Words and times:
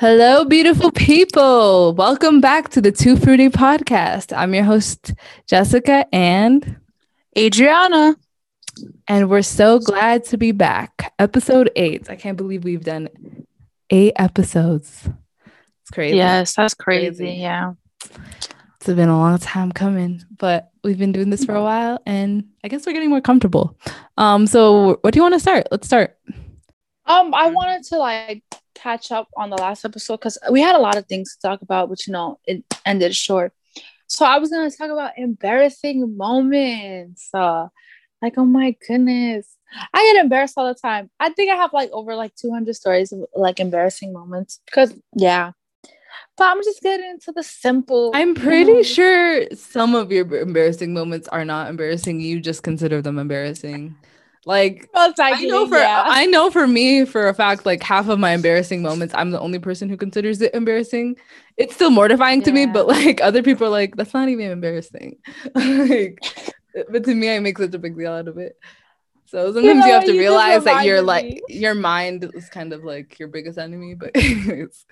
Hello, 0.00 0.44
beautiful 0.44 0.92
people. 0.92 1.92
Welcome 1.92 2.40
back 2.40 2.68
to 2.68 2.80
the 2.80 2.92
Two 2.92 3.16
Fruity 3.16 3.48
podcast. 3.48 4.32
I'm 4.32 4.54
your 4.54 4.62
host, 4.62 5.12
Jessica 5.48 6.06
and 6.12 6.76
Adriana. 7.36 8.14
And 9.08 9.28
we're 9.28 9.42
so 9.42 9.80
glad 9.80 10.22
to 10.26 10.36
be 10.36 10.52
back. 10.52 11.12
Episode 11.18 11.72
eight. 11.74 12.08
I 12.08 12.14
can't 12.14 12.36
believe 12.36 12.62
we've 12.62 12.84
done 12.84 13.08
eight 13.90 14.12
episodes. 14.14 15.08
It's 15.82 15.90
crazy. 15.90 16.18
Yes, 16.18 16.54
that's 16.54 16.74
crazy. 16.74 17.24
crazy. 17.24 17.40
Yeah. 17.40 17.72
It's 18.76 18.86
been 18.86 19.08
a 19.08 19.18
long 19.18 19.36
time 19.38 19.72
coming, 19.72 20.22
but 20.38 20.70
we've 20.84 20.96
been 20.96 21.10
doing 21.10 21.30
this 21.30 21.44
for 21.44 21.56
a 21.56 21.62
while 21.62 22.00
and 22.06 22.44
I 22.62 22.68
guess 22.68 22.86
we're 22.86 22.92
getting 22.92 23.10
more 23.10 23.20
comfortable. 23.20 23.76
Um, 24.16 24.46
so 24.46 24.98
what 25.00 25.12
do 25.12 25.18
you 25.18 25.22
want 25.22 25.34
to 25.34 25.40
start? 25.40 25.66
Let's 25.72 25.88
start. 25.88 26.16
Um, 27.08 27.34
I 27.34 27.46
wanted 27.48 27.84
to 27.84 27.98
like 27.98 28.42
catch 28.74 29.10
up 29.10 29.28
on 29.36 29.50
the 29.50 29.56
last 29.56 29.84
episode 29.84 30.18
because 30.18 30.38
we 30.50 30.60
had 30.60 30.76
a 30.76 30.78
lot 30.78 30.96
of 30.96 31.06
things 31.06 31.34
to 31.34 31.48
talk 31.48 31.62
about, 31.62 31.88
but 31.88 32.06
you 32.06 32.12
know, 32.12 32.38
it 32.46 32.62
ended 32.84 33.16
short. 33.16 33.52
So 34.06 34.24
I 34.24 34.38
was 34.38 34.50
gonna 34.50 34.70
talk 34.70 34.90
about 34.90 35.12
embarrassing 35.16 36.16
moments. 36.16 37.30
Uh, 37.32 37.68
like, 38.20 38.34
oh 38.36 38.44
my 38.44 38.76
goodness. 38.86 39.46
I 39.92 40.12
get 40.12 40.22
embarrassed 40.22 40.54
all 40.56 40.66
the 40.66 40.78
time. 40.78 41.10
I 41.20 41.30
think 41.30 41.50
I 41.50 41.56
have 41.56 41.72
like 41.72 41.90
over 41.92 42.14
like 42.14 42.34
200 42.36 42.74
stories 42.74 43.12
of 43.12 43.24
like 43.34 43.60
embarrassing 43.60 44.12
moments 44.12 44.60
because 44.66 44.94
yeah. 45.14 45.52
But 46.36 46.44
I'm 46.44 46.62
just 46.62 46.82
getting 46.82 47.10
into 47.10 47.32
the 47.32 47.42
simple. 47.42 48.12
I'm 48.14 48.34
pretty 48.34 48.72
know, 48.72 48.82
sure 48.82 49.46
some 49.54 49.94
of 49.94 50.12
your 50.12 50.32
embarrassing 50.36 50.94
moments 50.94 51.26
are 51.28 51.44
not 51.44 51.68
embarrassing. 51.68 52.20
You 52.20 52.40
just 52.40 52.62
consider 52.62 53.02
them 53.02 53.18
embarrassing. 53.18 53.96
Like 54.48 54.88
I 54.96 55.44
know 55.44 55.68
for 55.68 55.76
yeah. 55.76 56.04
I 56.06 56.24
know 56.24 56.50
for 56.50 56.66
me 56.66 57.04
for 57.04 57.28
a 57.28 57.34
fact, 57.34 57.66
like 57.66 57.82
half 57.82 58.08
of 58.08 58.18
my 58.18 58.30
embarrassing 58.30 58.80
moments, 58.80 59.12
I'm 59.14 59.30
the 59.30 59.38
only 59.38 59.58
person 59.58 59.90
who 59.90 59.96
considers 59.98 60.40
it 60.40 60.54
embarrassing. 60.54 61.16
It's 61.58 61.74
still 61.74 61.90
mortifying 61.90 62.38
yeah. 62.38 62.44
to 62.46 62.52
me, 62.52 62.64
but 62.64 62.86
like 62.86 63.20
other 63.20 63.42
people 63.42 63.66
are 63.66 63.70
like, 63.70 63.94
that's 63.96 64.14
not 64.14 64.30
even 64.30 64.50
embarrassing. 64.50 65.18
like, 65.54 66.18
but 66.90 67.04
to 67.04 67.14
me, 67.14 67.36
I 67.36 67.40
make 67.40 67.58
such 67.58 67.74
a 67.74 67.78
big 67.78 67.98
deal 67.98 68.10
out 68.10 68.26
of 68.26 68.38
it. 68.38 68.56
So 69.26 69.52
sometimes 69.52 69.66
you, 69.66 69.74
know, 69.74 69.86
you 69.86 69.92
have 69.92 70.04
to 70.06 70.14
you 70.14 70.20
realize 70.20 70.64
that 70.64 70.86
you're 70.86 71.02
like 71.02 71.42
your 71.50 71.74
mind 71.74 72.30
is 72.32 72.48
kind 72.48 72.72
of 72.72 72.84
like 72.84 73.18
your 73.18 73.28
biggest 73.28 73.58
enemy. 73.58 73.96
But 73.96 74.12
anyways. 74.14 74.86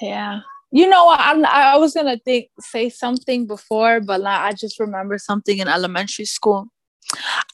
Yeah. 0.00 0.42
You 0.70 0.88
know 0.88 1.06
what? 1.06 1.18
I'm, 1.18 1.44
I 1.44 1.76
was 1.76 1.94
gonna 1.94 2.18
think 2.24 2.50
say 2.60 2.88
something 2.88 3.48
before, 3.48 4.00
but 4.00 4.20
like, 4.20 4.38
I 4.38 4.52
just 4.52 4.78
remember 4.78 5.18
something 5.18 5.58
in 5.58 5.66
elementary 5.66 6.26
school. 6.26 6.68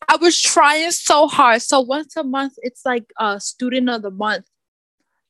I 0.08 0.16
was 0.16 0.40
trying 0.40 0.90
so 0.90 1.28
hard. 1.28 1.62
So 1.62 1.80
once 1.80 2.16
a 2.16 2.24
month, 2.24 2.54
it's 2.58 2.84
like 2.84 3.04
a 3.18 3.40
student 3.40 3.88
of 3.88 4.02
the 4.02 4.10
month, 4.10 4.46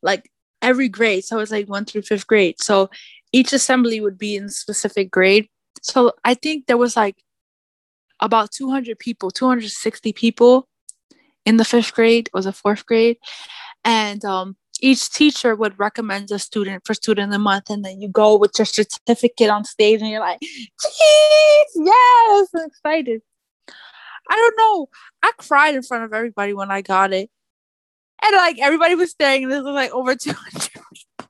like 0.03 0.31
every 0.63 0.89
grade. 0.89 1.25
So 1.25 1.39
it's 1.39 1.53
like 1.53 1.69
one 1.69 1.85
through 1.85 2.03
fifth 2.03 2.27
grade. 2.27 2.61
So 2.61 2.91
each 3.33 3.53
assembly 3.53 4.01
would 4.01 4.19
be 4.19 4.37
in 4.37 4.49
specific 4.49 5.11
grade. 5.11 5.49
So 5.83 6.13
I 6.25 6.35
think 6.35 6.67
there 6.67 6.77
was 6.77 6.97
like 6.97 7.23
about 8.21 8.51
200 8.51 8.99
people, 8.99 9.31
260 9.31 10.13
people 10.13 10.69
in 11.45 11.59
the 11.59 11.65
fifth 11.65 11.95
grade, 11.95 12.29
was 12.33 12.47
a 12.47 12.53
fourth 12.53 12.87
grade. 12.87 13.19
And 13.85 14.25
um, 14.25 14.57
each 14.81 15.11
teacher 15.11 15.55
would 15.55 15.79
recommend 15.79 16.31
a 16.31 16.39
student 16.39 16.85
for 16.85 16.95
student 16.95 17.27
of 17.27 17.33
the 17.33 17.39
month. 17.39 17.71
And 17.71 17.85
then 17.85 18.01
you 18.01 18.09
go 18.09 18.37
with 18.37 18.53
your 18.59 18.67
certificate 18.67 19.51
on 19.51 19.65
stage 19.65 20.01
and 20.01 20.11
you're 20.11 20.21
like, 20.21 20.39
yes, 20.41 22.49
I'm 22.55 22.67
excited. 22.67 23.23
I 24.29 24.37
don't 24.37 24.59
know. 24.59 24.89
I 25.23 25.33
cried 25.39 25.75
in 25.75 25.83
front 25.83 26.05
of 26.05 26.13
everybody 26.13 26.53
when 26.53 26.71
I 26.71 26.83
got 26.83 27.13
it. 27.13 27.31
And 28.23 28.35
like 28.35 28.59
everybody 28.59 28.95
was 28.95 29.11
staring, 29.11 29.49
this 29.49 29.63
was 29.63 29.75
like 29.75 29.93
over 29.93 30.15
200 30.15 30.71
And 31.19 31.29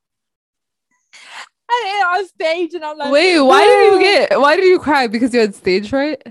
on 2.06 2.26
stage, 2.28 2.74
and 2.74 2.84
I'm 2.84 2.96
like, 2.96 3.12
wait, 3.12 3.40
why 3.40 3.64
did 3.64 3.92
you 3.92 4.00
get, 4.00 4.40
why 4.40 4.56
did 4.56 4.66
you 4.66 4.78
cry? 4.78 5.06
Because 5.06 5.34
you 5.34 5.40
had 5.40 5.54
stage 5.54 5.90
fright? 5.90 6.22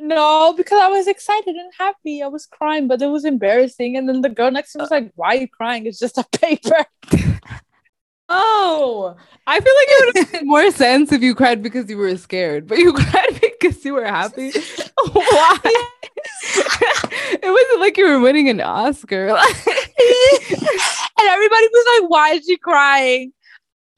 No, 0.00 0.54
because 0.56 0.80
I 0.80 0.88
was 0.88 1.06
excited 1.06 1.54
and 1.54 1.72
happy. 1.78 2.22
I 2.22 2.28
was 2.28 2.46
crying, 2.46 2.88
but 2.88 3.02
it 3.02 3.06
was 3.06 3.26
embarrassing. 3.26 3.96
And 3.96 4.08
then 4.08 4.22
the 4.22 4.30
girl 4.30 4.50
next 4.50 4.72
to 4.72 4.78
me 4.78 4.82
was 4.82 4.90
like, 4.90 5.12
Why 5.14 5.28
are 5.28 5.36
you 5.36 5.48
crying? 5.48 5.86
It's 5.86 5.98
just 5.98 6.16
a 6.16 6.24
paper. 6.32 6.86
oh, 8.30 9.16
I 9.46 9.60
feel 9.60 9.74
like 9.74 9.88
it 9.88 10.06
would 10.06 10.16
have 10.16 10.32
made 10.32 10.46
more 10.48 10.70
sense 10.70 11.12
if 11.12 11.22
you 11.22 11.34
cried 11.34 11.62
because 11.62 11.90
you 11.90 11.96
were 11.96 12.16
scared, 12.16 12.66
but 12.66 12.78
you 12.78 12.92
cried 12.94 13.40
because 13.40 13.84
you 13.84 13.94
were 13.94 14.04
happy. 14.04 14.52
Why? 15.12 15.58
it 16.44 17.50
wasn't 17.50 17.80
like 17.80 17.96
you 17.96 18.06
were 18.06 18.20
winning 18.20 18.48
an 18.48 18.60
Oscar. 18.60 19.28
and 19.28 19.38
everybody 21.18 21.68
was 21.68 22.00
like, 22.00 22.10
Why 22.10 22.30
is 22.34 22.44
she 22.46 22.56
crying? 22.56 23.32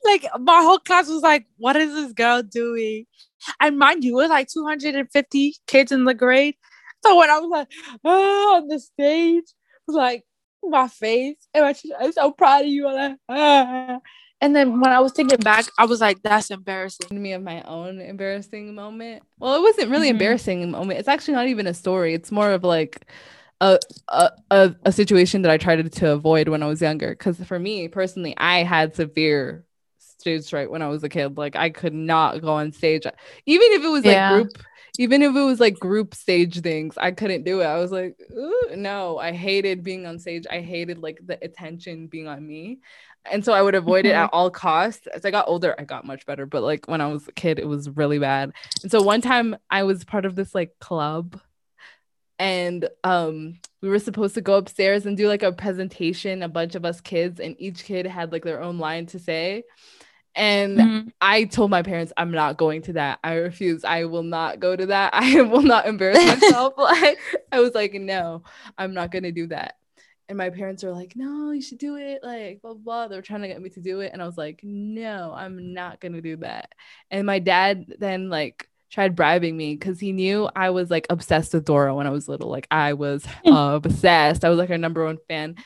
Like 0.04 0.26
my 0.41 0.60
whole 0.62 0.78
class 0.78 1.09
was 1.09 1.22
like, 1.22 1.47
What 1.59 1.76
is 1.76 1.92
this 1.92 2.12
girl 2.12 2.42
doing? 2.42 3.06
And 3.60 3.78
mind 3.78 4.04
you, 4.04 4.19
it 4.19 4.22
was 4.22 4.31
like 4.31 4.48
250 4.48 5.56
kids 5.66 5.92
in 5.92 6.04
the 6.04 6.15
grade. 6.15 6.54
So 7.04 7.16
when 7.16 7.31
I 7.31 7.38
was 7.38 7.50
like, 7.50 7.69
oh, 8.04 8.56
on 8.56 8.69
the 8.69 8.78
stage, 8.78 9.44
it 9.44 9.82
was 9.88 9.97
like 9.97 10.25
my 10.62 10.87
face, 10.87 11.37
and 11.53 11.65
my, 11.65 11.75
I'm 12.00 12.12
so 12.12 12.31
proud 12.31 12.62
of 12.62 12.69
you. 12.69 12.87
I'm 12.87 12.94
like, 12.94 13.19
ah. 13.28 13.98
And 14.42 14.56
then 14.56 14.80
when 14.80 14.91
I 14.91 14.98
was 14.98 15.12
thinking 15.12 15.38
back, 15.38 15.66
I 15.78 15.86
was 15.86 16.00
like, 16.00 16.20
that's 16.22 16.50
embarrassing. 16.50 17.06
To 17.08 17.14
Me 17.14 17.32
of 17.32 17.42
my 17.42 17.62
own 17.62 18.00
embarrassing 18.00 18.75
moment. 18.75 19.22
Well, 19.38 19.54
it 19.54 19.62
wasn't 19.62 19.91
really 19.91 20.08
mm-hmm. 20.08 20.16
embarrassing 20.16 20.69
moment. 20.72 20.98
It's 20.98 21.08
actually 21.08 21.34
not 21.34 21.47
even 21.47 21.69
a 21.69 21.72
story. 21.72 22.12
It's 22.12 22.32
more 22.32 22.50
of 22.50 22.64
like 22.64 23.06
a 23.60 23.78
a, 24.08 24.30
a, 24.50 24.75
a 24.86 24.92
situation 24.92 25.42
that 25.42 25.53
I 25.53 25.58
tried 25.58 25.91
to 25.91 26.10
avoid 26.10 26.48
when 26.48 26.60
I 26.60 26.66
was 26.66 26.82
younger. 26.82 27.10
Because 27.10 27.38
for 27.44 27.60
me 27.60 27.86
personally, 27.86 28.34
I 28.36 28.64
had 28.64 28.97
severe 28.97 29.64
stage 29.98 30.50
fright 30.50 30.72
when 30.72 30.82
I 30.82 30.88
was 30.88 31.04
a 31.04 31.09
kid. 31.09 31.38
Like 31.38 31.54
I 31.54 31.70
could 31.70 31.94
not 31.94 32.42
go 32.42 32.54
on 32.54 32.72
stage, 32.72 33.04
even 33.47 33.72
if 33.72 33.84
it 33.84 33.88
was 33.88 34.04
like 34.04 34.28
group, 34.32 34.59
even 34.98 35.22
if 35.22 35.36
it 35.36 35.41
was 35.41 35.60
like 35.60 35.78
group 35.78 36.14
stage 36.14 36.60
things, 36.60 36.98
I 36.98 37.12
couldn't 37.12 37.44
do 37.44 37.60
it. 37.60 37.66
I 37.66 37.78
was 37.78 37.92
like, 37.92 38.16
no, 38.74 39.19
I 39.19 39.32
hated 39.32 39.82
being 39.84 40.04
on 40.04 40.19
stage. 40.19 40.47
I 40.50 40.60
hated 40.60 40.98
like 40.98 41.20
the 41.24 41.38
attention 41.42 42.09
being 42.09 42.26
on 42.26 42.44
me. 42.47 42.80
And 43.31 43.44
so 43.44 43.53
I 43.53 43.62
would 43.62 43.75
avoid 43.75 44.05
mm-hmm. 44.05 44.12
it 44.12 44.16
at 44.16 44.31
all 44.33 44.50
costs. 44.50 45.06
As 45.06 45.25
I 45.25 45.31
got 45.31 45.49
older, 45.49 45.75
I 45.78 45.84
got 45.84 46.05
much 46.05 46.27
better. 46.27 46.47
But 46.47 46.62
like 46.62 46.88
when 46.88 47.00
I 47.00 47.06
was 47.06 47.28
a 47.28 47.33
kid, 47.33 47.59
it 47.59 47.69
was 47.69 47.88
really 47.91 48.19
bad. 48.19 48.53
And 48.83 48.91
so 48.91 49.03
one 49.03 49.21
time 49.21 49.56
I 49.71 49.84
was 49.84 50.05
part 50.05 50.25
of 50.25 50.34
this 50.34 50.55
like 50.55 50.78
club 50.81 51.41
and 52.38 52.88
um 53.05 53.59
we 53.83 53.91
were 53.91 53.99
supposed 53.99 54.34
to 54.34 54.41
go 54.41 54.55
upstairs 54.55 55.05
and 55.05 55.19
do 55.19 55.28
like 55.28 55.43
a 55.43 55.53
presentation 55.53 56.43
a 56.43 56.49
bunch 56.49 56.75
of 56.75 56.84
us 56.84 57.00
kids 57.00 57.38
and 57.38 57.55
each 57.59 57.84
kid 57.84 58.06
had 58.06 58.33
like 58.33 58.43
their 58.43 58.62
own 58.62 58.78
line 58.78 59.05
to 59.05 59.19
say 59.19 59.62
and 60.34 60.78
mm-hmm. 60.78 61.09
I 61.21 61.44
told 61.44 61.71
my 61.71 61.83
parents, 61.83 62.12
I'm 62.16 62.31
not 62.31 62.56
going 62.56 62.83
to 62.83 62.94
that. 62.94 63.19
I 63.22 63.34
refuse. 63.34 63.84
I 63.84 64.04
will 64.04 64.22
not 64.22 64.60
go 64.60 64.75
to 64.75 64.87
that. 64.87 65.10
I 65.15 65.43
will 65.43 65.62
not 65.62 65.87
embarrass 65.87 66.25
myself. 66.25 66.75
like, 66.77 67.19
I 67.53 67.60
was 67.60 67.75
like, 67.75 67.94
no, 67.94 68.43
I'm 68.78 68.94
not 68.94 69.10
going 69.10 69.25
to 69.25 69.33
do 69.33 69.49
that. 69.49 69.77
And 70.28 70.38
my 70.38 70.50
parents 70.50 70.83
were 70.83 70.93
like, 70.93 71.15
no, 71.16 71.50
you 71.50 71.60
should 71.60 71.78
do 71.78 71.97
it. 71.97 72.21
Like, 72.22 72.62
blah, 72.62 72.75
blah, 72.75 72.83
blah. 72.83 73.09
They 73.09 73.16
were 73.16 73.22
trying 73.22 73.43
to 73.43 73.49
get 73.49 73.60
me 73.60 73.71
to 73.71 73.81
do 73.81 74.00
it. 74.00 74.12
And 74.12 74.22
I 74.22 74.27
was 74.27 74.38
like, 74.38 74.60
no, 74.62 75.33
I'm 75.37 75.75
not 75.75 76.00
going 76.00 76.12
to 76.12 76.22
do 76.22 76.37
that. 76.37 76.72
And 77.10 77.27
my 77.27 77.38
dad 77.38 77.94
then, 77.99 78.31
like, 78.31 78.69
tried 78.91 79.16
bribing 79.16 79.56
me 79.56 79.75
because 79.75 79.99
he 79.99 80.12
knew 80.12 80.49
I 80.55 80.71
was 80.71 80.91
like 80.91 81.06
obsessed 81.09 81.55
with 81.55 81.65
Dora 81.65 81.94
when 81.94 82.06
I 82.06 82.10
was 82.10 82.28
little. 82.28 82.50
Like, 82.50 82.69
I 82.71 82.93
was 82.93 83.25
hmm. 83.44 83.53
obsessed. 83.53 84.44
I 84.44 84.49
was 84.49 84.59
like 84.59 84.69
her 84.69 84.78
number 84.78 85.05
one 85.05 85.19
fan. 85.28 85.56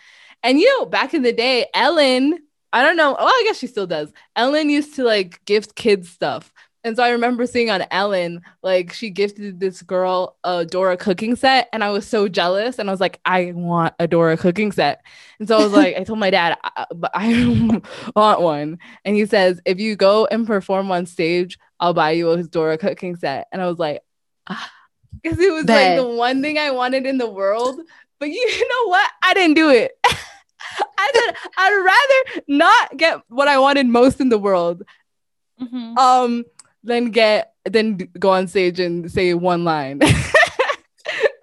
And 0.43 0.59
you 0.61 0.78
know, 0.78 0.87
back 0.87 1.12
in 1.12 1.23
the 1.23 1.33
day, 1.33 1.67
Ellen 1.75 2.38
I 2.77 2.83
don't 2.83 2.97
know. 2.97 3.17
Well, 3.19 3.27
I 3.27 3.44
guess 3.47 3.56
she 3.56 3.69
still 3.69 3.87
does. 3.87 4.12
Ellen 4.34 4.69
used 4.69 4.97
to 4.97 5.05
like 5.05 5.43
gift 5.47 5.75
kids 5.75 6.11
stuff. 6.11 6.53
And 6.86 6.97
so 6.97 7.02
I 7.02 7.10
remember 7.10 7.47
seeing 7.47 7.69
on 7.69 7.82
Ellen, 7.91 8.42
like 8.62 8.92
she 8.92 9.10
gifted 9.10 9.58
this 9.58 9.82
girl 9.82 10.36
a 10.44 10.64
Dora 10.64 10.97
cooking 10.97 11.34
set, 11.34 11.69
and 11.72 11.82
I 11.82 11.91
was 11.91 12.06
so 12.06 12.28
jealous. 12.28 12.78
And 12.78 12.88
I 12.88 12.92
was 12.92 13.00
like, 13.00 13.19
I 13.24 13.50
want 13.56 13.94
a 13.98 14.06
Dora 14.06 14.36
cooking 14.36 14.70
set. 14.70 15.04
And 15.41 15.48
so 15.48 15.58
I 15.58 15.64
was 15.64 15.72
like, 15.72 15.96
I 15.96 16.04
told 16.04 16.20
my 16.20 16.30
dad, 16.30 16.56
I, 16.62 16.86
but 16.94 17.10
I 17.12 17.80
want 18.14 18.40
one. 18.40 18.78
And 19.05 19.16
he 19.16 19.26
says, 19.26 19.61
if 19.64 19.81
you 19.81 19.96
go 19.96 20.26
and 20.26 20.46
perform 20.46 20.93
on 20.93 21.06
stage, 21.06 21.58
I'll 21.81 21.93
buy 21.93 22.12
you 22.12 22.31
a 22.31 22.44
Dora 22.44 22.78
cooking 22.78 23.16
set. 23.16 23.49
And 23.50 23.61
I 23.61 23.66
was 23.66 23.81
like, 23.81 24.02
because 24.46 25.40
it 25.40 25.52
was 25.52 25.64
Bet. 25.64 25.99
like 25.99 26.06
the 26.06 26.14
one 26.14 26.40
thing 26.40 26.56
I 26.56 26.70
wanted 26.70 27.05
in 27.05 27.19
the 27.19 27.28
world. 27.28 27.81
But 28.20 28.28
you 28.28 28.69
know 28.69 28.90
what? 28.90 29.11
I 29.25 29.34
didn't 29.34 29.56
do 29.56 29.70
it. 29.70 29.90
I 30.05 31.11
said 31.14 31.37
I'd 31.58 31.84
rather 32.31 32.43
not 32.46 32.96
get 32.96 33.20
what 33.28 33.49
I 33.49 33.58
wanted 33.58 33.88
most 33.88 34.20
in 34.20 34.28
the 34.28 34.38
world, 34.38 34.84
mm-hmm. 35.61 35.99
um, 35.99 36.44
than 36.87 37.11
get 37.11 37.53
than 37.65 37.97
go 38.19 38.31
on 38.31 38.49
stage 38.49 38.81
and 38.81 39.11
say 39.11 39.35
one 39.35 39.65
line. 39.65 40.00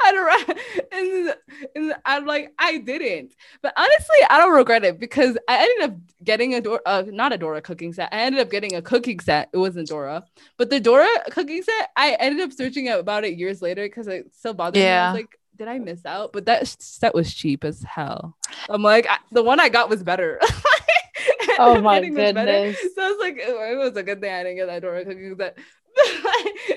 I'd 0.06 0.16
rather, 0.18 0.60
and, 0.92 1.36
and 1.76 1.96
I'm 2.06 2.26
like, 2.26 2.54
I 2.60 2.78
didn't. 2.80 3.36
But 3.62 3.74
honestly, 3.78 4.18
I 4.30 4.38
don't 4.38 4.54
regret 4.54 4.84
it 4.84 5.00
because 5.00 5.38
I 5.48 5.60
ended 5.64 5.90
up 5.90 5.98
getting 6.24 6.56
a 6.56 6.62
Dora, 6.62 6.82
uh, 6.86 7.04
not 7.08 7.32
a 7.32 7.38
Dora 7.38 7.62
cooking 7.62 7.94
set. 7.94 8.10
I 8.12 8.22
ended 8.22 8.42
up 8.42 8.52
getting 8.52 8.76
a 8.76 8.82
cooking 8.82 9.22
set. 9.22 9.50
It 9.54 9.58
wasn't 9.58 9.88
Dora, 9.88 10.26
but 10.58 10.70
the 10.70 10.82
Dora 10.82 11.08
cooking 11.32 11.64
set, 11.64 11.90
I 11.96 12.18
ended 12.20 12.42
up 12.44 12.52
searching 12.52 12.90
about 12.90 13.24
it 13.24 13.38
years 13.38 13.62
later 13.62 13.84
because 13.84 14.08
it 14.08 14.34
still 14.34 14.54
bothered 14.54 14.82
yeah. 14.82 14.84
me. 14.84 14.90
I 14.90 15.12
was 15.12 15.20
like, 15.22 15.40
did 15.56 15.68
I 15.68 15.80
miss 15.80 16.06
out? 16.06 16.34
But 16.34 16.46
that 16.46 16.68
set 16.68 17.16
was 17.16 17.34
cheap 17.34 17.64
as 17.64 17.84
hell. 17.84 18.36
I'm 18.70 18.84
like, 18.84 19.08
I, 19.10 19.18
the 19.32 19.44
one 19.44 19.60
I 19.60 19.70
got 19.70 19.90
was 19.90 20.04
better. 20.04 20.40
Oh 21.60 21.82
my 21.82 22.02
goodness. 22.02 22.80
So 22.82 22.88
it's 23.12 23.22
like 23.22 23.38
it 23.38 23.78
was 23.78 23.96
a 23.96 24.04
good 24.04 24.22
thing 24.22 24.34
I 24.34 24.44
didn't 24.44 24.58
get 24.58 24.68
that 24.68 24.82
Dora 24.82 25.06
cookie. 25.06 25.34
That 25.36 25.58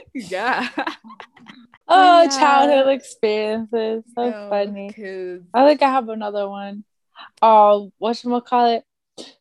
yeah. 0.15 0.69
Oh, 1.89 2.23
Yeah. 2.23 2.39
childhood 2.39 2.95
experiences. 2.95 4.03
So 4.15 4.31
No, 4.31 4.49
funny. 4.51 4.93
kids. 4.93 5.45
I 5.55 5.67
think 5.69 5.83
I 5.83 5.91
have 5.91 6.09
another 6.09 6.49
one. 6.49 6.85
Uh, 7.41 7.47
oh, 7.75 7.93
what 7.99 8.21
call 8.45 8.67
it? 8.73 8.85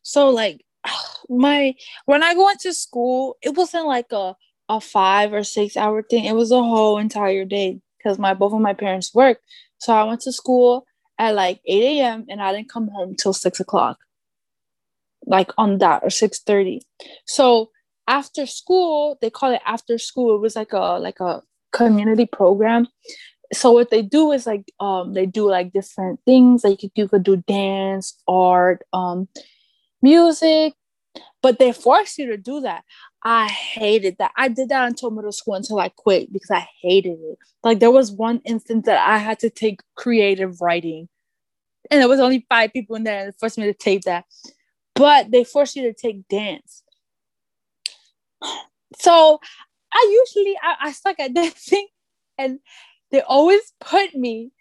So 0.02 0.30
like 0.30 0.64
my 1.28 1.74
when 2.04 2.22
I 2.22 2.34
went 2.34 2.60
to 2.60 2.72
school, 2.72 3.36
it 3.42 3.56
wasn't 3.56 3.86
like 3.86 4.12
a 4.12 4.34
a 4.68 4.80
five 4.80 5.32
or 5.32 5.44
six 5.44 5.76
hour 5.76 6.02
thing. 6.02 6.24
It 6.24 6.34
was 6.34 6.50
a 6.52 6.62
whole 6.62 6.98
entire 6.98 7.44
day 7.44 7.80
because 7.98 8.18
my 8.18 8.34
both 8.34 8.52
of 8.52 8.60
my 8.60 8.74
parents 8.74 9.14
worked. 9.14 9.42
So 9.78 9.92
I 9.94 10.04
went 10.04 10.20
to 10.22 10.32
school 10.32 10.86
at 11.18 11.34
like 11.34 11.60
8 11.66 12.00
a.m. 12.00 12.26
and 12.28 12.40
I 12.40 12.52
didn't 12.52 12.70
come 12.70 12.88
home 12.88 13.14
till 13.16 13.32
six 13.32 13.60
o'clock. 13.60 13.98
Like 15.26 15.50
on 15.58 15.78
that 15.78 16.02
or 16.02 16.08
6:30. 16.08 16.80
So 17.26 17.70
after 18.06 18.46
school, 18.46 19.18
they 19.20 19.30
call 19.30 19.52
it 19.52 19.62
after 19.66 19.98
school. 19.98 20.36
It 20.36 20.40
was 20.40 20.56
like 20.56 20.72
a 20.72 20.98
like 20.98 21.20
a 21.20 21.42
community 21.72 22.26
program. 22.26 22.88
So 23.52 23.72
what 23.72 23.90
they 23.90 24.02
do 24.02 24.32
is 24.32 24.46
like 24.46 24.72
um 24.80 25.14
they 25.14 25.26
do 25.26 25.50
like 25.50 25.72
different 25.72 26.20
things. 26.24 26.64
Like 26.64 26.82
you 26.82 27.08
could, 27.08 27.22
do 27.22 27.36
dance 27.36 28.14
art 28.28 28.82
um 28.92 29.28
music 30.02 30.74
but 31.42 31.58
they 31.58 31.72
force 31.72 32.18
you 32.18 32.26
to 32.26 32.36
do 32.36 32.60
that. 32.60 32.82
I 33.22 33.46
hated 33.46 34.16
that. 34.18 34.32
I 34.36 34.48
did 34.48 34.68
that 34.68 34.86
until 34.88 35.10
middle 35.10 35.32
school 35.32 35.54
until 35.54 35.78
i 35.78 35.88
quit 35.88 36.32
because 36.32 36.50
i 36.50 36.66
hated 36.82 37.18
it. 37.20 37.38
Like 37.62 37.80
there 37.80 37.90
was 37.90 38.12
one 38.12 38.40
instance 38.44 38.86
that 38.86 39.06
i 39.06 39.18
had 39.18 39.38
to 39.40 39.50
take 39.50 39.80
creative 39.94 40.60
writing 40.60 41.08
and 41.90 42.00
there 42.00 42.08
was 42.08 42.20
only 42.20 42.44
five 42.48 42.72
people 42.72 42.96
in 42.96 43.04
there 43.04 43.20
and 43.20 43.28
they 43.28 43.36
forced 43.38 43.58
me 43.58 43.64
to 43.64 43.74
take 43.74 44.02
that 44.02 44.24
but 44.96 45.30
they 45.30 45.44
force 45.44 45.76
you 45.76 45.82
to 45.82 45.92
take 45.92 46.26
dance 46.28 46.82
so 48.98 49.40
i 49.92 50.24
usually 50.26 50.56
i, 50.62 50.88
I 50.88 50.92
suck 50.92 51.20
at 51.20 51.34
dancing 51.40 51.86
and 52.38 52.58
they 53.10 53.20
always 53.20 53.72
put 53.80 54.14
me 54.14 54.52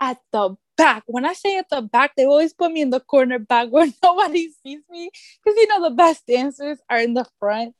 at 0.00 0.18
the 0.32 0.56
back. 0.76 1.04
When 1.06 1.24
I 1.24 1.32
say 1.32 1.58
at 1.58 1.68
the 1.70 1.82
back, 1.82 2.14
they 2.16 2.24
always 2.24 2.52
put 2.52 2.70
me 2.70 2.82
in 2.82 2.90
the 2.90 3.00
corner 3.00 3.38
back 3.38 3.68
where 3.70 3.88
nobody 4.02 4.50
sees 4.62 4.80
me. 4.90 5.10
Because 5.42 5.56
you 5.56 5.66
know 5.68 5.88
the 5.88 5.94
best 5.94 6.26
dancers 6.26 6.78
are 6.88 6.98
in 6.98 7.14
the 7.14 7.26
front. 7.38 7.74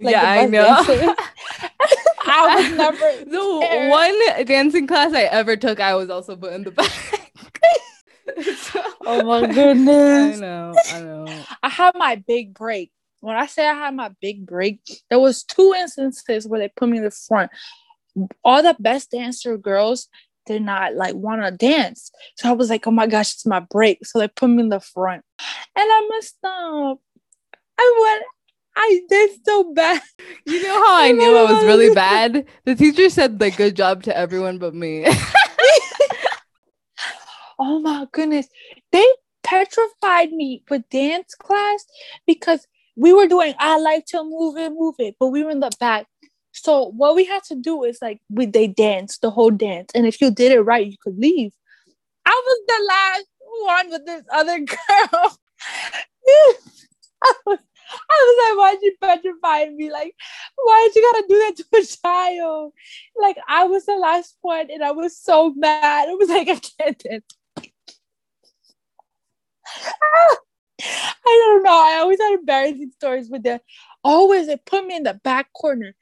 Like, 0.00 0.12
yeah, 0.12 0.30
I 0.30 0.46
know. 0.46 0.64
I 2.22 2.56
was 2.56 2.76
never 2.76 3.24
the 3.24 3.58
there. 3.60 3.90
one 3.90 4.46
dancing 4.46 4.86
class 4.86 5.12
I 5.12 5.24
ever 5.24 5.56
took. 5.56 5.78
I 5.78 5.94
was 5.94 6.08
also 6.08 6.36
put 6.36 6.54
in 6.54 6.64
the 6.64 6.70
back. 6.70 6.88
So- 8.56 8.82
Oh 9.06 9.24
my 9.24 9.46
goodness. 9.52 10.36
I 10.36 10.40
know, 10.40 10.74
I 10.92 11.00
know. 11.00 11.44
I 11.62 11.68
had 11.68 11.94
my 11.94 12.16
big 12.16 12.54
break. 12.54 12.92
When 13.20 13.36
I 13.36 13.46
say 13.46 13.66
I 13.68 13.74
had 13.74 13.94
my 13.94 14.10
big 14.20 14.46
break, 14.46 14.80
there 15.10 15.18
was 15.18 15.42
two 15.42 15.74
instances 15.76 16.46
where 16.46 16.60
they 16.60 16.68
put 16.74 16.88
me 16.88 16.98
in 16.98 17.04
the 17.04 17.10
front. 17.10 17.50
All 18.44 18.62
the 18.62 18.76
best 18.78 19.10
dancer 19.10 19.56
girls 19.58 20.08
did 20.46 20.62
not 20.62 20.94
like 20.94 21.14
want 21.14 21.42
to 21.42 21.50
dance. 21.50 22.10
So 22.36 22.48
I 22.48 22.52
was 22.52 22.70
like, 22.70 22.86
oh 22.86 22.90
my 22.90 23.06
gosh, 23.06 23.34
it's 23.34 23.46
my 23.46 23.60
break. 23.60 24.04
So 24.06 24.18
they 24.18 24.28
put 24.28 24.48
me 24.48 24.62
in 24.62 24.68
the 24.70 24.80
front. 24.80 25.22
And 25.76 25.84
I 25.88 26.08
messed 26.10 26.36
up. 26.44 26.98
I 27.78 27.94
went, 28.02 28.24
I 28.76 29.00
did 29.08 29.30
so 29.44 29.72
bad. 29.74 30.00
You 30.46 30.62
know 30.62 30.74
how 30.86 31.02
I 31.02 31.12
knew 31.12 31.36
I 31.36 31.52
was 31.52 31.64
really 31.64 31.94
bad? 31.94 32.46
The 32.64 32.74
teacher 32.74 33.10
said 33.10 33.40
like 33.40 33.56
good 33.56 33.76
job 33.76 34.02
to 34.04 34.16
everyone 34.16 34.58
but 34.58 34.74
me. 34.74 35.06
Oh 37.60 37.78
my 37.78 38.06
goodness. 38.10 38.48
They 38.90 39.06
petrified 39.42 40.32
me 40.32 40.64
with 40.70 40.88
dance 40.90 41.34
class 41.34 41.84
because 42.26 42.66
we 42.96 43.12
were 43.12 43.26
doing 43.26 43.54
I 43.58 43.78
like 43.78 44.06
to 44.06 44.24
move 44.24 44.56
it, 44.56 44.72
move 44.72 44.94
it, 44.98 45.16
but 45.20 45.28
we 45.28 45.44
were 45.44 45.50
in 45.50 45.60
the 45.60 45.70
back. 45.78 46.06
So 46.52 46.90
what 46.96 47.14
we 47.14 47.24
had 47.24 47.44
to 47.44 47.54
do 47.54 47.84
is 47.84 47.98
like 48.00 48.20
we 48.30 48.46
they 48.46 48.66
danced 48.66 49.20
the 49.20 49.30
whole 49.30 49.50
dance. 49.50 49.90
And 49.94 50.06
if 50.06 50.20
you 50.20 50.30
did 50.30 50.52
it 50.52 50.62
right, 50.62 50.86
you 50.86 50.96
could 51.02 51.18
leave. 51.18 51.52
I 52.26 52.42
was 52.46 52.60
the 52.66 52.84
last 52.88 53.26
one 53.62 53.90
with 53.90 54.06
this 54.06 54.24
other 54.32 54.58
girl. 54.58 55.38
I 57.22 57.32
was 57.46 57.58
I 57.92 58.24
was 58.24 58.56
like, 58.56 58.58
why'd 58.58 58.82
you 58.82 58.94
petrify 59.00 59.66
me? 59.74 59.90
Like, 59.90 60.14
why'd 60.56 60.90
you 60.94 61.12
gotta 61.12 61.24
do 61.28 61.34
that 61.34 61.56
to 61.56 61.64
a 61.80 62.08
child? 62.08 62.72
Like, 63.20 63.36
I 63.48 63.64
was 63.64 63.84
the 63.84 63.96
last 63.96 64.36
one 64.42 64.70
and 64.70 64.84
I 64.84 64.92
was 64.92 65.16
so 65.16 65.52
mad. 65.54 66.08
It 66.08 66.18
was 66.18 66.28
like, 66.28 66.48
I 66.48 66.56
can't 66.56 66.98
dance. 66.98 67.24
I 70.82 71.42
don't 71.46 71.62
know. 71.62 71.70
I 71.70 71.98
always 72.00 72.20
had 72.20 72.34
embarrassing 72.34 72.92
stories 72.96 73.28
with 73.28 73.42
them. 73.42 73.60
Always 74.02 74.46
they 74.46 74.56
put 74.56 74.86
me 74.86 74.96
in 74.96 75.02
the 75.02 75.20
back 75.22 75.52
corner. 75.52 75.94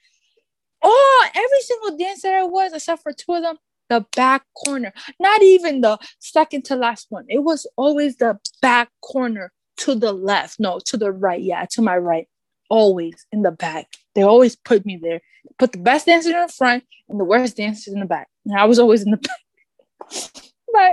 Oh, 0.83 1.27
every 1.35 1.61
single 1.61 1.99
dance 1.99 2.23
that 2.23 2.35
I 2.35 2.45
was, 2.45 2.73
except 2.73 3.03
for 3.03 3.13
two 3.13 3.35
of 3.35 3.43
them, 3.43 3.57
the 3.89 4.07
back 4.15 4.45
corner. 4.65 4.93
Not 5.19 5.43
even 5.43 5.81
the 5.81 5.99
second 6.21 6.65
to 6.67 6.77
last 6.77 7.07
one. 7.11 7.25
It 7.29 7.43
was 7.43 7.67
always 7.77 8.17
the 8.17 8.39
back 8.63 8.91
corner 9.01 9.53
to 9.79 9.95
the 9.95 10.13
left. 10.13 10.61
No, 10.61 10.79
to 10.87 10.97
the 10.97 11.11
right. 11.11 11.41
Yeah, 11.41 11.65
to 11.71 11.83
my 11.83 11.97
right. 11.97 12.29
Always 12.71 13.27
in 13.33 13.43
the 13.43 13.51
back. 13.51 13.87
They 14.15 14.23
always 14.23 14.57
put 14.57 14.85
me 14.85 14.99
there. 15.01 15.21
Put 15.59 15.73
the 15.73 15.79
best 15.79 16.07
dancers 16.07 16.33
in 16.33 16.41
the 16.41 16.49
front 16.49 16.85
and 17.09 17.19
the 17.19 17.25
worst 17.25 17.57
dancers 17.57 17.93
in 17.93 18.01
the 18.01 18.07
back. 18.07 18.29
And 18.45 18.59
I 18.59 18.67
was 18.67 18.79
always 18.79 19.03
in 19.03 19.11
the 19.11 19.17
back. 19.17 20.43
but 20.73 20.93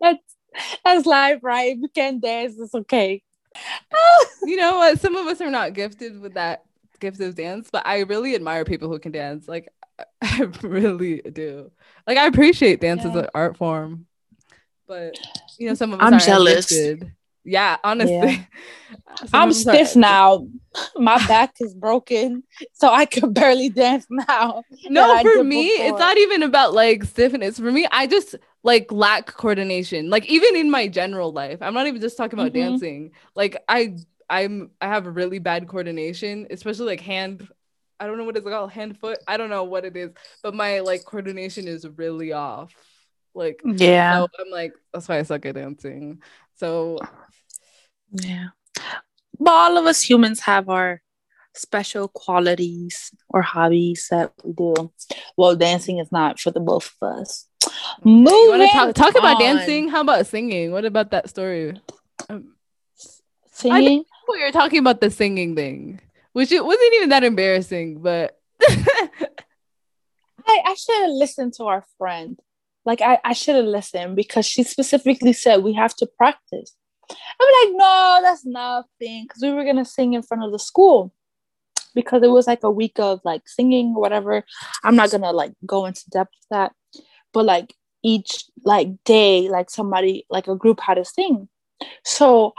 that's 0.00 0.33
that's 0.84 1.06
life, 1.06 1.40
right? 1.42 1.76
we 1.80 1.88
can't 1.88 2.22
dance, 2.22 2.54
it's 2.58 2.74
okay. 2.74 3.22
you 4.42 4.56
know 4.56 4.76
what? 4.76 5.00
Some 5.00 5.16
of 5.16 5.26
us 5.26 5.40
are 5.40 5.50
not 5.50 5.74
gifted 5.74 6.20
with 6.20 6.34
that 6.34 6.64
gift 7.00 7.20
of 7.20 7.34
dance, 7.34 7.68
but 7.70 7.86
I 7.86 8.00
really 8.00 8.34
admire 8.34 8.64
people 8.64 8.88
who 8.88 8.98
can 8.98 9.12
dance. 9.12 9.46
Like 9.48 9.68
I 10.22 10.48
really 10.62 11.20
do. 11.20 11.70
Like 12.06 12.18
I 12.18 12.26
appreciate 12.26 12.80
dance 12.80 13.04
as 13.04 13.14
an 13.14 13.28
art 13.34 13.56
form. 13.56 14.06
But 14.86 15.18
you 15.58 15.68
know, 15.68 15.74
some 15.74 15.92
of 15.92 16.00
us 16.00 16.12
I'm 16.12 16.18
jealous. 16.18 16.68
gifted. 16.68 17.12
Yeah, 17.44 17.76
honestly. 17.84 18.14
Yeah. 18.14 18.44
I'm 19.32 19.50
of 19.50 19.56
are- 19.56 19.58
stiff 19.58 19.96
now. 19.96 20.46
My 20.96 21.24
back 21.26 21.54
is 21.60 21.74
broken, 21.74 22.42
so 22.72 22.88
I 22.88 23.04
can 23.04 23.32
barely 23.32 23.68
dance 23.68 24.06
now. 24.10 24.64
No, 24.86 25.16
for 25.22 25.36
did 25.36 25.46
me, 25.46 25.66
it's 25.68 25.98
not 25.98 26.16
even 26.16 26.42
about 26.42 26.74
like 26.74 27.04
stiffness. 27.04 27.58
For 27.58 27.70
me, 27.70 27.86
I 27.90 28.06
just 28.06 28.34
like 28.64 28.90
lack 28.90 29.26
coordination. 29.28 30.10
Like 30.10 30.26
even 30.26 30.56
in 30.56 30.70
my 30.70 30.88
general 30.88 31.32
life, 31.32 31.58
I'm 31.62 31.74
not 31.74 31.86
even 31.86 32.00
just 32.00 32.16
talking 32.16 32.38
about 32.40 32.52
Mhm. 32.52 32.54
dancing. 32.54 33.12
Like 33.36 33.62
I, 33.68 33.96
I'm, 34.28 34.72
I 34.80 34.88
have 34.88 35.06
really 35.06 35.38
bad 35.38 35.68
coordination, 35.68 36.48
especially 36.50 36.86
like 36.86 37.00
hand. 37.00 37.48
I 38.00 38.06
don't 38.08 38.18
know 38.18 38.24
what 38.24 38.36
it's 38.36 38.46
called, 38.46 38.72
hand 38.72 38.98
foot. 38.98 39.18
I 39.28 39.36
don't 39.36 39.50
know 39.50 39.64
what 39.64 39.84
it 39.84 39.96
is, 39.96 40.10
but 40.42 40.54
my 40.54 40.80
like 40.80 41.04
coordination 41.04 41.68
is 41.68 41.86
really 41.96 42.32
off. 42.32 42.74
Like, 43.34 43.62
Yeah, 43.64 44.20
so 44.20 44.28
I'm 44.40 44.50
like, 44.50 44.72
that's 44.92 45.08
why 45.08 45.18
I 45.18 45.22
suck 45.22 45.46
at 45.46 45.54
dancing. 45.56 46.22
So 46.56 46.98
yeah. 48.12 48.48
But 49.38 49.52
all 49.52 49.76
of 49.78 49.86
us 49.86 50.02
humans 50.02 50.40
have 50.40 50.68
our 50.68 51.02
special 51.54 52.08
qualities 52.08 53.12
or 53.28 53.42
hobbies 53.42 54.08
that 54.10 54.32
we 54.44 54.52
do. 54.52 54.92
Well, 55.36 55.56
dancing 55.56 55.98
is 55.98 56.10
not 56.12 56.40
for 56.40 56.50
the 56.50 56.60
both 56.60 56.92
of 57.00 57.20
us. 57.20 57.46
You 58.04 58.10
want 58.10 58.28
to 58.28 58.32
Moving 58.32 58.68
talk 58.68 58.94
talk 58.94 59.14
about 59.16 59.38
dancing? 59.38 59.88
How 59.88 60.00
about 60.00 60.26
singing? 60.26 60.72
What 60.72 60.84
about 60.84 61.10
that 61.10 61.28
story? 61.28 61.80
Um, 62.28 62.54
Singing. 63.52 64.04
we 64.28 64.42
were 64.42 64.50
talking 64.50 64.80
about 64.80 65.00
the 65.00 65.10
singing 65.10 65.54
thing, 65.54 66.00
which 66.32 66.50
it 66.50 66.64
wasn't 66.64 66.92
even 66.94 67.10
that 67.10 67.22
embarrassing, 67.22 68.02
but 68.02 68.38
I, 68.68 69.16
I 70.46 70.74
should 70.74 71.02
have 71.02 71.10
listened 71.10 71.54
to 71.54 71.64
our 71.64 71.84
friend. 71.98 72.38
Like 72.84 73.00
I, 73.00 73.18
I 73.24 73.32
should 73.32 73.56
have 73.56 73.64
listened 73.64 74.16
because 74.16 74.44
she 74.44 74.62
specifically 74.64 75.32
said 75.32 75.62
we 75.62 75.72
have 75.74 75.94
to 75.96 76.06
practice. 76.18 76.76
I'm 77.10 77.68
like, 77.68 77.76
no, 77.76 78.20
that's 78.22 78.44
nothing. 78.44 79.24
Because 79.24 79.42
we 79.42 79.52
were 79.52 79.64
gonna 79.64 79.84
sing 79.84 80.14
in 80.14 80.22
front 80.22 80.44
of 80.44 80.52
the 80.52 80.58
school 80.58 81.12
because 81.94 82.22
it 82.22 82.30
was 82.30 82.46
like 82.46 82.64
a 82.64 82.70
week 82.70 82.98
of 82.98 83.20
like 83.24 83.48
singing 83.48 83.94
or 83.96 84.00
whatever. 84.00 84.44
I'm 84.82 84.96
not 84.96 85.10
gonna 85.10 85.32
like 85.32 85.52
go 85.64 85.86
into 85.86 86.08
depth 86.10 86.32
with 86.40 86.48
that. 86.50 86.72
But 87.34 87.44
like 87.44 87.74
each 88.02 88.44
like 88.64 88.88
day, 89.04 89.50
like 89.50 89.68
somebody, 89.68 90.24
like 90.30 90.48
a 90.48 90.56
group 90.56 90.80
had 90.80 90.94
to 90.94 91.04
sing. 91.04 91.48
So 92.04 92.54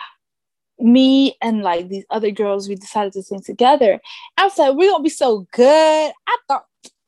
me 0.78 1.36
and 1.42 1.64
like 1.64 1.90
these 1.90 2.06
other 2.12 2.32
girls, 2.32 2.70
we 2.70 2.76
decided 2.76 3.14
to 3.14 3.24
sing 3.24 3.42
together. 3.42 4.00
I 4.38 4.44
was 4.44 4.58
like, 4.58 4.76
we're 4.76 4.92
gonna 4.92 5.04
be 5.04 5.10
so 5.10 5.48
good. 5.52 6.14
I 6.28 6.38
thought 6.48 6.66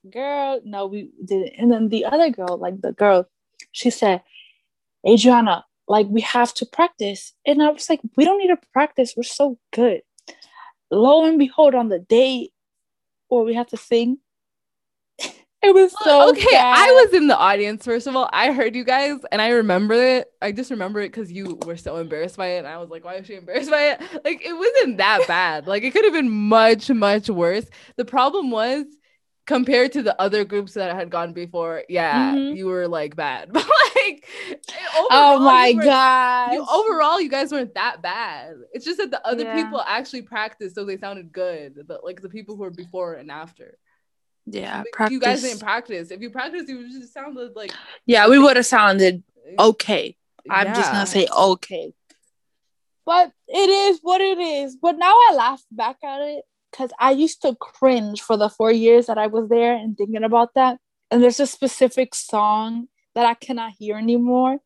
girl, 0.10 0.62
no, 0.64 0.88
we 0.88 1.12
didn't. 1.24 1.54
And 1.58 1.72
then 1.72 1.90
the 1.90 2.06
other 2.06 2.30
girl, 2.30 2.58
like 2.58 2.82
the 2.82 2.94
girl, 2.94 3.28
she 3.72 3.90
said, 3.90 4.22
Adriana, 5.08 5.66
like 5.88 6.08
we 6.10 6.22
have 6.22 6.54
to 6.56 6.66
practice. 6.66 7.34
And 7.46 7.62
I 7.62 7.70
was 7.70 7.90
like, 7.90 8.02
we 8.16 8.26
don't 8.26 8.40
need 8.40 8.48
to 8.48 8.60
practice. 8.74 9.14
We're 9.16 9.24
so 9.24 9.58
good. 9.72 10.02
Lo 10.92 11.26
and 11.26 11.38
behold, 11.38 11.76
on 11.76 11.90
the 11.90 12.00
day 12.00 12.50
where 13.28 13.44
we 13.44 13.54
have 13.54 13.68
to 13.68 13.78
sing, 13.78 14.20
It 15.64 15.74
was 15.74 15.92
so 16.04 16.30
okay. 16.30 16.46
bad. 16.52 16.78
I 16.78 16.92
was 16.92 17.14
in 17.14 17.28
the 17.28 17.38
audience. 17.38 17.84
First 17.84 18.06
of 18.08 18.16
all, 18.16 18.30
I 18.32 18.52
heard 18.54 18.76
you 18.76 18.84
guys, 18.84 19.18
and 19.32 19.42
I 19.42 19.50
remember 19.50 19.96
it. 19.96 20.28
I 20.42 20.52
just 20.52 20.70
remember 20.70 21.00
it 21.02 21.10
because 21.12 21.32
you 21.32 21.58
were 21.66 21.76
so 21.78 21.98
embarrassed 21.98 22.38
by 22.38 22.48
it, 22.56 22.60
and 22.60 22.68
I 22.68 22.78
was 22.78 22.90
like, 22.90 23.04
"Why 23.04 23.16
is 23.16 23.26
she 23.28 23.36
embarrassed 23.36 23.72
by 23.72 23.82
it?" 23.92 24.02
Like 24.24 24.46
it 24.46 24.54
wasn't 24.54 24.98
that 24.98 25.26
bad. 25.28 25.66
Like 25.68 25.84
it 25.84 25.92
could 25.94 26.04
have 26.06 26.14
been 26.14 26.30
much, 26.30 26.90
much 26.90 27.30
worse. 27.30 27.66
The 27.96 28.06
problem 28.06 28.52
was 28.52 28.86
compared 29.48 29.94
to 29.94 30.04
the 30.04 30.20
other 30.22 30.44
groups 30.46 30.74
that 30.74 30.94
had 30.96 31.10
gone 31.10 31.34
before. 31.34 31.84
Yeah, 31.90 32.34
Mhm. 32.36 32.56
you 32.56 32.68
were 32.68 32.88
like 32.88 33.16
bad, 33.16 33.50
but 33.52 33.66
like 33.96 34.28
Oh 35.10 35.40
my 35.40 35.74
god. 35.74 36.60
overall, 36.70 37.20
you 37.20 37.30
guys 37.30 37.52
weren't 37.52 37.74
that 37.74 38.02
bad. 38.02 38.56
It's 38.74 38.86
just 38.86 39.00
that 39.00 39.10
the 39.12 39.26
other 39.26 39.44
Yeah. 39.44 39.56
people 39.56 39.82
actually 39.86 40.22
practiced, 40.22 40.76
so 40.76 40.86
they 40.86 40.98
sounded 40.98 41.32
good. 41.32 41.86
But 41.88 42.04
like 42.04 42.22
the 42.22 42.30
people 42.30 42.56
who 42.56 42.62
were 42.62 42.70
before 42.70 43.16
and 43.16 43.32
after. 43.32 43.78
Yeah, 44.50 44.84
But 44.98 45.12
You 45.12 45.20
guys 45.20 45.42
didn't 45.42 45.60
practice. 45.60 46.10
If 46.10 46.22
you 46.22 46.30
practiced, 46.30 46.70
you 46.70 46.78
would 46.78 46.90
just 46.90 47.14
sounded 47.14 47.56
like 47.56 47.74
Yeah, 48.06 48.30
we 48.30 48.40
would 48.40 48.56
have 48.56 48.66
sounded 48.66 49.24
okay. 49.60 50.16
I'm 50.50 50.74
just 50.74 50.92
gonna 50.92 51.06
say 51.06 51.28
okay. 51.36 51.94
But 53.06 53.32
it 53.48 53.70
is 53.70 54.00
what 54.02 54.22
it 54.22 54.38
is. 54.38 54.78
But 54.82 54.98
now 54.98 55.14
I 55.14 55.34
laugh 55.36 55.64
back 55.72 55.98
at 56.04 56.22
it 56.22 56.44
because 56.72 56.92
I 57.00 57.12
used 57.12 57.42
to 57.42 57.56
cringe 57.56 58.22
for 58.22 58.38
the 58.38 58.50
four 58.50 58.72
years 58.72 59.08
that 59.08 59.18
I 59.18 59.28
was 59.28 59.50
there 59.50 59.74
and 59.76 59.98
thinking 59.98 60.24
about 60.24 60.54
that. 60.56 60.78
And 61.12 61.22
there's 61.22 61.40
a 61.40 61.48
specific 61.48 62.16
song 62.16 62.88
that 63.16 63.26
I 63.26 63.34
cannot 63.34 63.74
hear 63.78 63.98
anymore. 63.98 64.60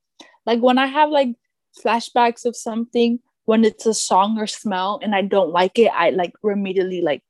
Like 0.45 0.59
when 0.59 0.77
I 0.77 0.87
have 0.87 1.09
like 1.09 1.35
flashbacks 1.83 2.45
of 2.45 2.55
something, 2.55 3.19
when 3.45 3.63
it's 3.63 3.85
a 3.85 3.93
song 3.93 4.37
or 4.37 4.47
smell 4.47 4.99
and 5.01 5.15
I 5.15 5.23
don't 5.23 5.51
like 5.51 5.79
it, 5.79 5.91
I 5.93 6.11
like 6.11 6.33
immediately 6.43 7.01
like 7.01 7.23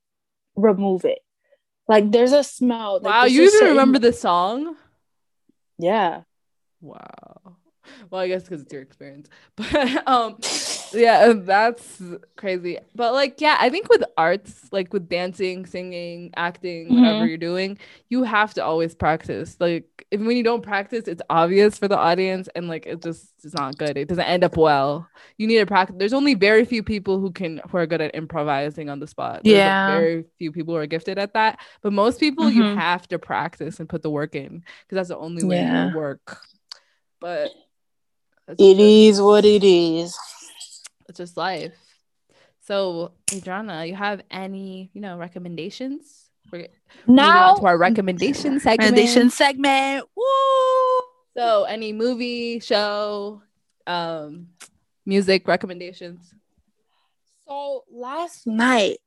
remove 0.56 1.06
it. 1.06 1.20
Like 1.92 2.10
there's 2.10 2.32
a 2.32 2.42
smell. 2.44 3.02
like, 3.04 3.04
Wow, 3.04 3.26
you 3.26 3.42
even 3.42 3.52
certain- 3.52 3.68
remember 3.76 4.00
the 4.00 4.14
song? 4.14 4.78
Yeah. 5.78 6.22
Wow. 6.80 7.58
Well, 8.10 8.22
I 8.22 8.28
guess 8.30 8.44
because 8.44 8.62
it's 8.62 8.72
your 8.72 8.82
experience. 8.82 9.28
But 9.58 10.08
um 10.08 10.38
yeah, 10.94 11.34
that's 11.36 12.02
crazy. 12.36 12.78
But 12.96 13.14
like, 13.14 13.40
yeah, 13.42 13.58
I 13.60 13.70
think 13.70 13.90
with 13.90 14.04
arts, 14.18 14.68
like 14.72 14.92
with 14.94 15.08
dancing, 15.10 15.66
singing, 15.66 16.32
acting, 16.36 16.90
whatever 16.90 17.26
Mhm. 17.26 17.30
you're 17.30 17.38
doing, 17.38 17.78
you 18.10 18.24
have 18.24 18.54
to 18.56 18.64
always 18.64 18.94
practice. 18.96 19.56
Like 19.60 20.06
if 20.12 20.20
when 20.20 20.36
you 20.38 20.44
don't 20.44 20.62
practice, 20.62 21.08
it's 21.08 21.22
obvious 21.30 21.78
for 21.78 21.88
the 21.88 21.98
audience 21.98 22.50
and 22.56 22.68
like 22.68 22.86
it 22.86 23.02
just 23.02 23.32
is 23.44 23.54
not 23.54 23.78
good. 23.78 23.98
It 23.98 24.08
doesn't 24.08 24.24
end 24.24 24.44
up 24.44 24.58
well. 24.58 25.08
You 25.38 25.48
need 25.48 25.60
to 25.60 25.66
practice. 25.66 25.96
There's 26.00 26.14
only 26.14 26.34
very 26.36 26.66
few 26.66 26.84
people 26.84 27.20
who 27.20 27.32
can 27.32 27.62
who 27.70 27.78
are 27.78 27.86
good 27.88 28.02
at 28.02 28.16
improvising 28.16 28.90
on 28.90 29.00
the 29.00 29.08
spot. 29.08 29.42
There's, 29.44 29.54
like, 29.54 29.58
Yeah. 29.60 29.88
very 29.98 30.26
few 30.38 30.52
people 30.52 30.74
who 30.74 30.80
are 30.80 30.86
gifted 30.88 31.18
at 31.18 31.34
that. 31.34 31.60
But 31.82 31.94
most 31.94 32.20
people 32.20 32.50
you 32.50 32.64
Mhm. 32.64 32.76
have 32.78 33.08
to 33.10 33.20
practice 33.20 33.80
and 33.80 33.88
put 33.90 34.02
the 34.02 34.10
work 34.10 34.36
in 34.36 34.64
because 34.88 34.96
that's 34.96 35.10
the 35.10 35.18
only 35.18 35.44
way 35.44 35.58
Yeah. 35.58 35.88
it'll 35.88 36.00
work. 36.00 36.38
But 37.20 37.52
it's 38.48 38.60
It 38.62 38.74
just- 38.74 38.80
is 38.82 39.22
what 39.22 39.46
it 39.46 39.64
is. 39.64 40.18
It's 41.12 41.18
just 41.18 41.36
life. 41.36 41.74
So, 42.62 43.12
Adriana, 43.34 43.86
you 43.86 43.96
have 43.96 44.22
any, 44.32 44.90
you 44.94 45.02
know, 45.02 45.18
recommendations? 45.18 46.30
We're 46.50 46.70
Now 47.06 47.56
to 47.56 47.66
our 47.66 47.78
recommendation 47.78 48.60
segment. 48.62 48.80
recommendation 48.80 49.30
segment. 49.30 50.06
Woo! 50.16 51.02
So, 51.36 51.66
any 51.66 51.92
movie, 51.92 52.62
show, 52.62 53.42
um, 53.86 54.48
music 55.06 55.50
recommendations? 55.50 56.34
So 57.46 57.84
last 57.92 58.48
night, 58.48 59.00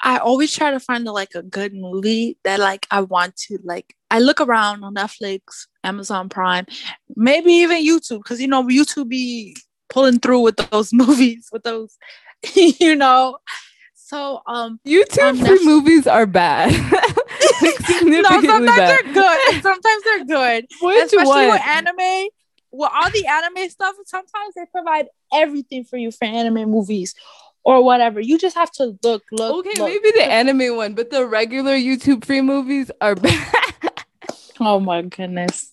I 0.00 0.18
always 0.18 0.52
try 0.52 0.72
to 0.72 0.80
find 0.80 1.06
a, 1.06 1.12
like 1.12 1.36
a 1.36 1.42
good 1.44 1.72
movie 1.72 2.36
that 2.42 2.58
like 2.58 2.84
I 2.90 3.02
want 3.02 3.36
to 3.46 3.60
like. 3.62 3.94
I 4.10 4.18
look 4.18 4.40
around 4.40 4.82
on 4.82 4.96
Netflix, 4.96 5.68
Amazon 5.84 6.28
Prime, 6.28 6.66
maybe 7.14 7.52
even 7.52 7.86
YouTube, 7.86 8.18
because 8.18 8.40
you 8.40 8.48
know 8.48 8.64
YouTube 8.64 9.08
be 9.08 9.56
pulling 9.92 10.18
through 10.18 10.40
with 10.40 10.56
those 10.70 10.92
movies, 11.02 11.48
with 11.52 11.62
those, 11.62 11.96
you 12.54 12.96
know. 12.96 13.38
So 13.94 14.42
um, 14.46 14.80
YouTube 14.86 15.28
On 15.28 15.36
free 15.36 15.64
movies 15.64 16.06
are 16.06 16.26
bad. 16.26 16.70
Like, 16.72 18.02
no, 18.02 18.22
sometimes 18.22 18.66
bad. 18.66 18.88
they're 19.04 19.12
good. 19.14 19.62
Sometimes 19.62 20.02
they're 20.04 20.24
good. 20.24 20.66
Which 20.82 21.04
especially 21.04 21.46
one? 21.46 21.48
with 21.50 21.62
anime 21.66 22.28
with 22.72 22.90
all 22.94 23.10
the 23.10 23.26
anime 23.26 23.68
stuff 23.68 23.94
sometimes 24.06 24.54
they 24.56 24.64
provide 24.72 25.06
everything 25.32 25.84
for 25.84 25.98
you 25.98 26.10
for 26.10 26.24
anime 26.24 26.70
movies 26.70 27.14
or 27.64 27.84
whatever 27.84 28.18
you 28.18 28.38
just 28.38 28.56
have 28.56 28.70
to 28.70 28.98
look 29.02 29.22
look 29.30 29.66
Okay, 29.66 29.78
look. 29.78 29.88
maybe 29.90 30.10
the 30.16 30.24
anime 30.24 30.74
one, 30.76 30.94
but 30.94 31.10
the 31.10 31.26
regular 31.26 31.72
YouTube 31.76 32.24
free 32.24 32.40
movies 32.40 32.90
are 33.02 33.14
bad. 33.14 33.52
oh 34.58 34.80
my 34.80 35.02
goodness 35.02 35.72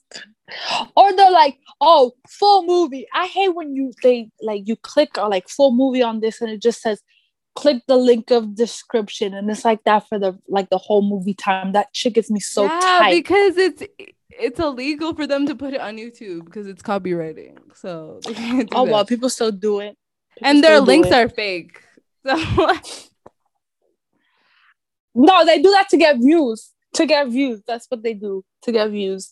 or 0.96 1.12
the 1.12 1.30
like 1.32 1.58
oh 1.82 2.12
full 2.28 2.66
movie 2.66 3.08
i 3.14 3.28
hate 3.28 3.56
when 3.56 3.76
you 3.76 3.92
they 4.04 4.30
like 4.42 4.68
you 4.68 4.76
click 4.76 5.18
on 5.18 5.30
like 5.30 5.48
full 5.48 5.72
movie 5.72 6.02
on 6.02 6.20
this 6.20 6.42
and 6.42 6.50
it 6.50 6.62
just 6.62 6.82
says 6.82 7.02
click 7.56 7.82
the 7.88 7.98
link 7.98 8.32
of 8.32 8.56
description 8.56 9.34
and 9.34 9.50
it's 9.50 9.66
like 9.66 9.84
that 9.84 10.08
for 10.08 10.18
the 10.20 10.38
like 10.48 10.70
the 10.70 10.78
whole 10.78 11.02
movie 11.02 11.34
time 11.34 11.74
that 11.74 11.88
shit 11.94 12.14
gets 12.14 12.32
me 12.32 12.40
so 12.40 12.64
yeah, 12.64 12.80
tight 12.80 13.12
because 13.12 13.58
it's 13.58 13.84
it's 14.30 14.60
illegal 14.60 15.14
for 15.14 15.28
them 15.28 15.46
to 15.46 15.56
put 15.56 15.74
it 15.74 15.82
on 15.82 15.98
YouTube 15.98 16.46
because 16.46 16.66
it's 16.66 16.82
copywriting. 16.82 17.58
So 17.76 18.22
they 18.26 18.34
can't 18.34 18.70
do 18.70 18.78
oh 18.78 18.86
that. 18.86 18.92
well 18.92 19.06
people 19.06 19.30
still 19.30 19.52
do 19.52 19.82
it 19.82 19.98
People 20.36 20.50
and 20.50 20.64
their 20.64 20.80
links 20.80 21.12
are 21.12 21.30
fake. 21.30 21.82
So 22.26 22.36
No, 25.16 25.46
they 25.46 25.62
do 25.62 25.72
that 25.72 25.88
to 25.90 25.98
get 25.98 26.18
views. 26.18 26.72
To 26.96 27.06
get 27.06 27.28
views. 27.30 27.62
That's 27.66 27.88
what 27.88 28.04
they 28.04 28.14
do 28.14 28.44
to 28.64 28.72
get 28.72 28.90
views. 28.90 29.32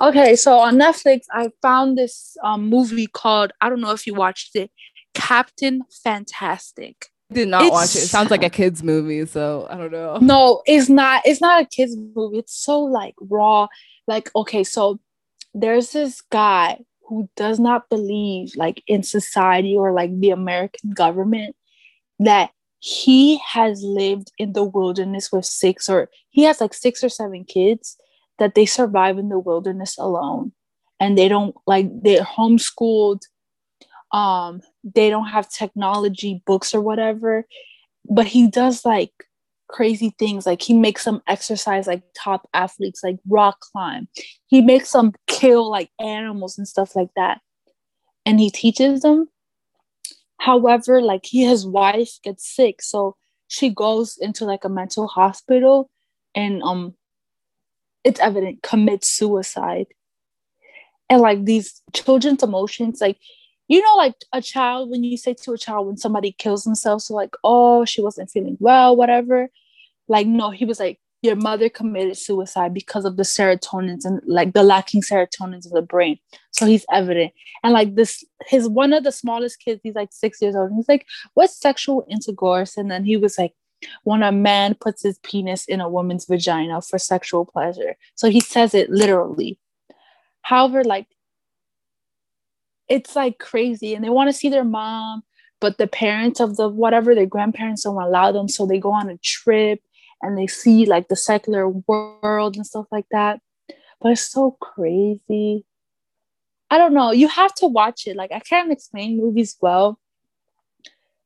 Okay, 0.00 0.36
so 0.36 0.58
on 0.58 0.76
Netflix, 0.76 1.22
I 1.32 1.50
found 1.60 1.98
this 1.98 2.36
um, 2.44 2.68
movie 2.68 3.08
called, 3.08 3.52
I 3.60 3.68
don't 3.68 3.80
know 3.80 3.90
if 3.90 4.06
you 4.06 4.14
watched 4.14 4.54
it, 4.54 4.70
Captain 5.14 5.82
Fantastic. 6.04 7.06
did 7.32 7.48
not 7.48 7.70
watch 7.72 7.96
it. 7.96 8.04
It 8.04 8.08
sounds 8.08 8.30
like 8.30 8.44
a 8.44 8.50
kids 8.50 8.82
movie, 8.82 9.26
so 9.26 9.66
I 9.68 9.76
don't 9.76 9.90
know. 9.90 10.18
No, 10.20 10.62
it's 10.66 10.88
not. 10.88 11.22
It's 11.24 11.40
not 11.40 11.62
a 11.62 11.66
kids 11.66 11.96
movie. 12.14 12.38
It's 12.38 12.54
so 12.54 12.80
like 12.80 13.14
raw. 13.20 13.66
Like, 14.06 14.30
okay, 14.36 14.62
so 14.62 15.00
there's 15.54 15.90
this 15.90 16.20
guy 16.20 16.78
who 17.08 17.28
does 17.36 17.58
not 17.58 17.88
believe 17.88 18.54
like 18.54 18.82
in 18.86 19.02
society 19.02 19.76
or 19.76 19.92
like 19.92 20.18
the 20.20 20.30
American 20.30 20.90
government 20.90 21.56
that 22.20 22.50
he 22.80 23.38
has 23.38 23.82
lived 23.82 24.30
in 24.38 24.52
the 24.52 24.62
wilderness 24.62 25.32
with 25.32 25.44
six 25.44 25.88
or 25.88 26.08
he 26.28 26.44
has 26.44 26.60
like 26.60 26.74
six 26.74 27.02
or 27.02 27.08
seven 27.08 27.44
kids 27.44 27.96
that 28.38 28.54
they 28.54 28.66
survive 28.66 29.18
in 29.18 29.28
the 29.28 29.38
wilderness 29.38 29.98
alone. 29.98 30.52
And 31.00 31.16
they 31.16 31.28
don't 31.28 31.54
like 31.66 31.88
they're 32.02 32.22
homeschooled. 32.22 33.22
Um 34.12 34.62
they 34.82 35.10
don't 35.10 35.28
have 35.28 35.50
technology 35.50 36.42
books 36.46 36.74
or 36.74 36.80
whatever. 36.80 37.46
But 38.08 38.26
he 38.26 38.48
does 38.48 38.84
like 38.84 39.12
crazy 39.68 40.14
things. 40.18 40.46
Like 40.46 40.62
he 40.62 40.74
makes 40.74 41.04
them 41.04 41.22
exercise 41.26 41.86
like 41.86 42.02
top 42.16 42.48
athletes 42.54 43.02
like 43.04 43.18
rock 43.28 43.60
climb. 43.60 44.08
He 44.46 44.60
makes 44.60 44.90
them 44.92 45.12
kill 45.26 45.70
like 45.70 45.90
animals 46.00 46.58
and 46.58 46.66
stuff 46.66 46.96
like 46.96 47.10
that. 47.16 47.40
And 48.26 48.40
he 48.40 48.50
teaches 48.50 49.02
them. 49.02 49.28
However 50.38 51.00
like 51.00 51.26
he 51.26 51.44
his 51.44 51.66
wife 51.66 52.18
gets 52.24 52.48
sick. 52.48 52.82
So 52.82 53.16
she 53.48 53.70
goes 53.70 54.16
into 54.20 54.44
like 54.44 54.64
a 54.64 54.68
mental 54.68 55.06
hospital 55.06 55.90
and 56.34 56.62
um 56.62 56.94
it's 58.04 58.20
evident 58.20 58.62
commits 58.62 59.08
suicide. 59.08 59.86
And 61.10 61.20
like 61.20 61.44
these 61.44 61.82
children's 61.94 62.42
emotions 62.42 63.00
like 63.00 63.18
you 63.68 63.82
know 63.82 63.96
like 63.96 64.14
a 64.32 64.42
child 64.42 64.90
when 64.90 65.04
you 65.04 65.16
say 65.16 65.34
to 65.34 65.52
a 65.52 65.58
child 65.58 65.86
when 65.86 65.96
somebody 65.96 66.32
kills 66.32 66.64
themselves 66.64 67.06
so 67.06 67.14
like 67.14 67.34
oh 67.44 67.84
she 67.84 68.02
wasn't 68.02 68.30
feeling 68.30 68.56
well 68.60 68.94
whatever. 68.94 69.48
Like 70.06 70.26
no 70.26 70.50
he 70.50 70.64
was 70.64 70.78
like 70.80 71.00
your 71.22 71.34
mother 71.34 71.68
committed 71.68 72.16
suicide 72.16 72.72
because 72.72 73.04
of 73.04 73.16
the 73.16 73.24
serotonins 73.24 74.04
and 74.04 74.20
like 74.24 74.52
the 74.52 74.62
lacking 74.62 75.02
serotonins 75.02 75.66
of 75.66 75.72
the 75.72 75.82
brain. 75.82 76.16
So 76.52 76.64
he's 76.64 76.86
evident. 76.92 77.32
And 77.64 77.72
like 77.72 77.94
this 77.94 78.22
his 78.46 78.68
one 78.68 78.92
of 78.92 79.02
the 79.02 79.12
smallest 79.12 79.60
kids 79.60 79.80
he's 79.82 79.94
like 79.94 80.10
six 80.12 80.40
years 80.40 80.54
old 80.54 80.70
he's 80.74 80.88
like 80.88 81.06
what's 81.34 81.58
sexual 81.58 82.06
intercourse? 82.10 82.76
And 82.76 82.90
then 82.90 83.04
he 83.04 83.16
was 83.16 83.38
like 83.38 83.54
when 84.04 84.22
a 84.22 84.32
man 84.32 84.74
puts 84.74 85.02
his 85.02 85.18
penis 85.18 85.66
in 85.66 85.80
a 85.80 85.88
woman's 85.88 86.24
vagina 86.24 86.80
for 86.82 86.98
sexual 86.98 87.44
pleasure. 87.44 87.96
So 88.14 88.28
he 88.28 88.40
says 88.40 88.74
it 88.74 88.90
literally. 88.90 89.58
However 90.42 90.84
like 90.84 91.06
it's 92.88 93.14
like 93.14 93.38
crazy 93.38 93.94
and 93.94 94.04
they 94.04 94.10
want 94.10 94.28
to 94.28 94.32
see 94.32 94.48
their 94.48 94.64
mom 94.64 95.22
but 95.60 95.76
the 95.78 95.86
parents 95.86 96.40
of 96.40 96.56
the 96.56 96.68
whatever 96.68 97.14
their 97.14 97.26
grandparents 97.26 97.82
don't 97.82 98.00
allow 98.00 98.32
them 98.32 98.48
so 98.48 98.64
they 98.64 98.78
go 98.78 98.92
on 98.92 99.10
a 99.10 99.18
trip 99.18 99.80
and 100.22 100.36
they 100.36 100.46
see 100.46 100.86
like 100.86 101.08
the 101.08 101.16
secular 101.16 101.68
world 101.68 102.56
and 102.56 102.66
stuff 102.66 102.86
like 102.90 103.06
that. 103.10 103.40
But 104.00 104.12
it's 104.12 104.30
so 104.32 104.56
crazy. 104.60 105.64
I 106.70 106.78
don't 106.78 106.94
know 106.94 107.12
you 107.12 107.28
have 107.28 107.54
to 107.56 107.66
watch 107.66 108.06
it 108.06 108.14
like 108.14 108.30
i 108.30 108.40
can't 108.40 108.72
explain 108.72 109.18
movies 109.18 109.56
well. 109.60 109.98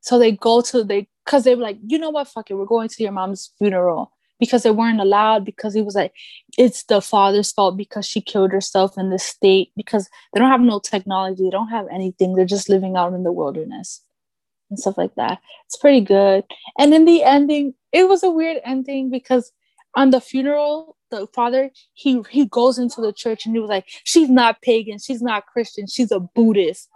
So 0.01 0.19
they 0.19 0.33
go 0.33 0.61
to 0.63 0.85
they 0.85 1.09
because 1.25 1.45
they 1.45 1.55
were 1.55 1.63
like 1.63 1.79
you 1.87 1.99
know 1.99 2.11
what? 2.11 2.29
Fuck 2.29 2.51
it. 2.51 2.55
We're 2.55 2.67
going 2.67 2.89
to 2.89 3.03
your 3.03 3.13
mom's 3.13 3.53
funeral. 3.59 4.13
Because 4.41 4.65
they 4.65 4.73
weren't 4.73 5.01
allowed 5.01 5.45
because 5.45 5.73
he 5.73 5.83
was 5.83 5.95
like 5.95 6.13
it's 6.59 6.83
the 6.85 7.01
father's 7.01 7.53
fault 7.53 7.77
because 7.77 8.05
she 8.05 8.21
killed 8.21 8.51
herself 8.51 8.99
in 8.99 9.11
the 9.11 9.19
state. 9.19 9.71
Because 9.77 10.09
they 10.33 10.41
don't 10.41 10.51
have 10.51 10.61
no 10.61 10.81
technology. 10.81 11.45
They 11.45 11.51
don't 11.51 11.69
have 11.69 11.87
anything. 11.93 12.35
They're 12.35 12.45
just 12.45 12.69
living 12.69 12.97
out 12.97 13.13
in 13.13 13.23
the 13.23 13.33
wilderness 13.33 14.03
and 14.69 14.81
stuff 14.81 14.99
like 14.99 15.15
that. 15.15 15.39
It's 15.67 15.77
pretty 15.77 16.01
good. 16.01 16.45
And 16.79 16.93
in 16.93 17.05
the 17.05 17.23
ending 17.23 17.75
it 17.93 18.09
was 18.09 18.23
a 18.23 18.31
weird 18.31 18.61
ending 18.65 19.11
because 19.11 19.53
on 19.95 20.11
the 20.11 20.21
funeral 20.21 20.97
the 21.11 21.27
father 21.35 21.71
he 21.93 22.23
he 22.31 22.47
goes 22.47 22.79
into 22.79 23.01
the 23.01 23.13
church 23.13 23.45
and 23.45 23.55
he 23.55 23.61
was 23.61 23.71
like 23.71 23.85
she's 24.03 24.31
not 24.31 24.61
pagan. 24.63 24.99
She's 24.99 25.23
not 25.23 25.47
christian. 25.47 25.87
She's 25.87 26.11
a 26.11 26.19
buddhist. 26.19 26.89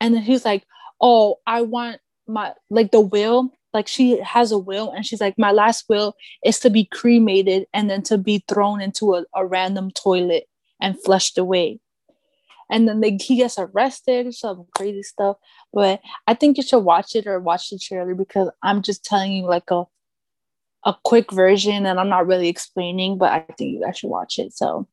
And 0.00 0.14
then 0.14 0.22
he's 0.22 0.44
like 0.44 0.64
oh 1.00 1.36
i 1.46 1.62
want 1.62 1.98
my 2.26 2.52
like 2.68 2.90
the 2.90 3.00
will 3.00 3.50
like 3.72 3.88
she 3.88 4.20
has 4.20 4.52
a 4.52 4.58
will 4.58 4.90
and 4.90 5.06
she's 5.06 5.20
like 5.20 5.38
my 5.38 5.52
last 5.52 5.84
will 5.88 6.14
is 6.44 6.58
to 6.58 6.70
be 6.70 6.84
cremated 6.84 7.66
and 7.72 7.88
then 7.88 8.02
to 8.02 8.18
be 8.18 8.44
thrown 8.48 8.80
into 8.80 9.14
a, 9.14 9.24
a 9.34 9.46
random 9.46 9.90
toilet 9.90 10.44
and 10.80 11.00
flushed 11.02 11.38
away 11.38 11.78
and 12.70 12.88
then 12.88 13.00
they, 13.00 13.16
he 13.20 13.36
gets 13.36 13.58
arrested 13.58 14.32
some 14.34 14.66
crazy 14.76 15.02
stuff 15.02 15.36
but 15.72 16.00
i 16.26 16.34
think 16.34 16.56
you 16.56 16.62
should 16.62 16.78
watch 16.80 17.14
it 17.14 17.26
or 17.26 17.38
watch 17.38 17.70
the 17.70 17.78
trailer 17.78 18.14
because 18.14 18.50
i'm 18.62 18.82
just 18.82 19.04
telling 19.04 19.32
you 19.32 19.44
like 19.44 19.70
a 19.70 19.84
a 20.84 20.94
quick 21.04 21.30
version 21.30 21.86
and 21.86 22.00
I'm 22.00 22.08
not 22.08 22.26
really 22.26 22.48
explaining, 22.48 23.18
but 23.18 23.32
I 23.32 23.40
think 23.56 23.72
you 23.72 23.80
guys 23.80 23.98
should 23.98 24.10
watch 24.10 24.38
it. 24.38 24.54
So 24.54 24.88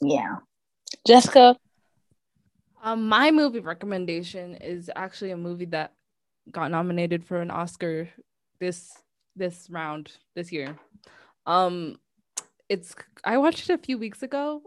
yeah. 0.00 0.36
Jessica. 1.06 1.56
Um, 2.82 3.08
my 3.08 3.30
movie 3.30 3.60
recommendation 3.60 4.56
is 4.56 4.90
actually 4.96 5.30
a 5.30 5.36
movie 5.36 5.66
that 5.66 5.92
got 6.50 6.70
nominated 6.70 7.24
for 7.24 7.40
an 7.40 7.50
Oscar 7.50 8.08
this 8.58 8.92
this 9.36 9.68
round 9.70 10.12
this 10.34 10.52
year. 10.52 10.76
Um 11.46 11.96
it's 12.68 12.94
I 13.24 13.38
watched 13.38 13.68
it 13.68 13.74
a 13.74 13.78
few 13.78 13.98
weeks 13.98 14.22
ago. 14.22 14.62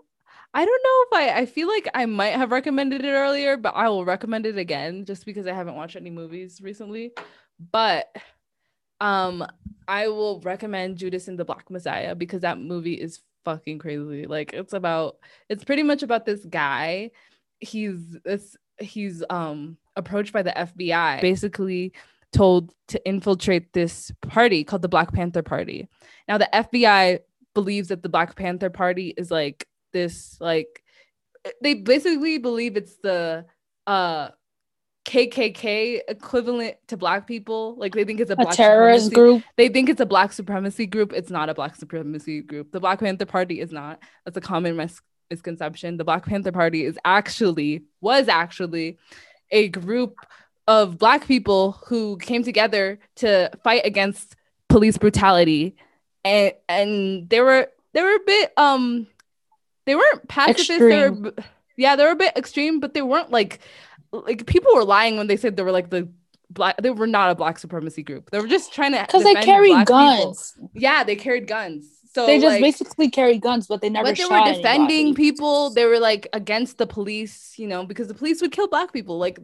I 0.54 0.64
don't 0.64 0.84
know 0.84 1.04
if 1.20 1.36
I 1.36 1.40
I 1.42 1.46
feel 1.46 1.68
like 1.68 1.88
I 1.94 2.06
might 2.06 2.36
have 2.36 2.52
recommended 2.52 3.04
it 3.04 3.12
earlier, 3.12 3.58
but 3.58 3.76
I 3.76 3.90
will 3.90 4.06
recommend 4.06 4.46
it 4.46 4.58
again 4.58 5.06
just 5.06 5.26
because 5.26 5.48
I 5.48 5.54
haven't 5.54 5.76
watched 5.76 5.96
any 5.96 6.12
movies 6.12 6.62
recently. 6.62 7.12
But 7.72 8.16
um 9.02 9.46
I 9.88 10.08
will 10.08 10.40
recommend 10.42 10.98
Judas 10.98 11.28
and 11.28 11.38
the 11.38 11.46
Black 11.46 11.70
Messiah 11.70 12.16
because 12.16 12.42
that 12.42 12.60
movie 12.60 12.94
is 12.94 13.22
fucking 13.46 13.80
crazy. 13.80 14.26
Like 14.26 14.54
it's 14.54 14.74
about 14.74 15.18
it's 15.50 15.64
pretty 15.64 15.84
much 15.84 16.04
about 16.04 16.26
this 16.26 16.44
guy. 16.46 17.12
He's 17.60 18.18
this 18.24 18.58
he's 18.80 19.24
um 19.30 19.78
approached 19.96 20.34
by 20.34 20.42
the 20.42 20.52
FBI, 20.52 21.22
basically 21.22 21.94
told 22.34 22.74
to 22.90 23.08
infiltrate 23.08 23.72
this 23.74 24.12
party 24.22 24.64
called 24.64 24.82
the 24.82 24.90
Black 24.90 25.14
Panther 25.14 25.44
Party. 25.44 25.88
Now 26.28 26.38
the 26.38 26.50
FBI 26.54 27.20
believes 27.54 27.88
that 27.90 28.04
the 28.04 28.10
Black 28.10 28.36
Panther 28.36 28.70
Party 28.70 29.14
is 29.16 29.32
like 29.32 29.68
this 29.94 30.38
like 30.40 30.84
they 31.62 31.76
basically 31.76 32.38
believe 32.38 32.76
it's 32.76 32.98
the 32.98 33.46
uh 33.88 34.30
KKK 35.06 36.02
equivalent 36.08 36.78
to 36.88 36.98
black 36.98 37.28
people. 37.28 37.76
Like 37.78 37.94
they 37.94 38.04
think 38.04 38.20
it's 38.20 38.32
a, 38.32 38.36
a 38.40 38.46
terrorist 38.46 39.14
group. 39.14 39.44
They 39.56 39.70
think 39.70 39.88
it's 39.88 40.02
a 40.02 40.06
black 40.06 40.34
supremacy 40.34 40.88
group. 40.88 41.14
It's 41.14 41.30
not 41.30 41.48
a 41.48 41.54
black 41.54 41.76
supremacy 41.76 42.42
group. 42.42 42.72
The 42.72 42.80
Black 42.80 43.00
Panther 43.00 43.28
Party 43.28 43.62
is 43.62 43.72
not. 43.72 44.00
That's 44.26 44.36
a 44.36 44.42
common 44.42 44.76
mis- 44.76 45.02
misconception. 45.30 45.98
The 45.98 46.04
Black 46.04 46.26
Panther 46.26 46.52
Party 46.52 46.86
is 46.86 46.98
actually 47.06 47.84
was 48.02 48.28
actually 48.28 48.98
a 49.52 49.70
group 49.70 50.18
of 50.68 50.98
black 50.98 51.28
people 51.28 51.74
who 51.88 52.18
came 52.18 52.44
together 52.44 53.00
to 53.18 53.52
fight 53.64 53.82
against 53.86 54.36
police 54.70 54.98
brutality. 54.98 55.76
And 56.24 56.54
and 56.68 57.30
they 57.30 57.42
were 57.42 57.70
they 57.94 58.02
were 58.02 58.16
a 58.16 58.26
bit 58.26 58.54
um 58.58 59.08
they 59.86 59.96
weren't 59.96 60.28
pacifists 60.28 60.80
they 60.80 61.10
were 61.10 61.34
yeah 61.78 61.96
they 61.96 62.04
were 62.04 62.12
a 62.12 62.16
bit 62.16 62.36
extreme 62.36 62.80
but 62.80 62.94
they 62.94 63.04
weren't 63.04 63.32
like 63.32 63.60
like 64.12 64.46
people 64.48 64.74
were 64.74 64.84
lying 64.84 65.18
when 65.18 65.28
they 65.28 65.38
said 65.38 65.56
they 65.56 65.64
were 65.64 65.72
like 65.72 65.90
the 65.92 66.08
black 66.50 66.78
they 66.82 66.90
were 66.90 67.08
not 67.08 67.32
a 67.32 67.36
black 67.36 67.60
supremacy 67.60 68.04
group. 68.04 68.32
They 68.32 68.40
were 68.40 68.48
just 68.48 68.74
trying 68.74 68.94
to 68.94 69.02
because 69.02 69.24
they 69.24 69.36
carried 69.36 69.86
guns 69.86 70.54
people. 70.54 70.72
yeah 70.74 71.04
they 71.04 71.16
carried 71.16 71.48
guns 71.48 71.88
so 72.16 72.26
they 72.26 72.40
just 72.40 72.54
like, 72.54 72.62
basically 72.62 73.10
carried 73.10 73.42
guns 73.42 73.68
but 73.68 73.82
they 73.82 73.90
never 73.90 74.10
but 74.10 74.18
they 74.18 74.26
were 74.26 74.54
defending 74.54 75.08
anybody. 75.08 75.14
people 75.14 75.70
they 75.72 75.86
were 75.86 76.00
like 76.00 76.28
against 76.34 76.78
the 76.78 76.88
police 76.88 77.54
you 77.58 77.68
know 77.68 77.86
because 77.86 78.08
the 78.08 78.14
police 78.14 78.42
would 78.42 78.52
kill 78.52 78.68
black 78.68 78.92
people 78.92 79.18
like 79.18 79.40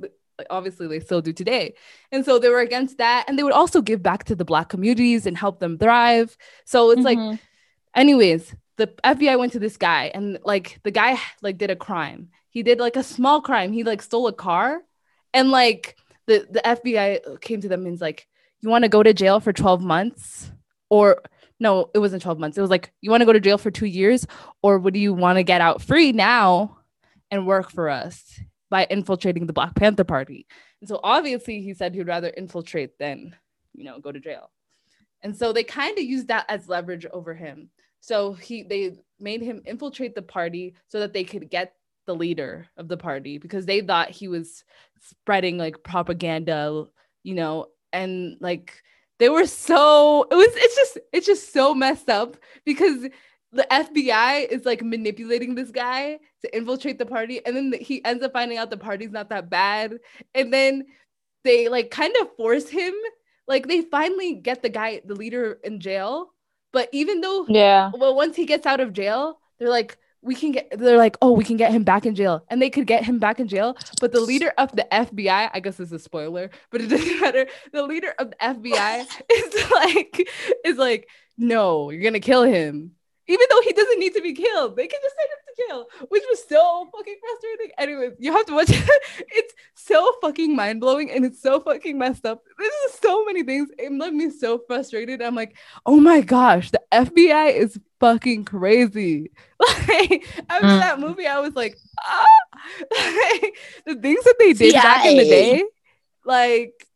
obviously 0.49 0.87
they 0.87 0.99
still 0.99 1.21
do 1.21 1.31
today 1.31 1.75
and 2.11 2.25
so 2.25 2.39
they 2.39 2.49
were 2.49 2.61
against 2.61 2.97
that 2.97 3.25
and 3.27 3.37
they 3.37 3.43
would 3.43 3.53
also 3.53 3.81
give 3.81 4.01
back 4.01 4.23
to 4.23 4.35
the 4.35 4.45
black 4.45 4.69
communities 4.69 5.27
and 5.27 5.37
help 5.37 5.59
them 5.59 5.77
thrive 5.77 6.35
so 6.65 6.89
it's 6.89 7.01
mm-hmm. 7.01 7.29
like 7.29 7.39
anyways 7.93 8.55
the 8.77 8.87
fbi 9.03 9.37
went 9.37 9.51
to 9.51 9.59
this 9.59 9.77
guy 9.77 10.09
and 10.15 10.39
like 10.43 10.79
the 10.83 10.89
guy 10.89 11.19
like 11.43 11.59
did 11.59 11.69
a 11.69 11.75
crime 11.75 12.29
he 12.51 12.63
did 12.63 12.79
like 12.79 12.97
a 12.97 13.03
small 13.03 13.41
crime. 13.41 13.71
He 13.71 13.83
like 13.83 14.01
stole 14.01 14.27
a 14.27 14.33
car 14.33 14.81
and 15.33 15.49
like 15.49 15.95
the 16.27 16.45
the 16.51 16.61
FBI 16.63 17.41
came 17.41 17.61
to 17.61 17.69
them 17.69 17.83
and 17.83 17.91
was 17.91 18.01
like, 18.01 18.27
"You 18.59 18.69
want 18.69 18.83
to 18.83 18.89
go 18.89 19.01
to 19.01 19.13
jail 19.13 19.39
for 19.39 19.53
12 19.53 19.81
months 19.81 20.51
or 20.89 21.21
no, 21.61 21.91
it 21.93 21.99
wasn't 21.99 22.23
12 22.23 22.39
months. 22.39 22.57
It 22.57 22.61
was 22.61 22.71
like, 22.71 22.91
"You 23.01 23.11
want 23.11 23.21
to 23.21 23.25
go 23.25 23.33
to 23.33 23.39
jail 23.39 23.57
for 23.59 23.71
2 23.71 23.85
years 23.85 24.25
or 24.63 24.79
would 24.79 24.97
you 24.97 25.13
want 25.13 25.37
to 25.37 25.43
get 25.43 25.61
out 25.61 25.81
free 25.81 26.11
now 26.11 26.79
and 27.29 27.47
work 27.47 27.71
for 27.71 27.87
us 27.87 28.39
by 28.69 28.87
infiltrating 28.89 29.45
the 29.45 29.53
Black 29.53 29.75
Panther 29.75 30.03
Party?" 30.03 30.47
And 30.81 30.89
so 30.89 30.99
obviously 31.03 31.61
he 31.61 31.73
said 31.73 31.93
he'd 31.93 32.07
rather 32.07 32.29
infiltrate 32.29 32.97
than, 32.97 33.35
you 33.73 33.83
know, 33.83 33.99
go 33.99 34.11
to 34.11 34.19
jail. 34.19 34.49
And 35.21 35.37
so 35.37 35.53
they 35.53 35.63
kind 35.63 35.97
of 35.97 36.03
used 36.03 36.27
that 36.29 36.45
as 36.49 36.67
leverage 36.67 37.05
over 37.05 37.35
him. 37.35 37.69
So 37.99 38.33
he 38.33 38.63
they 38.63 38.97
made 39.19 39.41
him 39.41 39.61
infiltrate 39.65 40.15
the 40.15 40.23
party 40.23 40.73
so 40.87 40.99
that 40.99 41.13
they 41.13 41.23
could 41.23 41.49
get 41.51 41.75
the 42.07 42.15
leader 42.15 42.67
of 42.75 42.87
the 42.87 42.97
party 42.97 43.37
because 43.37 43.67
they 43.67 43.81
thought 43.81 44.09
he 44.09 44.27
was 44.27 44.63
spreading 44.99 45.59
like 45.59 45.83
propaganda, 45.83 46.87
you 47.21 47.35
know, 47.35 47.67
and 47.93 48.37
like 48.39 48.81
they 49.21 49.29
were 49.29 49.45
so 49.45 50.25
it 50.31 50.35
was 50.35 50.47
it's 50.55 50.75
just 50.75 50.97
it's 51.13 51.25
just 51.27 51.53
so 51.53 51.75
messed 51.75 52.09
up 52.09 52.37
because 52.65 53.07
the 53.51 53.67
FBI 53.69 54.47
is 54.47 54.65
like 54.65 54.81
manipulating 54.81 55.53
this 55.53 55.69
guy 55.69 56.17
to 56.41 56.57
infiltrate 56.57 56.97
the 56.97 57.05
party 57.05 57.45
and 57.45 57.55
then 57.55 57.73
he 57.79 58.03
ends 58.03 58.23
up 58.23 58.33
finding 58.33 58.57
out 58.57 58.71
the 58.71 58.77
party's 58.77 59.11
not 59.11 59.29
that 59.29 59.47
bad 59.47 59.99
and 60.33 60.51
then 60.51 60.85
they 61.43 61.69
like 61.69 61.91
kind 61.91 62.15
of 62.19 62.35
force 62.35 62.67
him 62.67 62.95
like 63.47 63.67
they 63.67 63.81
finally 63.81 64.33
get 64.33 64.63
the 64.63 64.69
guy 64.69 64.99
the 65.05 65.13
leader 65.13 65.59
in 65.63 65.79
jail 65.79 66.33
but 66.73 66.89
even 66.91 67.21
though 67.21 67.45
yeah. 67.47 67.91
well 67.93 68.15
once 68.15 68.35
he 68.35 68.47
gets 68.47 68.65
out 68.65 68.79
of 68.79 68.91
jail 68.91 69.37
they're 69.59 69.69
like 69.69 69.99
we 70.21 70.35
can 70.35 70.51
get 70.51 70.71
they're 70.77 70.97
like 70.97 71.17
oh 71.21 71.31
we 71.31 71.43
can 71.43 71.57
get 71.57 71.71
him 71.71 71.83
back 71.83 72.05
in 72.05 72.15
jail. 72.15 72.43
And 72.49 72.61
they 72.61 72.69
could 72.69 72.87
get 72.87 73.03
him 73.03 73.19
back 73.19 73.39
in 73.39 73.47
jail 73.47 73.75
but 73.99 74.11
the 74.11 74.21
leader 74.21 74.53
of 74.57 74.71
the 74.75 74.87
fbi 74.91 75.49
i 75.53 75.59
guess 75.59 75.77
this 75.77 75.87
is 75.87 75.93
a 75.93 75.99
spoiler 75.99 76.49
but 76.69 76.81
it 76.81 76.87
doesn't 76.87 77.21
matter. 77.21 77.47
The 77.73 77.83
leader 77.83 78.13
of 78.19 78.31
the 78.31 78.35
fbi 78.37 79.05
is 79.31 79.71
like 79.71 80.29
is 80.65 80.77
like 80.77 81.07
no 81.37 81.89
you're 81.89 82.03
gonna 82.03 82.19
kill 82.19 82.43
him. 82.43 82.91
Even 83.27 83.45
though 83.49 83.61
he 83.61 83.71
doesn't 83.71 83.99
need 83.99 84.13
to 84.13 84.21
be 84.21 84.33
killed 84.33 84.75
they 84.75 84.87
can 84.87 84.99
just 85.01 85.15
send 85.15 85.29
him 85.29 85.37
to 85.47 85.63
jail 85.67 86.07
which 86.09 86.23
was 86.29 86.43
so 86.47 86.87
fucking 86.95 87.17
frustrating. 87.19 87.71
Anyways 87.77 88.13
you 88.19 88.31
have 88.33 88.45
to 88.47 88.53
watch 88.53 88.69
it. 88.69 88.89
It's 89.33 89.53
so 89.75 90.13
fucking 90.21 90.55
mind-blowing 90.55 91.11
and 91.11 91.25
it's 91.25 91.41
so 91.41 91.59
fucking 91.59 91.97
messed 91.97 92.25
up. 92.25 92.43
This 92.57 92.73
is 92.87 92.99
so 92.99 93.25
many 93.25 93.43
things. 93.43 93.69
It 93.77 93.91
left 93.91 94.13
me 94.13 94.29
so 94.29 94.61
frustrated. 94.67 95.21
I'm 95.21 95.35
like 95.35 95.55
oh 95.85 95.99
my 95.99 96.21
gosh 96.21 96.71
the 96.71 96.81
fbi 96.91 97.53
is 97.53 97.79
fucking 98.01 98.45
crazy. 98.45 99.31
Like 99.87 100.27
after 100.49 100.65
mm. 100.65 100.79
that 100.79 100.99
movie, 100.99 101.27
I 101.27 101.39
was 101.39 101.55
like, 101.55 101.77
ah, 102.03 102.25
like, 102.91 103.55
the 103.85 103.93
things 103.93 104.23
that 104.23 104.35
they 104.39 104.53
did 104.53 104.73
back 104.73 105.05
in 105.05 105.17
the 105.17 105.23
day, 105.23 105.63
like 106.25 106.87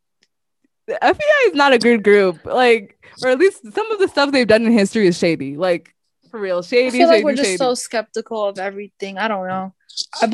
the 0.88 0.98
FBI 1.00 1.46
is 1.46 1.54
not 1.54 1.72
a 1.72 1.78
good 1.78 2.02
group. 2.02 2.44
Like, 2.44 2.98
or 3.22 3.30
at 3.30 3.38
least 3.38 3.72
some 3.72 3.90
of 3.92 4.00
the 4.00 4.08
stuff 4.08 4.32
they've 4.32 4.48
done 4.48 4.66
in 4.66 4.72
history 4.72 5.06
is 5.06 5.16
shady. 5.16 5.56
Like 5.56 5.94
for 6.32 6.40
real, 6.40 6.60
shady. 6.60 6.88
I 6.88 6.90
feel 6.90 7.06
like 7.06 7.14
shady, 7.16 7.24
we're 7.24 7.34
just 7.34 7.50
shady. 7.50 7.56
so 7.58 7.74
skeptical 7.74 8.44
of 8.44 8.58
everything. 8.58 9.16
I 9.16 9.28
don't 9.28 9.46
know. 9.46 9.72
I, 10.20 10.32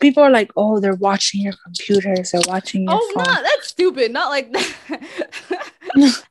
people 0.00 0.22
are 0.22 0.30
like, 0.30 0.50
oh, 0.56 0.80
they're 0.80 0.94
watching 0.94 1.42
your 1.42 1.54
computers, 1.62 2.30
they're 2.30 2.40
watching 2.48 2.84
your 2.84 2.94
oh, 2.94 3.12
phone. 3.14 3.24
no, 3.24 3.42
that's 3.42 3.68
stupid. 3.68 4.12
Not 4.12 4.30
like 4.30 4.50
that. 4.52 6.24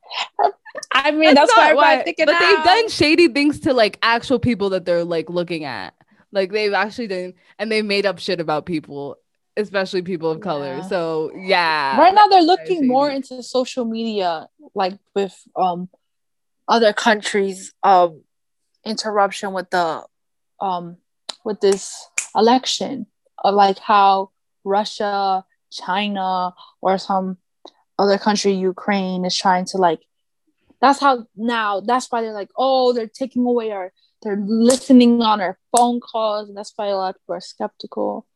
I 0.91 1.11
mean, 1.11 1.33
that's, 1.33 1.53
that's 1.53 1.57
why 1.57 1.69
everybody's 1.69 2.03
thinking. 2.03 2.25
But 2.25 2.39
they've 2.39 2.63
done 2.63 2.89
shady 2.89 3.27
things 3.27 3.61
to 3.61 3.73
like 3.73 3.97
actual 4.01 4.39
people 4.39 4.69
that 4.71 4.85
they're 4.85 5.03
like 5.03 5.29
looking 5.29 5.63
at. 5.63 5.93
Like 6.31 6.51
they've 6.51 6.73
actually 6.73 7.07
done, 7.07 7.33
and 7.59 7.71
they 7.71 7.81
made 7.81 8.05
up 8.05 8.19
shit 8.19 8.39
about 8.39 8.65
people, 8.65 9.17
especially 9.55 10.01
people 10.01 10.31
of 10.31 10.41
color. 10.41 10.77
Yeah. 10.77 10.87
So 10.87 11.31
yeah. 11.35 11.99
Right 11.99 12.13
now, 12.13 12.27
they're 12.27 12.41
looking 12.41 12.87
more 12.87 13.09
into 13.09 13.41
social 13.43 13.85
media, 13.85 14.47
like 14.73 14.97
with 15.13 15.35
um 15.55 15.89
other 16.67 16.93
countries' 16.93 17.73
um 17.83 18.21
interruption 18.85 19.53
with 19.53 19.69
the 19.69 20.03
um 20.59 20.97
with 21.43 21.61
this 21.61 22.07
election 22.35 23.07
of 23.43 23.55
like 23.55 23.79
how 23.79 24.31
Russia, 24.63 25.45
China, 25.71 26.53
or 26.81 26.97
some 26.97 27.37
other 27.97 28.17
country, 28.17 28.51
Ukraine, 28.51 29.23
is 29.25 29.37
trying 29.37 29.65
to 29.65 29.77
like 29.77 30.01
That's 30.85 30.99
how 30.99 31.25
now. 31.35 31.79
That's 31.79 32.11
why 32.11 32.21
they're 32.21 32.31
like, 32.31 32.51
oh, 32.55 32.93
they're 32.93 33.07
taking 33.07 33.43
away 33.43 33.71
our. 33.71 33.91
They're 34.21 34.37
listening 34.37 35.19
on 35.23 35.41
our 35.41 35.57
phone 35.75 35.99
calls. 35.99 36.47
And 36.47 36.55
that's 36.55 36.73
why 36.75 36.87
a 36.87 36.95
lot 36.95 37.15
of 37.15 37.21
people 37.21 37.35
are 37.35 37.41
skeptical. 37.41 38.27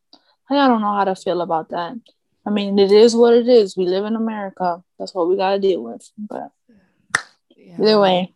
I 0.48 0.54
don't 0.66 0.80
know 0.80 0.92
how 0.92 1.04
to 1.04 1.14
feel 1.14 1.42
about 1.42 1.68
that. 1.68 1.94
I 2.44 2.50
mean, 2.50 2.76
it 2.76 2.90
is 2.90 3.14
what 3.14 3.34
it 3.34 3.48
is. 3.48 3.76
We 3.76 3.86
live 3.86 4.04
in 4.04 4.16
America. 4.16 4.82
That's 4.98 5.14
what 5.14 5.28
we 5.28 5.36
got 5.36 5.52
to 5.52 5.58
deal 5.60 5.80
with. 5.80 6.10
But 6.18 6.50
yeah. 7.56 7.76
either 7.80 8.00
way, 8.00 8.34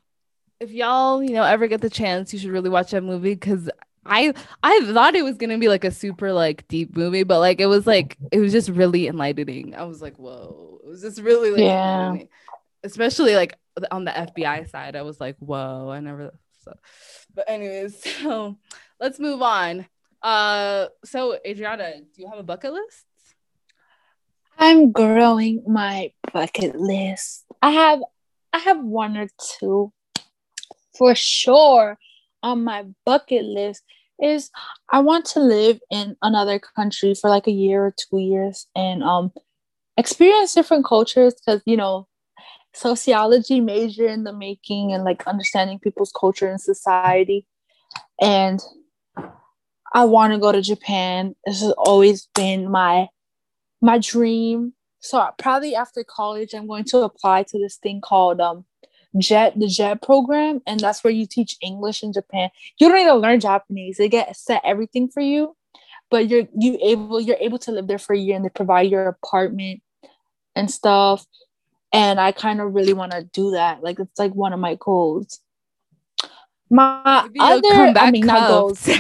if 0.61 0.71
y'all, 0.71 1.21
you 1.21 1.31
know, 1.31 1.43
ever 1.43 1.67
get 1.67 1.81
the 1.81 1.91
chance, 1.91 2.33
you 2.33 2.39
should 2.39 2.53
really 2.53 2.71
watch 2.71 2.93
that 2.93 3.03
movie 3.03 3.35
because 3.35 3.69
I 4.07 4.33
I 4.63 4.93
thought 4.93 5.17
it 5.17 5.25
was 5.25 5.37
gonna 5.39 5.59
be 5.59 5.69
like 5.69 5.85
a 5.85 5.91
super 5.91 6.33
like 6.33 6.69
deep 6.69 6.97
movie, 6.97 7.25
but 7.25 7.41
like 7.41 7.61
it 7.61 7.67
was 7.67 7.85
like 7.85 8.17
it 8.31 8.39
was 8.39 8.53
just 8.53 8.69
really 8.69 9.09
enlightening. 9.09 9.75
I 9.75 9.85
was 9.85 10.01
like, 10.01 10.17
whoa, 10.17 10.81
it 10.85 10.89
was 10.89 11.03
just 11.03 11.21
really 11.21 11.51
like 11.51 11.61
yeah. 11.61 12.17
especially 12.85 13.35
like 13.35 13.57
on 13.91 14.05
the 14.05 14.17
FBI 14.17 14.69
side. 14.69 14.97
I 14.97 15.03
was 15.03 15.21
like, 15.21 15.37
whoa, 15.39 15.91
I 15.91 16.01
never 16.01 16.33
so. 16.63 16.75
But 17.35 17.49
anyways, 17.49 18.03
so 18.23 18.57
let's 19.01 19.19
move 19.19 19.43
on. 19.43 19.87
Uh, 20.23 20.87
so 21.05 21.39
Adriana, 21.47 22.01
do 22.01 22.23
you 22.23 22.29
have 22.29 22.39
a 22.39 22.43
bucket 22.43 22.73
list? 22.73 23.05
I'm 24.59 24.93
growing 24.93 25.63
my 25.67 26.13
bucket 26.33 26.77
list. 26.77 27.45
I 27.61 27.71
have 27.71 28.01
I 28.53 28.59
have 28.59 28.83
one 28.83 29.17
or 29.17 29.29
two 29.59 29.93
for 30.97 31.15
sure 31.15 31.99
on 32.43 32.63
my 32.63 32.85
bucket 33.05 33.45
list 33.45 33.83
is 34.23 34.51
I 34.91 35.01
want 35.01 35.25
to 35.27 35.41
live 35.41 35.81
in 35.91 36.17
another 36.23 36.61
country 36.61 37.15
for 37.15 37.29
like 37.29 37.49
a 37.49 37.53
year 37.53 37.87
or 37.87 37.95
two 37.97 38.19
years 38.19 38.69
and 38.77 39.03
um 39.03 39.33
experience 39.97 40.55
different 40.55 40.85
cultures 40.85 41.35
because 41.35 41.63
you 41.67 41.77
know 41.77 42.07
sociology 42.75 43.61
major 43.61 44.07
in 44.07 44.25
the 44.25 44.33
making 44.33 44.93
and 44.93 45.05
like 45.05 45.27
understanding 45.27 45.79
people's 45.79 46.13
culture 46.13 46.49
and 46.49 46.61
society 46.61 47.47
and 48.21 48.61
I 49.95 50.05
want 50.05 50.33
to 50.33 50.39
go 50.39 50.51
to 50.51 50.61
Japan. 50.61 51.37
This 51.47 51.63
has 51.63 51.73
always 51.73 52.29
been 52.35 52.71
my 52.71 53.09
my 53.81 53.99
dream. 53.99 54.75
So 54.99 55.27
probably 55.39 55.75
after 55.77 56.03
college, 56.03 56.55
I'm 56.55 56.67
going 56.67 56.85
to 56.85 56.99
apply 56.99 57.45
to 57.45 57.59
this 57.59 57.77
thing 57.77 58.01
called 58.01 58.41
um, 58.41 58.65
JET, 59.19 59.59
the 59.59 59.69
JET 59.69 60.03
program, 60.03 60.63
and 60.67 60.81
that's 60.81 61.05
where 61.05 61.13
you 61.13 61.27
teach 61.27 61.57
English 61.61 62.03
in 62.03 62.13
Japan. 62.13 62.49
You 62.79 62.89
don't 62.89 62.99
need 62.99 63.05
to 63.05 63.15
learn 63.15 63.39
Japanese; 63.39 63.99
they 63.99 64.09
get 64.09 64.37
set 64.37 64.63
everything 64.65 65.09
for 65.09 65.21
you, 65.21 65.57
but 66.11 66.29
you're 66.29 66.49
you 66.59 66.79
able 66.83 67.21
you're 67.21 67.37
able 67.39 67.59
to 67.61 67.73
live 67.73 67.87
there 67.87 67.99
for 67.99 68.15
a 68.15 68.19
year, 68.19 68.35
and 68.35 68.45
they 68.45 68.49
provide 68.49 68.91
your 68.91 69.07
apartment 69.07 69.81
and 70.57 70.71
stuff. 70.71 71.25
And 71.95 72.21
I 72.21 72.33
kind 72.33 72.61
of 72.61 72.75
really 72.75 72.93
want 72.93 73.13
to 73.13 73.23
do 73.23 73.53
that. 73.53 73.83
Like 73.83 74.01
it's 74.01 74.19
like 74.19 74.33
one 74.35 74.53
of 74.53 74.61
my 74.61 74.75
goals. 74.75 75.41
My 76.69 77.29
other, 77.39 77.93
I 77.97 78.11
mean, 78.11 78.27
not 78.27 78.49
goals. 78.49 78.89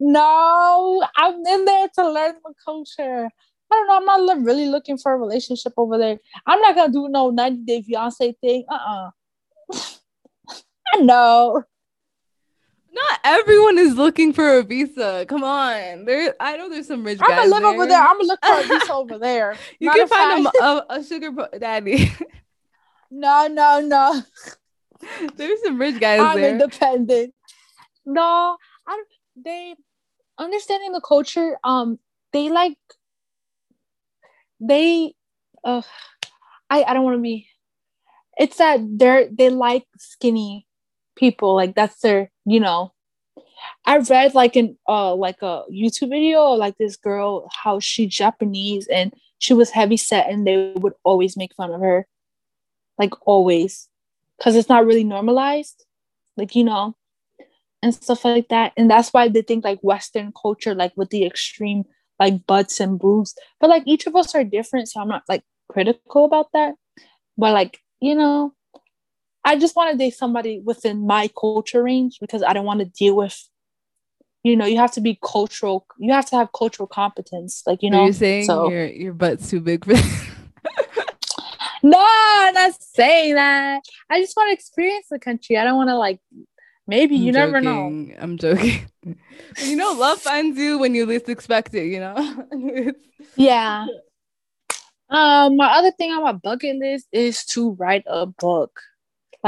No, 0.00 1.04
I'm 1.16 1.44
in 1.44 1.64
there 1.64 1.88
to 1.96 2.10
learn 2.10 2.34
the 2.44 2.54
culture. 2.64 3.28
I 3.70 3.74
don't 3.74 3.88
know. 3.88 4.12
I'm 4.12 4.26
not 4.26 4.44
really 4.44 4.66
looking 4.66 4.96
for 4.96 5.12
a 5.12 5.16
relationship 5.16 5.72
over 5.76 5.98
there. 5.98 6.18
I'm 6.46 6.60
not 6.60 6.76
gonna 6.76 6.92
do 6.92 7.08
no 7.08 7.30
90 7.30 7.64
day 7.64 7.82
fiance 7.82 8.32
thing. 8.40 8.64
Uh 8.70 8.74
uh-uh. 8.74 9.10
uh 9.74 9.80
I 10.94 11.00
know. 11.00 11.64
Not 12.98 13.20
everyone 13.24 13.78
is 13.78 13.94
looking 13.96 14.32
for 14.32 14.58
a 14.58 14.62
visa. 14.62 15.24
Come 15.28 15.44
on, 15.44 16.04
there. 16.04 16.34
I 16.40 16.56
know 16.56 16.68
there's 16.68 16.88
some 16.88 17.04
rich 17.04 17.18
I'm 17.22 17.28
guys. 17.28 17.44
I'm 17.44 17.50
gonna 17.50 17.54
live 17.54 17.62
there. 17.62 17.74
over 17.74 17.86
there. 17.86 18.00
I'm 18.00 18.16
gonna 18.18 18.28
look 18.28 18.44
for 18.44 18.60
a 18.74 18.78
visa 18.78 18.94
over 18.94 19.18
there. 19.18 19.56
You 19.78 19.86
not 19.86 19.96
can 19.96 20.08
find 20.08 20.46
a, 20.46 20.64
a, 20.64 20.86
a, 20.90 21.04
sugar 21.04 21.30
daddy. 21.58 22.12
no, 23.10 23.46
no, 23.46 23.80
no. 23.80 24.22
There's 25.36 25.62
some 25.62 25.80
rich 25.80 26.00
guys 26.00 26.20
I'm 26.20 26.36
there. 26.36 26.50
independent. 26.50 27.34
No, 28.04 28.56
I. 28.86 29.02
They 29.40 29.76
understanding 30.38 30.92
the 30.92 31.00
culture 31.00 31.58
um 31.64 31.98
they 32.32 32.48
like 32.48 32.78
they 34.60 35.14
uh 35.64 35.82
i 36.70 36.84
i 36.84 36.94
don't 36.94 37.04
want 37.04 37.16
to 37.16 37.22
be 37.22 37.48
it's 38.38 38.58
that 38.58 38.80
they're 38.98 39.28
they 39.30 39.50
like 39.50 39.84
skinny 39.98 40.66
people 41.18 41.54
like 41.54 41.74
that's 41.74 42.00
their 42.00 42.30
you 42.46 42.60
know 42.60 42.92
i 43.84 43.98
read 43.98 44.34
like 44.34 44.56
an 44.56 44.76
uh 44.88 45.14
like 45.14 45.42
a 45.42 45.62
youtube 45.70 46.10
video 46.10 46.50
like 46.50 46.76
this 46.78 46.96
girl 46.96 47.48
how 47.52 47.78
she 47.80 48.06
japanese 48.06 48.86
and 48.88 49.12
she 49.38 49.54
was 49.54 49.70
heavy 49.70 49.96
set 49.96 50.30
and 50.30 50.46
they 50.46 50.72
would 50.76 50.94
always 51.04 51.36
make 51.36 51.54
fun 51.54 51.72
of 51.72 51.80
her 51.80 52.06
like 52.98 53.12
always 53.26 53.88
because 54.36 54.56
it's 54.56 54.68
not 54.68 54.86
really 54.86 55.04
normalized 55.04 55.84
like 56.36 56.54
you 56.54 56.64
know 56.64 56.94
and 57.82 57.94
stuff 57.94 58.24
like 58.24 58.48
that. 58.48 58.72
And 58.76 58.90
that's 58.90 59.12
why 59.12 59.28
they 59.28 59.42
think 59.42 59.64
like 59.64 59.80
Western 59.82 60.32
culture, 60.40 60.74
like 60.74 60.92
with 60.96 61.10
the 61.10 61.24
extreme 61.24 61.84
like 62.18 62.46
butts 62.46 62.80
and 62.80 62.98
boobs. 62.98 63.34
But 63.60 63.70
like 63.70 63.84
each 63.86 64.06
of 64.06 64.16
us 64.16 64.34
are 64.34 64.44
different, 64.44 64.88
so 64.88 65.00
I'm 65.00 65.08
not 65.08 65.22
like 65.28 65.44
critical 65.68 66.24
about 66.24 66.48
that. 66.52 66.74
But 67.36 67.52
like, 67.52 67.78
you 68.00 68.14
know, 68.14 68.54
I 69.48 69.58
just 69.58 69.76
want 69.76 69.92
to 69.92 69.98
date 69.98 70.14
somebody 70.14 70.60
within 70.64 71.06
my 71.06 71.30
culture 71.38 71.82
range 71.82 72.18
because 72.20 72.42
I 72.42 72.52
don't 72.52 72.66
want 72.66 72.80
to 72.80 72.86
deal 72.86 73.16
with 73.16 73.36
you 74.44 74.56
know, 74.56 74.66
you 74.66 74.76
have 74.78 74.92
to 74.92 75.00
be 75.00 75.18
cultural. 75.22 75.84
You 75.98 76.12
have 76.12 76.26
to 76.30 76.36
have 76.36 76.50
cultural 76.56 76.86
competence, 76.86 77.64
like 77.66 77.82
you 77.82 77.90
know. 77.90 78.04
You're 78.04 78.12
saying 78.12 78.44
so, 78.44 78.70
your 78.70 78.86
your 78.86 79.12
butt's 79.12 79.50
too 79.50 79.60
big 79.60 79.84
for. 79.84 79.94
no, 81.82 81.98
I'm 81.98 82.54
not 82.54 82.80
saying 82.80 83.34
that. 83.34 83.82
I 84.08 84.20
just 84.20 84.36
want 84.36 84.48
to 84.48 84.54
experience 84.54 85.06
the 85.10 85.18
country. 85.18 85.58
I 85.58 85.64
don't 85.64 85.76
want 85.76 85.90
to 85.90 85.96
like 85.96 86.20
Maybe 86.88 87.16
I'm 87.16 87.22
you 87.22 87.32
joking. 87.32 87.52
never 87.52 87.60
know. 87.60 88.14
I'm 88.18 88.38
joking. 88.38 88.90
you 89.62 89.76
know, 89.76 89.92
love 89.92 90.20
finds 90.20 90.58
you 90.58 90.78
when 90.78 90.94
you 90.94 91.04
least 91.04 91.28
expect 91.28 91.74
it, 91.74 91.84
you 91.84 92.00
know? 92.00 92.46
yeah. 93.36 93.86
Um, 95.10 95.58
my 95.58 95.66
other 95.66 95.90
thing 95.90 96.12
on 96.12 96.22
my 96.22 96.32
bucket 96.32 96.76
list 96.76 97.06
is 97.12 97.44
to 97.46 97.72
write 97.72 98.04
a 98.06 98.24
book. 98.24 98.80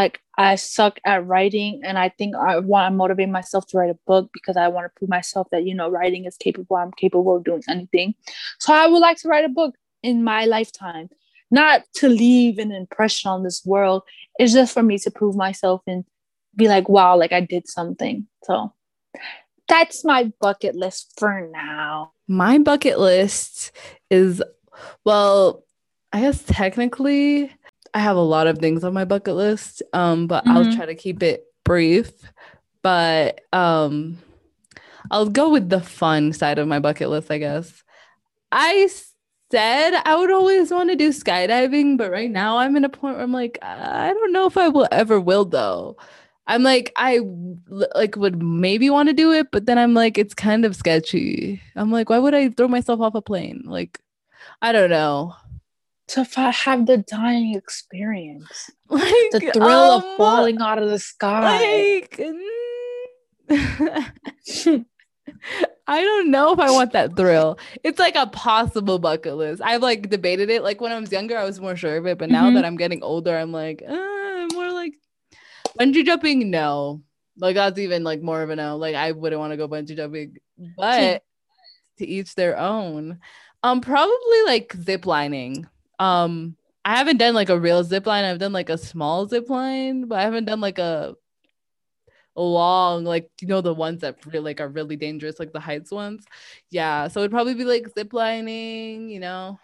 Like 0.01 0.21
I 0.39 0.55
suck 0.55 0.99
at 1.05 1.27
writing, 1.27 1.83
and 1.85 1.99
I 1.99 2.09
think 2.09 2.35
I 2.35 2.59
want 2.59 2.91
to 2.91 2.97
motivate 2.97 3.29
myself 3.29 3.67
to 3.67 3.77
write 3.77 3.91
a 3.91 3.99
book 4.07 4.31
because 4.33 4.57
I 4.57 4.69
want 4.69 4.87
to 4.87 4.99
prove 4.99 5.11
myself 5.11 5.49
that 5.53 5.67
you 5.67 5.75
know 5.75 5.91
writing 5.91 6.25
is 6.25 6.39
capable. 6.39 6.77
I'm 6.77 6.93
capable 6.93 7.37
of 7.37 7.45
doing 7.45 7.63
anything. 7.69 8.15
So 8.59 8.73
I 8.73 8.87
would 8.87 8.99
like 9.01 9.19
to 9.19 9.29
write 9.29 9.45
a 9.45 9.51
book 9.51 9.75
in 10.03 10.25
my 10.25 10.47
lifetime, 10.47 11.11
not 11.51 11.83
to 11.97 12.09
leave 12.09 12.59
an 12.59 12.73
impression 12.73 13.31
on 13.31 13.43
this 13.43 13.63
world. 13.67 14.03
It's 14.39 14.55
just 14.55 14.73
for 14.73 14.83
me 14.83 14.97
to 15.01 15.11
prove 15.11 15.37
myself 15.37 15.83
and 15.87 16.07
be 16.57 16.67
like, 16.67 16.89
wow, 16.89 17.19
like 17.19 17.33
I 17.33 17.43
did 17.43 17.69
something. 17.69 18.27
So 18.45 18.73
that's 19.69 20.03
my 20.03 20.33
bucket 20.41 20.77
list 20.77 21.13
for 21.19 21.47
now. 21.53 22.13
My 22.27 22.57
bucket 22.57 22.99
list 22.99 23.73
is, 24.09 24.43
well, 25.05 25.65
I 26.11 26.23
guess 26.23 26.43
technically 26.43 27.53
I 27.95 28.01
have 28.01 28.17
a 28.17 28.21
lot 28.21 28.47
of 28.47 28.59
things 28.59 28.85
on 28.85 28.95
my 28.95 29.05
bucket 29.05 29.35
list, 29.35 29.83
um, 29.93 30.27
but 30.27 30.45
mm-hmm. 30.45 30.57
I'll 30.57 30.73
try 30.75 30.87
to 30.87 30.95
keep 30.95 31.23
it 31.23 31.45
brief. 31.65 32.11
But 32.83 33.43
um, 33.53 34.19
I'll 35.11 35.29
go 35.29 35.51
with 35.51 35.69
the 35.69 35.81
fun 35.81 36.33
side 36.33 36.59
of 36.59 36.69
my 36.69 36.79
bucket 36.79 37.11
list, 37.11 37.31
I 37.31 37.39
guess. 37.39 37.83
I 38.53 38.89
said 39.51 39.95
I 40.05 40.17
would 40.17 40.31
always 40.31 40.71
want 40.71 40.91
to 40.91 40.97
do 40.97 41.11
skydiving, 41.11 41.97
but 41.97 42.11
right 42.11 42.31
now 42.31 42.59
I'm 42.59 42.77
in 42.77 42.85
a 42.85 42.89
point 42.89 43.17
where 43.17 43.25
I'm 43.25 43.33
like, 43.33 43.59
I 43.63 44.13
don't 44.13 44.33
know 44.33 44.47
if 44.47 44.57
I 44.57 44.69
will 44.69 44.89
ever 44.91 45.21
will 45.21 45.45
though. 45.45 45.97
I'm 46.47 46.63
like, 46.63 46.93
I 46.97 47.21
like 47.69 48.17
would 48.17 48.43
maybe 48.43 48.91
want 48.91 49.09
to 49.09 49.13
do 49.13 49.33
it, 49.33 49.49
but 49.53 49.67
then 49.67 49.79
I'm 49.79 49.95
like, 49.95 50.19
it's 50.19 50.35
kind 50.35 50.65
of 50.65 50.75
sketchy. 50.75 51.63
I'm 51.77 51.93
like, 51.93 52.11
why 52.11 52.19
would 52.19 52.35
I 52.35 52.49
throw 52.49 52.67
myself 52.67 53.01
off 53.01 53.15
a 53.15 53.23
plane? 53.23 53.63
Like, 53.67 54.01
I 54.61 54.73
don't 54.73 54.91
know. 54.91 55.35
To 56.11 56.25
have 56.25 56.87
the 56.87 56.99
dying 56.99 57.55
experience, 57.55 58.71
like 58.89 59.31
the 59.31 59.51
thrill 59.53 59.69
um, 59.69 60.05
of 60.05 60.17
falling 60.17 60.61
out 60.61 60.83
of 60.83 60.89
the 60.91 60.99
sky. 60.99 62.03
Like, 62.09 62.21
I 65.87 66.03
don't 66.03 66.31
know 66.31 66.53
if 66.53 66.59
I 66.59 66.71
want 66.71 66.93
that 66.93 67.17
thrill. 67.17 67.59
It's 67.85 67.99
like 67.99 68.17
a 68.17 68.27
possible 68.27 68.99
bucket 68.99 69.37
list. 69.37 69.63
I've 69.65 69.83
like 69.83 70.11
debated 70.11 70.51
it. 70.51 70.63
Like 70.63 70.81
when 70.81 70.93
I 70.93 70.99
was 70.99 71.13
younger, 71.13 71.37
I 71.39 71.45
was 71.45 71.61
more 71.61 71.77
sure 71.77 71.97
of 71.97 72.07
it, 72.07 72.19
but 72.19 72.31
now 72.31 72.47
mm-hmm. 72.47 72.57
that 72.57 72.65
I'm 72.65 72.77
getting 72.77 73.03
older, 73.03 73.37
I'm 73.37 73.53
like, 73.53 73.83
uh, 73.89 73.93
I'm 73.93 74.49
more 74.53 74.73
like 74.73 74.95
Bungee 75.79 76.05
jumping, 76.05 76.51
no. 76.51 77.03
Like 77.39 77.55
that's 77.55 77.79
even 77.79 78.05
like 78.05 78.23
more 78.23 78.43
of 78.43 78.51
a 78.51 78.57
no. 78.57 78.77
Like 78.77 78.95
I 78.95 79.13
wouldn't 79.13 79.41
want 79.41 79.53
to 79.53 79.57
go 79.57 79.69
bungee 79.69 79.97
jumping, 79.97 80.37
but 80.77 81.23
to 81.99 82.07
each 82.07 82.35
their 82.35 82.59
own. 82.59 83.19
Um, 83.63 83.81
probably 83.81 84.43
like 84.47 84.75
zip 84.75 85.07
lining. 85.07 85.67
Um, 86.01 86.57
I 86.85 86.97
haven't 86.97 87.19
done 87.19 87.35
like 87.35 87.51
a 87.51 87.61
real 87.61 87.85
zip 87.85 88.07
line. 88.07 88.25
I've 88.25 88.39
done 88.39 88.53
like 88.53 88.71
a 88.71 88.79
small 88.79 89.29
zip 89.29 89.49
line, 89.51 90.07
but 90.07 90.19
I 90.19 90.23
haven't 90.23 90.47
done 90.47 90.61
like 90.61 90.79
a, 90.79 91.15
long, 92.37 93.05
like 93.05 93.31
you 93.41 93.49
know, 93.49 93.61
the 93.61 93.75
ones 93.75 94.01
that 94.01 94.25
really 94.27 94.41
like 94.41 94.61
are 94.61 94.69
really 94.69 94.97
dangerous, 94.97 95.39
like 95.39 95.53
the 95.53 95.61
heights 95.61 95.91
ones. 95.91 96.25
Yeah. 96.71 97.09
So 97.09 97.21
it'd 97.21 97.31
probably 97.31 97.55
be 97.55 97.65
like 97.65 97.87
zip 97.97 98.13
lining, 98.13 99.11
you 99.11 99.21
know. 99.21 99.59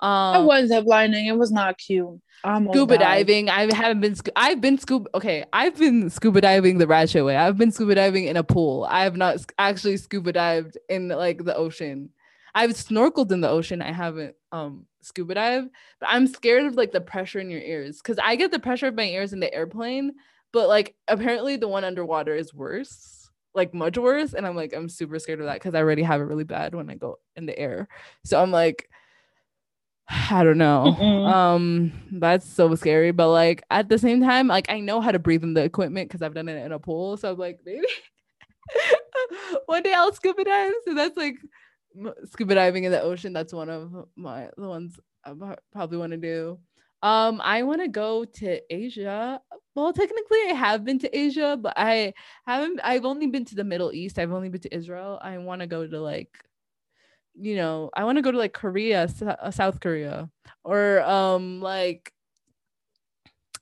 um 0.00 0.48
I 0.50 0.60
Um, 0.60 0.66
zip 0.68 0.84
lining 0.86 1.26
It 1.26 1.36
was 1.36 1.50
not 1.50 1.78
cute. 1.78 2.20
I 2.44 2.54
almost 2.54 2.74
scuba 2.76 2.98
diving. 2.98 3.48
I 3.48 3.72
haven't 3.74 4.00
been. 4.00 4.14
scu- 4.14 4.32
I've 4.36 4.60
been 4.60 4.78
scuba. 4.78 5.08
Okay, 5.14 5.44
I've 5.52 5.78
been 5.78 6.10
scuba 6.10 6.40
diving 6.40 6.78
the 6.78 6.86
ratchet 6.86 7.24
way. 7.24 7.36
I've 7.36 7.56
been 7.56 7.72
scuba 7.72 7.94
diving 7.94 8.26
in 8.26 8.36
a 8.36 8.44
pool. 8.44 8.86
I 8.88 9.04
have 9.04 9.16
not 9.16 9.40
sc- 9.40 9.54
actually 9.58 9.96
scuba 9.96 10.32
dived 10.32 10.76
in 10.88 11.08
like 11.08 11.44
the 11.44 11.56
ocean. 11.56 12.10
I've 12.54 12.72
snorkeled 12.72 13.32
in 13.32 13.40
the 13.40 13.48
ocean. 13.48 13.80
I 13.82 13.92
haven't 13.92 14.36
um 14.52 14.86
scuba 15.04 15.34
dive, 15.34 15.68
but 16.00 16.08
I'm 16.10 16.26
scared 16.26 16.66
of 16.66 16.76
like 16.76 16.92
the 16.92 17.00
pressure 17.00 17.40
in 17.40 17.50
your 17.50 17.60
ears 17.60 17.98
because 17.98 18.18
I 18.22 18.36
get 18.36 18.50
the 18.50 18.58
pressure 18.58 18.86
of 18.86 18.94
my 18.94 19.04
ears 19.04 19.32
in 19.32 19.40
the 19.40 19.52
airplane, 19.52 20.12
but 20.52 20.68
like 20.68 20.94
apparently 21.08 21.56
the 21.56 21.68
one 21.68 21.84
underwater 21.84 22.34
is 22.34 22.54
worse, 22.54 23.30
like 23.54 23.74
much 23.74 23.98
worse. 23.98 24.34
And 24.34 24.46
I'm 24.46 24.56
like 24.56 24.74
I'm 24.74 24.88
super 24.88 25.18
scared 25.18 25.40
of 25.40 25.46
that 25.46 25.54
because 25.54 25.74
I 25.74 25.78
already 25.78 26.02
have 26.02 26.20
it 26.20 26.24
really 26.24 26.44
bad 26.44 26.74
when 26.74 26.90
I 26.90 26.94
go 26.94 27.18
in 27.36 27.46
the 27.46 27.58
air. 27.58 27.88
So 28.24 28.40
I'm 28.40 28.50
like, 28.50 28.88
I 30.08 30.44
don't 30.44 30.58
know. 30.58 30.96
Mm-mm. 30.98 31.32
Um, 31.32 31.92
that's 32.12 32.46
so 32.46 32.74
scary. 32.74 33.12
But 33.12 33.30
like 33.30 33.62
at 33.70 33.88
the 33.88 33.98
same 33.98 34.20
time, 34.20 34.48
like 34.48 34.70
I 34.70 34.80
know 34.80 35.00
how 35.00 35.12
to 35.12 35.18
breathe 35.18 35.44
in 35.44 35.54
the 35.54 35.64
equipment 35.64 36.08
because 36.08 36.22
I've 36.22 36.34
done 36.34 36.48
it 36.48 36.64
in 36.64 36.72
a 36.72 36.78
pool. 36.78 37.16
So 37.16 37.32
I'm 37.32 37.38
like, 37.38 37.60
maybe 37.66 37.86
one 39.66 39.82
day 39.82 39.92
I'll 39.92 40.12
scuba 40.12 40.44
dive. 40.44 40.72
So 40.86 40.94
that's 40.94 41.16
like 41.16 41.36
scuba 42.26 42.54
diving 42.54 42.84
in 42.84 42.92
the 42.92 43.00
ocean. 43.00 43.32
That's 43.32 43.52
one 43.52 43.70
of 43.70 43.92
my 44.16 44.50
the 44.56 44.68
ones 44.68 44.98
I 45.24 45.32
probably 45.72 45.98
want 45.98 46.12
to 46.12 46.18
do. 46.18 46.58
Um, 47.02 47.40
I 47.44 47.62
want 47.64 47.82
to 47.82 47.88
go 47.88 48.24
to 48.24 48.60
Asia. 48.74 49.40
Well, 49.74 49.92
technically, 49.92 50.38
I 50.48 50.54
have 50.54 50.84
been 50.84 50.98
to 51.00 51.18
Asia, 51.18 51.58
but 51.60 51.74
I 51.76 52.14
haven't. 52.46 52.80
I've 52.82 53.04
only 53.04 53.26
been 53.26 53.44
to 53.46 53.54
the 53.54 53.64
Middle 53.64 53.92
East. 53.92 54.18
I've 54.18 54.32
only 54.32 54.48
been 54.48 54.62
to 54.62 54.74
Israel. 54.74 55.18
I 55.20 55.38
want 55.38 55.60
to 55.60 55.66
go 55.66 55.86
to 55.86 56.00
like, 56.00 56.30
you 57.34 57.56
know, 57.56 57.90
I 57.94 58.04
want 58.04 58.16
to 58.16 58.22
go 58.22 58.30
to 58.32 58.38
like 58.38 58.54
Korea, 58.54 59.08
uh, 59.26 59.50
South 59.50 59.80
Korea, 59.80 60.30
or 60.64 61.02
um, 61.02 61.60
like, 61.60 62.12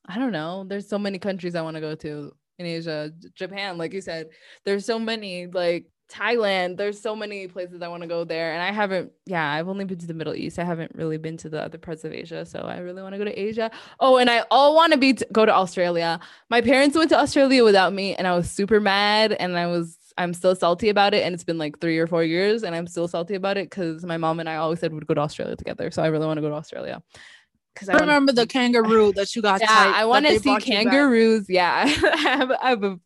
I 0.06 0.18
don't 0.18 0.32
know. 0.32 0.64
There's 0.68 0.88
so 0.88 0.98
many 0.98 1.18
countries 1.18 1.54
I 1.54 1.62
want 1.62 1.76
to 1.76 1.80
go 1.80 1.94
to 1.96 2.32
in 2.58 2.66
Asia. 2.66 3.12
Japan, 3.34 3.78
like 3.78 3.92
you 3.92 4.02
said, 4.02 4.28
there's 4.64 4.84
so 4.86 4.98
many. 4.98 5.46
Like 5.48 5.86
Thailand, 6.08 6.76
there's 6.76 7.00
so 7.00 7.16
many 7.16 7.48
places 7.48 7.80
I 7.80 7.88
want 7.88 8.02
to 8.02 8.08
go 8.08 8.24
there, 8.24 8.52
and 8.52 8.62
I 8.62 8.70
haven't. 8.70 9.12
Yeah, 9.24 9.50
I've 9.50 9.68
only 9.68 9.84
been 9.84 9.98
to 9.98 10.06
the 10.06 10.14
Middle 10.14 10.34
East. 10.34 10.58
I 10.58 10.64
haven't 10.64 10.92
really 10.94 11.16
been 11.16 11.36
to 11.38 11.48
the 11.48 11.62
other 11.62 11.78
parts 11.78 12.04
of 12.04 12.12
Asia, 12.12 12.44
so 12.44 12.60
I 12.60 12.78
really 12.78 13.02
want 13.02 13.14
to 13.14 13.18
go 13.18 13.24
to 13.24 13.32
Asia. 13.32 13.70
Oh, 13.98 14.18
and 14.18 14.28
I 14.28 14.44
all 14.50 14.74
want 14.74 14.92
to 14.92 14.98
be 14.98 15.14
go 15.32 15.46
to 15.46 15.54
Australia. 15.54 16.20
My 16.50 16.60
parents 16.60 16.96
went 16.96 17.10
to 17.10 17.18
Australia 17.18 17.64
without 17.64 17.92
me, 17.92 18.14
and 18.14 18.26
I 18.26 18.34
was 18.34 18.50
super 18.50 18.80
mad, 18.80 19.32
and 19.32 19.56
I 19.56 19.66
was. 19.66 19.98
I'm 20.18 20.34
still 20.34 20.54
salty 20.54 20.90
about 20.90 21.14
it, 21.14 21.24
and 21.24 21.32
it's 21.32 21.44
been 21.44 21.56
like 21.56 21.80
three 21.80 21.98
or 21.98 22.06
four 22.06 22.22
years, 22.22 22.64
and 22.64 22.76
I'm 22.76 22.86
still 22.86 23.08
salty 23.08 23.34
about 23.34 23.56
it 23.56 23.70
because 23.70 24.04
my 24.04 24.18
mom 24.18 24.40
and 24.40 24.48
I 24.48 24.56
always 24.56 24.80
said 24.80 24.92
we'd 24.92 25.06
go 25.06 25.14
to 25.14 25.22
Australia 25.22 25.56
together. 25.56 25.90
So 25.90 26.02
I 26.02 26.08
really 26.08 26.26
want 26.26 26.36
to 26.36 26.42
go 26.42 26.50
to 26.50 26.54
Australia. 26.54 27.02
Because 27.74 27.88
I 27.88 27.94
remember 27.98 28.32
the 28.32 28.46
kangaroo 28.46 29.12
that 29.14 29.35
you 29.35 29.42
got. 29.42 29.61
yeah, 29.62 29.66
tight, 29.66 29.94
I 29.96 30.04
want 30.04 30.26
to 30.26 30.38
see 30.38 30.50
brought 30.50 30.66
you 30.66 30.74
back. 30.74 30.85
kangaroos. 30.85 31.46
Yeah, 31.48 31.85
I 31.87 32.16
have, 32.18 32.50
I 32.50 32.68
have 32.70 32.85
a, 32.85 32.98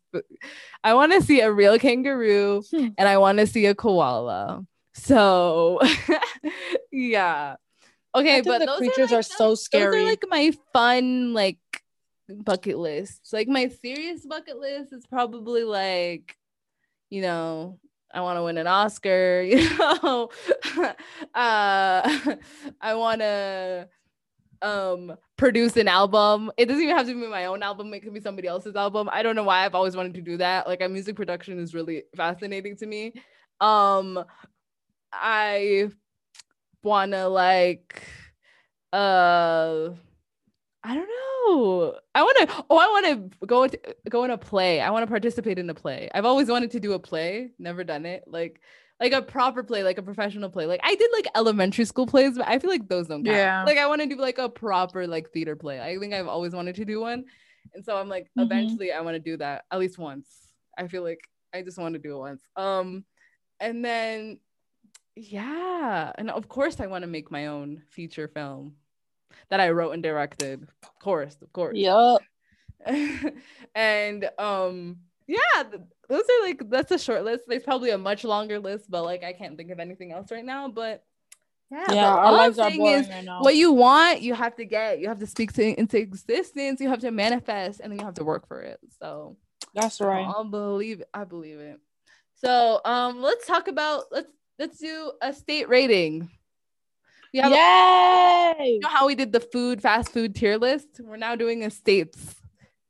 I 0.83 0.93
want 0.93 1.13
to 1.13 1.21
see 1.21 1.39
a 1.41 1.51
real 1.51 1.79
kangaroo, 1.79 2.63
Hmm. 2.71 2.87
and 2.97 3.07
I 3.07 3.17
want 3.17 3.37
to 3.39 3.47
see 3.47 3.65
a 3.65 3.73
koala. 3.75 4.65
So, 4.93 5.79
yeah. 6.91 7.55
Okay, 8.15 8.41
but 8.41 8.59
the 8.59 8.65
those 8.65 8.77
creatures 8.79 9.11
are, 9.11 9.15
are 9.15 9.17
like, 9.19 9.25
so 9.25 9.49
those- 9.49 9.63
scary. 9.63 9.99
Those 9.99 10.05
are 10.05 10.09
like 10.09 10.23
my 10.29 10.51
fun 10.73 11.33
like 11.33 11.59
bucket 12.29 12.77
lists. 12.77 13.31
Like 13.31 13.47
my 13.47 13.69
serious 13.69 14.25
bucket 14.25 14.57
list 14.57 14.91
is 14.93 15.05
probably 15.05 15.63
like, 15.63 16.35
you 17.09 17.21
know, 17.21 17.79
I 18.13 18.21
want 18.21 18.37
to 18.37 18.43
win 18.43 18.57
an 18.57 18.67
Oscar. 18.67 19.41
You 19.47 19.77
know, 19.77 20.29
uh, 21.33 22.35
I 22.81 22.95
want 22.95 23.21
to 23.21 23.87
um 24.61 25.15
produce 25.37 25.77
an 25.77 25.87
album. 25.87 26.51
It 26.57 26.65
doesn't 26.65 26.83
even 26.83 26.95
have 26.95 27.07
to 27.07 27.13
be 27.13 27.27
my 27.27 27.45
own 27.45 27.63
album. 27.63 27.93
It 27.93 28.01
could 28.01 28.13
be 28.13 28.19
somebody 28.19 28.47
else's 28.47 28.75
album. 28.75 29.09
I 29.11 29.23
don't 29.23 29.35
know 29.35 29.43
why 29.43 29.65
I've 29.65 29.75
always 29.75 29.95
wanted 29.95 30.13
to 30.15 30.21
do 30.21 30.37
that. 30.37 30.67
Like, 30.67 30.87
music 30.89 31.15
production 31.15 31.59
is 31.59 31.73
really 31.73 32.03
fascinating 32.15 32.75
to 32.77 32.85
me. 32.85 33.13
Um, 33.59 34.23
I 35.11 35.89
wanna 36.83 37.27
like, 37.29 38.01
uh, 38.93 39.89
I 40.83 40.95
don't 40.95 41.07
know. 41.07 41.95
I 42.15 42.23
want 42.23 42.49
to. 42.49 42.65
Oh, 42.69 42.77
I 42.77 42.87
want 42.87 43.05
to 43.39 43.45
go 43.47 43.63
into 43.63 43.79
go 44.09 44.23
in 44.23 44.31
a 44.31 44.37
play. 44.37 44.81
I 44.81 44.89
want 44.91 45.03
to 45.03 45.07
participate 45.07 45.59
in 45.59 45.69
a 45.69 45.73
play. 45.73 46.09
I've 46.13 46.25
always 46.25 46.49
wanted 46.49 46.71
to 46.71 46.79
do 46.79 46.93
a 46.93 46.99
play. 46.99 47.51
Never 47.59 47.83
done 47.83 48.05
it. 48.05 48.23
Like 48.27 48.61
like 48.99 49.13
a 49.13 49.21
proper 49.21 49.63
play, 49.63 49.83
like 49.83 49.97
a 49.97 50.01
professional 50.03 50.49
play. 50.49 50.65
Like 50.65 50.79
I 50.83 50.95
did 50.95 51.09
like 51.13 51.27
elementary 51.35 51.85
school 51.85 52.07
plays, 52.07 52.37
but 52.37 52.47
I 52.47 52.59
feel 52.59 52.69
like 52.69 52.87
those 52.87 53.07
don't 53.07 53.23
count. 53.23 53.37
Yeah. 53.37 53.63
Like 53.63 53.77
I 53.77 53.87
want 53.87 54.01
to 54.01 54.07
do 54.07 54.15
like 54.15 54.37
a 54.39 54.49
proper 54.49 55.05
like 55.07 55.29
theater 55.31 55.55
play. 55.55 55.79
I 55.79 55.97
think 55.97 56.13
I've 56.13 56.27
always 56.27 56.53
wanted 56.53 56.75
to 56.75 56.85
do 56.85 57.01
one, 57.01 57.25
and 57.73 57.85
so 57.85 57.95
I'm 57.97 58.09
like, 58.09 58.27
Mhm. 58.37 58.43
eventually 58.43 58.91
I 58.91 59.01
want 59.01 59.15
to 59.15 59.19
do 59.19 59.37
that 59.37 59.65
at 59.71 59.79
least 59.79 59.97
once. 59.97 60.27
I 60.77 60.87
feel 60.87 61.03
like 61.03 61.19
I 61.53 61.61
just 61.61 61.77
want 61.77 61.93
to 61.93 61.99
do 61.99 62.15
it 62.15 62.19
once. 62.19 62.41
Um, 62.55 63.05
and 63.59 63.83
then 63.83 64.39
yeah, 65.15 66.11
and 66.17 66.29
of 66.29 66.47
course 66.47 66.79
I 66.79 66.87
want 66.87 67.03
to 67.03 67.07
make 67.07 67.31
my 67.31 67.47
own 67.47 67.81
feature 67.89 68.27
film 68.27 68.75
that 69.49 69.59
I 69.59 69.69
wrote 69.71 69.91
and 69.91 70.03
directed. 70.03 70.63
Of 70.83 70.99
course, 70.99 71.37
of 71.41 71.51
course. 71.53 71.75
Yep. 71.77 72.21
and 73.75 74.29
um 74.37 74.97
yeah 75.27 75.63
those 76.09 76.23
are 76.23 76.47
like 76.47 76.69
that's 76.69 76.91
a 76.91 76.97
short 76.97 77.23
list. 77.23 77.43
There's 77.47 77.63
probably 77.63 77.89
a 77.91 77.97
much 77.97 78.23
longer 78.23 78.59
list 78.59 78.89
but 78.89 79.03
like 79.03 79.23
i 79.23 79.33
can't 79.33 79.57
think 79.57 79.71
of 79.71 79.79
anything 79.79 80.11
else 80.11 80.31
right 80.31 80.45
now 80.45 80.69
but 80.69 81.03
yeah, 81.69 81.93
Yeah, 81.93 82.07
our 82.07 82.19
all 82.19 82.27
I'm 82.27 82.37
lives 82.37 82.59
are 82.59 82.69
saying 82.69 82.79
boring 82.79 82.99
is 83.01 83.09
right 83.09 83.27
what 83.41 83.55
you 83.55 83.73
want 83.73 84.21
you 84.21 84.33
have 84.33 84.55
to 84.55 84.65
get. 84.65 84.99
You 84.99 85.09
have 85.09 85.19
to 85.19 85.27
speak 85.27 85.51
to 85.53 85.79
into 85.79 85.97
existence 85.97 86.79
you 86.79 86.89
have 86.89 86.99
to 86.99 87.11
manifest 87.11 87.81
and 87.81 87.91
then 87.91 87.99
you 87.99 88.05
have 88.05 88.15
to 88.15 88.23
work 88.23 88.47
for 88.47 88.61
it. 88.61 88.79
So 89.01 89.35
That's 89.73 89.99
right. 89.99 90.25
i'll 90.25 90.45
believe 90.45 91.01
it 91.01 91.09
i 91.13 91.23
believe 91.25 91.59
it. 91.59 91.79
So 92.35 92.79
um 92.85 93.21
let's 93.21 93.45
talk 93.45 93.67
about 93.67 94.05
let's 94.11 94.31
let's 94.59 94.79
do 94.79 95.11
a 95.21 95.33
state 95.33 95.67
rating. 95.67 96.29
We 97.33 97.39
have 97.39 97.51
Yay! 97.51 98.69
you 98.71 98.79
know 98.79 98.87
how 98.87 99.05
we 99.05 99.15
did 99.15 99.33
the 99.33 99.41
food 99.41 99.81
fast 99.81 100.13
food 100.13 100.35
tier 100.35 100.57
list? 100.57 100.87
We're 101.01 101.17
now 101.17 101.35
doing 101.35 101.65
a 101.65 101.69
states 101.69 102.35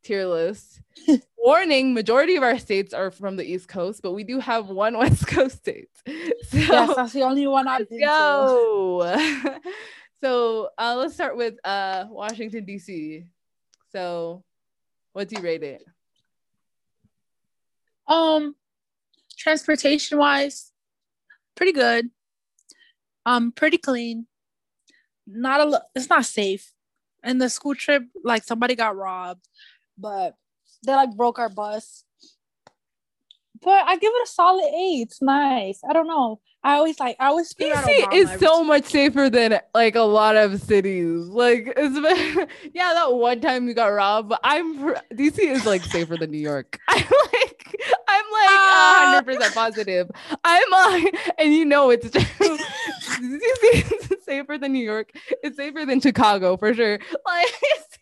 tier 0.07 0.25
list 0.25 0.79
warning 1.37 1.93
majority 1.93 2.35
of 2.35 2.43
our 2.43 2.57
states 2.57 2.93
are 2.93 3.11
from 3.11 3.35
the 3.35 3.43
east 3.43 3.67
coast 3.67 4.01
but 4.01 4.13
we 4.13 4.23
do 4.23 4.39
have 4.39 4.69
one 4.69 4.97
west 5.03 5.27
coast 5.27 5.57
state 5.57 5.89
so 6.07 6.57
Yes, 6.57 6.95
that's 6.95 7.13
the 7.13 7.23
only 7.23 7.45
one 7.47 7.67
I've 7.67 7.89
been 7.89 7.99
go 7.99 9.01
so 10.21 10.69
uh 10.77 10.95
let's 10.97 11.13
start 11.13 11.37
with 11.37 11.55
uh 11.63 12.05
washington 12.09 12.65
dc 12.65 13.25
so 13.91 14.43
what 15.13 15.27
do 15.29 15.35
you 15.37 15.43
rate 15.43 15.63
it 15.63 15.83
Um, 18.07 18.55
transportation 19.37 20.17
wise, 20.17 20.71
pretty 21.55 21.73
good. 21.73 22.09
Um, 23.25 23.51
pretty 23.51 23.77
clean. 23.77 24.27
Not 25.27 25.59
a. 25.59 25.65
lo- 25.65 25.87
It's 25.93 26.09
not 26.09 26.25
safe. 26.25 26.71
And 27.21 27.41
the 27.41 27.49
school 27.49 27.75
trip, 27.75 28.03
like 28.23 28.43
somebody 28.45 28.75
got 28.75 28.95
robbed, 28.95 29.45
but 29.97 30.35
they 30.85 30.93
like 30.93 31.15
broke 31.15 31.39
our 31.39 31.49
bus. 31.49 32.03
But 33.61 33.85
I 33.87 33.97
give 33.97 34.11
it 34.13 34.27
a 34.27 34.31
solid 34.31 34.65
eight. 34.65 35.01
It's 35.01 35.21
nice. 35.21 35.81
I 35.89 35.93
don't 35.93 36.07
know. 36.07 36.39
I 36.63 36.75
always 36.75 36.99
like. 36.99 37.15
I 37.19 37.27
always 37.27 37.53
DC 37.53 38.13
is 38.13 38.39
so 38.39 38.63
much 38.63 38.85
safer 38.85 39.29
than 39.29 39.59
like 39.73 39.95
a 39.95 40.01
lot 40.01 40.35
of 40.35 40.61
cities. 40.61 41.25
Like, 41.27 41.73
it's, 41.75 42.49
yeah, 42.73 42.93
that 42.93 43.13
one 43.13 43.39
time 43.41 43.67
you 43.67 43.73
got 43.73 43.87
robbed, 43.87 44.29
but 44.29 44.39
I'm 44.43 44.79
DC 45.13 45.39
is 45.39 45.65
like 45.65 45.83
safer 45.85 46.17
than 46.17 46.31
New 46.31 46.39
York. 46.39 46.79
I'm 46.89 46.97
like, 46.97 47.75
I'm 48.07 48.25
like 48.31 48.49
Ah. 48.49 49.03
hundred 49.13 49.25
percent 49.25 49.53
positive. 49.55 50.11
I'm 50.43 50.69
like, 50.71 51.17
and 51.39 51.53
you 51.53 51.65
know 51.65 51.89
it's 51.89 52.09
true. 52.09 52.57
DC 52.57 53.91
is 53.91 54.06
safer 54.27 54.57
than 54.57 54.73
New 54.73 54.83
York. 54.85 55.11
It's 55.43 55.57
safer 55.57 55.85
than 55.85 55.99
Chicago 56.01 56.57
for 56.57 56.73
sure. 56.73 56.99
Like, 57.25 57.47
it's 57.61 57.97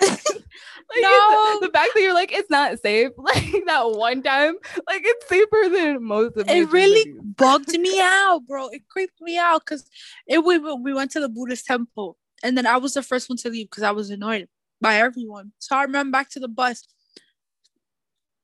safer. 0.00 0.40
Like, 0.90 1.02
No. 1.02 1.58
the 1.60 1.68
fact 1.72 1.90
that 1.94 2.00
you're 2.00 2.14
like 2.14 2.32
it's 2.32 2.48
not 2.50 2.78
safe, 2.80 3.10
like 3.18 3.62
that 3.66 3.90
one 3.90 4.22
time, 4.22 4.54
like 4.88 5.02
it's 5.04 5.28
safer 5.28 5.68
than 5.70 6.02
most 6.02 6.36
of 6.38 6.48
It 6.48 6.70
really 6.72 7.02
cities. 7.02 7.20
bugged 7.36 7.78
me 7.78 8.00
out, 8.00 8.46
bro. 8.48 8.68
It 8.68 8.88
creeped 8.88 9.20
me 9.20 9.36
out 9.38 9.62
because 9.64 9.88
it 10.26 10.42
we 10.44 10.56
we 10.58 10.94
went 10.94 11.10
to 11.12 11.20
the 11.20 11.28
Buddhist 11.28 11.66
temple, 11.66 12.16
and 12.42 12.56
then 12.56 12.66
I 12.66 12.78
was 12.78 12.94
the 12.94 13.02
first 13.02 13.28
one 13.28 13.36
to 13.38 13.50
leave 13.50 13.68
because 13.68 13.82
I 13.82 13.90
was 13.90 14.08
annoyed 14.10 14.48
by 14.80 14.96
everyone. 14.96 15.52
So 15.58 15.76
I 15.76 15.82
remember 15.82 16.12
back 16.12 16.30
to 16.30 16.40
the 16.40 16.48
bus, 16.48 16.86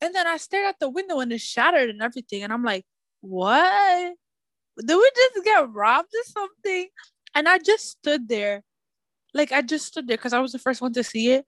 and 0.03 0.15
then 0.15 0.27
I 0.27 0.37
stared 0.37 0.67
at 0.69 0.79
the 0.81 0.91
window 0.91 1.21
and 1.21 1.33
it 1.33 1.41
shattered 1.41 1.89
and 1.89 2.03
everything, 2.03 2.43
and 2.43 2.53
I'm 2.53 2.63
like, 2.65 2.85
"What? 3.23 4.15
Did 4.85 4.97
we 4.97 5.11
just 5.17 5.45
get 5.45 5.73
robbed 5.73 6.13
or 6.15 6.25
something?" 6.25 6.89
And 7.35 7.49
I 7.49 7.59
just 7.59 7.91
stood 7.91 8.29
there, 8.29 8.63
like 9.33 9.51
I 9.53 9.63
just 9.63 9.87
stood 9.87 10.07
there 10.07 10.17
because 10.17 10.33
I 10.33 10.39
was 10.41 10.53
the 10.53 10.59
first 10.59 10.81
one 10.81 10.93
to 10.93 11.03
see 11.03 11.33
it. 11.33 11.45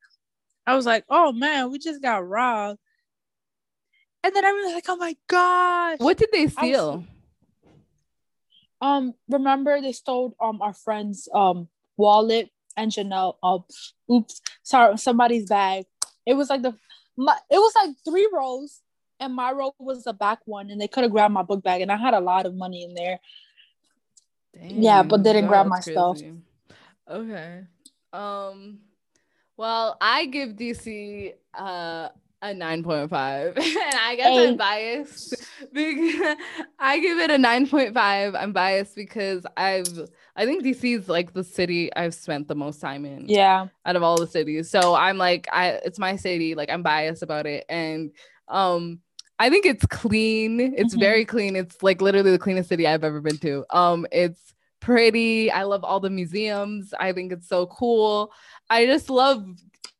I 0.66 0.74
was 0.74 0.84
like, 0.86 1.04
"Oh 1.08 1.32
man, 1.32 1.70
we 1.70 1.78
just 1.78 2.02
got 2.02 2.26
robbed." 2.26 2.78
And 4.24 4.34
then 4.34 4.44
I 4.44 4.52
was 4.52 4.74
like, 4.74 4.84
"Oh 4.88 4.96
my 4.96 5.16
gosh!" 5.28 5.98
What 6.00 6.16
did 6.16 6.30
they 6.32 6.44
was- 6.44 6.52
steal? 6.52 7.04
um 8.82 9.14
remember 9.30 9.80
they 9.80 9.92
stole 9.92 10.36
um 10.38 10.60
our 10.60 10.74
friend's 10.74 11.28
um 11.32 11.68
wallet, 11.96 12.50
and 12.76 12.90
Janelle. 12.90 13.36
Oh, 13.42 13.64
oops, 14.10 14.40
sorry, 14.62 14.98
somebody's 14.98 15.46
bag. 15.48 15.86
It 16.26 16.34
was 16.34 16.50
like 16.50 16.62
the 16.62 16.74
my, 17.16 17.36
it 17.50 17.56
was 17.58 17.72
like 17.74 17.90
three 18.04 18.28
rows, 18.32 18.82
and 19.20 19.34
my 19.34 19.52
row 19.52 19.72
was 19.78 20.04
the 20.04 20.12
back 20.12 20.40
one, 20.44 20.70
and 20.70 20.80
they 20.80 20.88
could 20.88 21.04
have 21.04 21.12
grabbed 21.12 21.32
my 21.32 21.42
book 21.42 21.62
bag, 21.62 21.80
and 21.80 21.90
I 21.92 21.96
had 21.96 22.12
a 22.14 22.20
lot 22.20 22.44
of 22.44 22.54
money 22.54 22.82
in 22.84 22.94
there. 22.94 23.20
Dang, 24.58 24.82
yeah, 24.82 25.02
but 25.02 25.22
didn't 25.22 25.46
grab 25.46 25.66
my 25.66 25.80
stuff. 25.80 26.20
Okay. 27.08 27.62
Um. 28.12 28.78
Well, 29.56 29.96
I 30.00 30.26
give 30.26 30.50
DC 30.50 31.32
uh 31.54 32.08
a 32.42 32.48
9.5 32.48 33.56
and 33.56 33.94
i 33.98 34.14
guess 34.14 34.26
hey. 34.26 34.48
i'm 34.48 34.56
biased 34.56 35.34
because 35.72 36.36
i 36.78 36.98
give 36.98 37.18
it 37.18 37.30
a 37.30 37.36
9.5 37.36 38.36
i'm 38.38 38.52
biased 38.52 38.94
because 38.94 39.46
i've 39.56 40.08
i 40.36 40.44
think 40.44 40.62
dc 40.62 40.98
is 40.98 41.08
like 41.08 41.32
the 41.32 41.42
city 41.42 41.94
i've 41.96 42.14
spent 42.14 42.46
the 42.46 42.54
most 42.54 42.80
time 42.80 43.06
in 43.06 43.26
yeah 43.26 43.68
out 43.86 43.96
of 43.96 44.02
all 44.02 44.18
the 44.18 44.26
cities 44.26 44.68
so 44.70 44.94
i'm 44.94 45.16
like 45.16 45.48
i 45.50 45.80
it's 45.84 45.98
my 45.98 46.14
city 46.16 46.54
like 46.54 46.70
i'm 46.70 46.82
biased 46.82 47.22
about 47.22 47.46
it 47.46 47.64
and 47.70 48.12
um 48.48 49.00
i 49.38 49.50
think 49.50 49.66
it's 49.66 49.86
clean 49.86 50.60
it's 50.60 50.94
mm-hmm. 50.94 51.00
very 51.00 51.24
clean 51.24 51.56
it's 51.56 51.82
like 51.82 52.00
literally 52.00 52.30
the 52.30 52.38
cleanest 52.38 52.68
city 52.68 52.86
i've 52.86 53.04
ever 53.04 53.20
been 53.20 53.38
to 53.38 53.64
um 53.70 54.06
it's 54.12 54.54
pretty 54.80 55.50
i 55.50 55.62
love 55.62 55.82
all 55.84 56.00
the 56.00 56.10
museums 56.10 56.94
i 57.00 57.12
think 57.12 57.32
it's 57.32 57.48
so 57.48 57.66
cool 57.66 58.32
i 58.70 58.86
just 58.86 59.10
love 59.10 59.46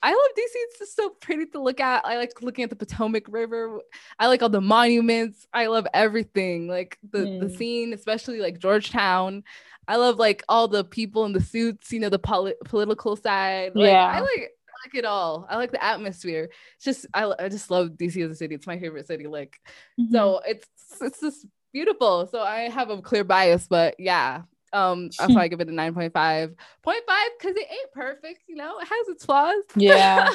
I 0.02 0.10
love 0.10 0.28
DC. 0.38 0.50
It's 0.54 0.78
just 0.78 0.96
so 0.96 1.10
pretty 1.20 1.46
to 1.46 1.60
look 1.60 1.80
at. 1.80 2.04
I 2.04 2.16
like 2.16 2.42
looking 2.42 2.62
at 2.62 2.70
the 2.70 2.76
Potomac 2.76 3.24
River. 3.28 3.80
I 4.18 4.28
like 4.28 4.40
all 4.40 4.48
the 4.48 4.60
monuments. 4.60 5.48
I 5.52 5.66
love 5.66 5.86
everything. 5.92 6.68
Like 6.68 6.98
the 7.10 7.18
mm. 7.18 7.40
the 7.40 7.50
scene, 7.50 7.92
especially 7.92 8.38
like 8.38 8.58
Georgetown. 8.58 9.42
I 9.88 9.96
love 9.96 10.18
like 10.18 10.44
all 10.48 10.68
the 10.68 10.84
people 10.84 11.24
in 11.24 11.32
the 11.32 11.40
suits. 11.40 11.92
You 11.92 12.00
know, 12.00 12.08
the 12.08 12.18
poli- 12.18 12.54
political 12.66 13.16
side. 13.16 13.72
Like, 13.74 13.88
yeah, 13.88 14.06
I 14.06 14.20
like 14.20 14.55
like 14.86 14.94
it 14.94 15.04
all. 15.04 15.46
I 15.48 15.56
like 15.56 15.72
the 15.72 15.82
atmosphere. 15.82 16.48
It's 16.76 16.84
just 16.84 17.06
I, 17.12 17.32
I 17.38 17.48
just 17.48 17.70
love 17.70 17.90
DC 17.90 18.24
as 18.24 18.30
a 18.30 18.34
city. 18.34 18.54
It's 18.54 18.66
my 18.66 18.78
favorite 18.78 19.06
city. 19.06 19.26
Like 19.26 19.60
mm-hmm. 20.00 20.12
so, 20.12 20.40
it's 20.46 20.68
it's 21.00 21.20
just 21.20 21.46
beautiful. 21.72 22.26
So 22.26 22.40
I 22.40 22.68
have 22.68 22.90
a 22.90 23.02
clear 23.02 23.24
bias, 23.24 23.66
but 23.68 23.96
yeah, 23.98 24.42
um, 24.72 25.10
that's 25.18 25.34
why 25.34 25.42
I 25.42 25.48
give 25.52 25.60
it 25.60 25.68
a 25.68 25.72
9.5. 25.72 26.12
0.5 26.12 26.54
because 26.84 27.56
it 27.56 27.66
ain't 27.70 27.92
perfect, 27.92 28.42
you 28.46 28.56
know, 28.56 28.78
it 28.78 28.88
has 28.88 29.08
its 29.08 29.24
flaws. 29.24 29.62
Yeah. 29.74 30.34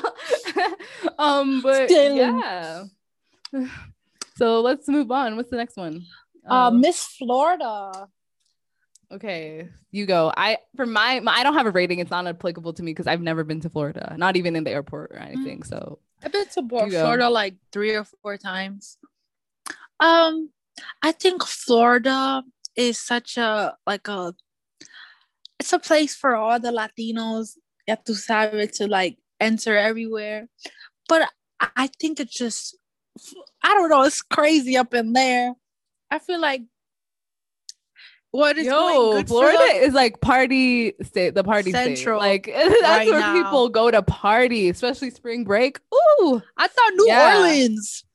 um, 1.19 1.61
but 1.61 1.89
Still. 1.89 2.15
yeah. 2.15 2.83
So 4.37 4.61
let's 4.61 4.87
move 4.87 5.11
on. 5.11 5.35
What's 5.35 5.51
the 5.51 5.57
next 5.57 5.77
one? 5.77 6.03
Uh, 6.49 6.69
um, 6.69 6.81
Miss 6.81 7.03
Florida. 7.03 8.07
Okay, 9.11 9.67
you 9.91 10.05
go. 10.05 10.31
I 10.35 10.57
for 10.77 10.85
my, 10.85 11.19
my, 11.19 11.33
I 11.33 11.43
don't 11.43 11.55
have 11.55 11.65
a 11.65 11.71
rating. 11.71 11.99
It's 11.99 12.11
not 12.11 12.27
applicable 12.27 12.73
to 12.73 12.83
me 12.83 12.91
because 12.91 13.07
I've 13.07 13.21
never 13.21 13.43
been 13.43 13.59
to 13.61 13.69
Florida, 13.69 14.15
not 14.17 14.37
even 14.37 14.55
in 14.55 14.63
the 14.63 14.71
airport 14.71 15.11
or 15.11 15.17
anything. 15.17 15.61
Mm. 15.61 15.67
So 15.67 15.99
I've 16.23 16.31
been 16.31 16.45
to 16.45 16.89
Florida 16.89 17.29
like 17.29 17.55
three 17.73 17.93
or 17.95 18.05
four 18.05 18.37
times. 18.37 18.97
Um, 19.99 20.49
I 21.03 21.11
think 21.11 21.43
Florida 21.43 22.43
is 22.75 22.99
such 22.99 23.37
a 23.37 23.75
like 23.85 24.07
a 24.07 24.33
it's 25.59 25.73
a 25.73 25.79
place 25.79 26.15
for 26.15 26.35
all 26.35 26.59
the 26.59 26.71
Latinos, 26.71 27.57
ya 27.87 27.95
tu 28.03 28.13
sabes, 28.13 28.77
to 28.77 28.87
like 28.87 29.17
enter 29.39 29.75
everywhere. 29.75 30.47
But 31.09 31.29
I 31.59 31.87
think 31.99 32.19
it's 32.21 32.35
just 32.35 32.77
I 33.61 33.73
don't 33.73 33.89
know, 33.89 34.03
it's 34.03 34.21
crazy 34.21 34.77
up 34.77 34.93
in 34.93 35.11
there. 35.11 35.53
I 36.09 36.19
feel 36.19 36.39
like 36.39 36.63
what 38.31 38.57
is 38.57 38.65
Yo, 38.65 39.23
Florida 39.23 39.63
is 39.75 39.93
like 39.93 40.21
party 40.21 40.93
state, 41.01 41.35
the 41.35 41.43
party 41.43 41.71
Central 41.71 42.19
state. 42.19 42.27
Like 42.29 42.45
that's 42.53 42.81
right 42.81 43.07
where 43.07 43.19
now. 43.19 43.33
people 43.33 43.69
go 43.69 43.91
to 43.91 44.01
party, 44.01 44.69
especially 44.69 45.09
spring 45.09 45.43
break. 45.43 45.79
Ooh, 45.93 46.41
I 46.57 46.67
thought 46.67 46.91
New 46.95 47.07
yeah. 47.07 47.37
Orleans. 47.37 48.05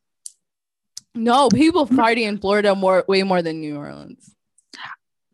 No, 1.15 1.49
people 1.49 1.87
party 1.87 2.25
in 2.25 2.39
Florida 2.39 2.75
more, 2.75 3.05
way 3.09 3.23
more 3.23 3.41
than 3.41 3.61
New 3.61 3.77
Orleans 3.77 4.37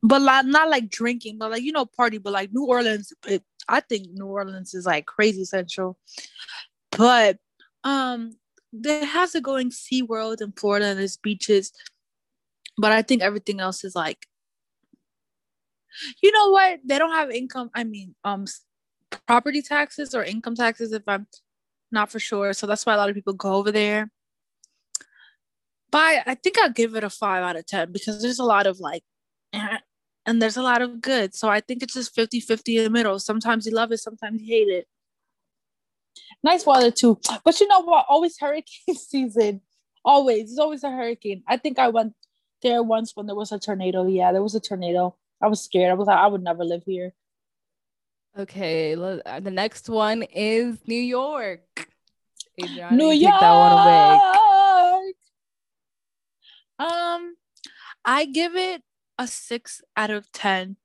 but 0.03 0.21
like 0.21 0.47
not 0.47 0.68
like 0.68 0.90
drinking, 0.90 1.38
but 1.38 1.51
like 1.51 1.62
you 1.62 1.73
know, 1.73 1.87
party. 1.87 2.18
But 2.18 2.33
like 2.33 2.53
New 2.53 2.64
Orleans, 2.64 3.12
it, 3.27 3.42
I 3.68 3.81
think 3.81 4.09
New 4.12 4.27
Orleans 4.27 4.75
is 4.75 4.87
like 4.87 5.07
crazy 5.07 5.45
central. 5.45 5.97
But 6.90 7.38
um, 7.85 8.37
there 8.73 9.05
has 9.05 9.35
a 9.35 9.40
going 9.40 9.71
Sea 9.71 10.03
World 10.03 10.42
in 10.42 10.53
Florida 10.53 10.87
and 10.87 10.99
there's 10.99 11.16
beaches, 11.16 11.73
but 12.77 12.92
I 12.92 13.03
think 13.03 13.23
everything 13.23 13.61
else 13.61 13.85
is 13.85 13.95
like, 13.95 14.27
you 16.22 16.33
know 16.33 16.50
what? 16.50 16.81
They 16.85 16.98
don't 16.98 17.12
have 17.12 17.31
income. 17.31 17.70
I 17.74 17.85
mean, 17.85 18.14
um, 18.24 18.46
property 19.26 19.62
taxes 19.62 20.14
or 20.14 20.24
income 20.24 20.55
taxes. 20.55 20.92
If 20.92 21.02
I'm 21.07 21.26
not 21.90 22.11
for 22.11 22.18
sure, 22.18 22.52
so 22.52 22.66
that's 22.66 22.87
why 22.87 22.94
a 22.94 22.96
lot 22.96 23.09
of 23.09 23.14
people 23.14 23.35
go 23.35 23.55
over 23.55 23.72
there. 23.72 24.11
But 25.90 26.22
I 26.26 26.35
think 26.35 26.59
I'll 26.59 26.70
give 26.70 26.94
it 26.96 27.05
a 27.05 27.11
five 27.11 27.42
out 27.44 27.57
of 27.57 27.66
ten 27.66 27.92
because 27.92 28.22
there's 28.22 28.38
a 28.38 28.44
lot 28.44 28.66
of 28.66 28.81
like 28.81 29.05
and 30.26 30.40
there's 30.40 30.57
a 30.57 30.62
lot 30.62 30.83
of 30.83 31.00
good. 31.00 31.35
So 31.35 31.48
I 31.48 31.61
think 31.61 31.83
it's 31.83 31.94
just 31.94 32.14
50 32.14 32.40
50 32.40 32.78
in 32.78 32.85
the 32.85 32.90
middle. 32.90 33.18
Sometimes 33.18 33.66
you 33.66 33.72
love 33.72 33.92
it, 33.92 33.98
sometimes 33.98 34.40
you 34.40 34.46
hate 34.46 34.68
it. 34.68 34.87
Nice 36.42 36.66
weather 36.66 36.90
too. 36.90 37.18
But 37.44 37.61
you 37.61 37.68
know 37.68 37.83
what? 37.83 38.07
Always 38.09 38.38
hurricane 38.38 38.94
season. 38.96 39.61
Always. 40.05 40.50
It's 40.50 40.59
always 40.59 40.85
a 40.85 40.90
hurricane. 40.90 41.42
I 41.46 41.57
think 41.57 41.78
I 41.78 41.88
went 41.88 42.14
there 42.62 42.83
once 42.83 43.14
when 43.14 43.26
there 43.26 43.37
was 43.37 43.52
a 43.52 43.59
tornado. 43.59 44.07
Yeah, 44.07 44.33
there 44.33 44.42
was 44.42 44.55
a 44.55 44.61
tornado. 44.61 45.16
I 45.42 45.48
was 45.48 45.62
scared. 45.62 45.90
I 45.90 45.94
was 45.94 46.07
like, 46.07 46.18
I 46.18 46.26
would 46.26 46.42
never 46.42 46.64
live 46.64 46.85
here. 46.87 47.12
Okay. 48.38 48.94
Uh, 48.94 49.40
the 49.40 49.50
next 49.50 49.88
one 49.88 50.22
is 50.22 50.78
New 50.87 50.94
York. 50.94 51.88
Adriana, 52.62 52.96
New 52.96 53.11
York. 53.11 53.40
that 53.40 53.52
one 53.52 53.72
away. 53.72 55.12
Um, 56.78 57.37
I 58.05 58.24
give 58.26 58.55
it 58.57 58.83
a 59.18 59.26
six 59.26 59.83
out 59.96 60.11
of 60.11 60.31
ten. 60.33 60.76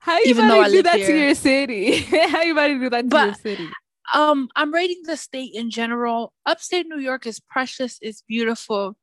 How 0.00 0.18
you 0.18 0.24
even 0.26 0.48
though 0.48 0.60
I 0.60 0.70
do 0.70 0.82
that 0.82 0.96
here. 0.96 1.06
to 1.08 1.18
your 1.18 1.34
city? 1.34 1.98
How 2.28 2.42
you 2.42 2.52
about 2.52 2.68
to 2.68 2.78
do 2.78 2.90
that 2.90 3.02
to 3.02 3.08
but, 3.08 3.26
your 3.26 3.34
city? 3.34 3.68
Um, 4.14 4.48
I'm 4.56 4.72
rating 4.72 5.02
the 5.04 5.16
state 5.16 5.52
in 5.54 5.70
general. 5.70 6.32
Upstate 6.46 6.86
New 6.86 7.00
York 7.00 7.26
is 7.26 7.40
precious, 7.40 7.98
it's 8.00 8.22
beautiful. 8.22 8.96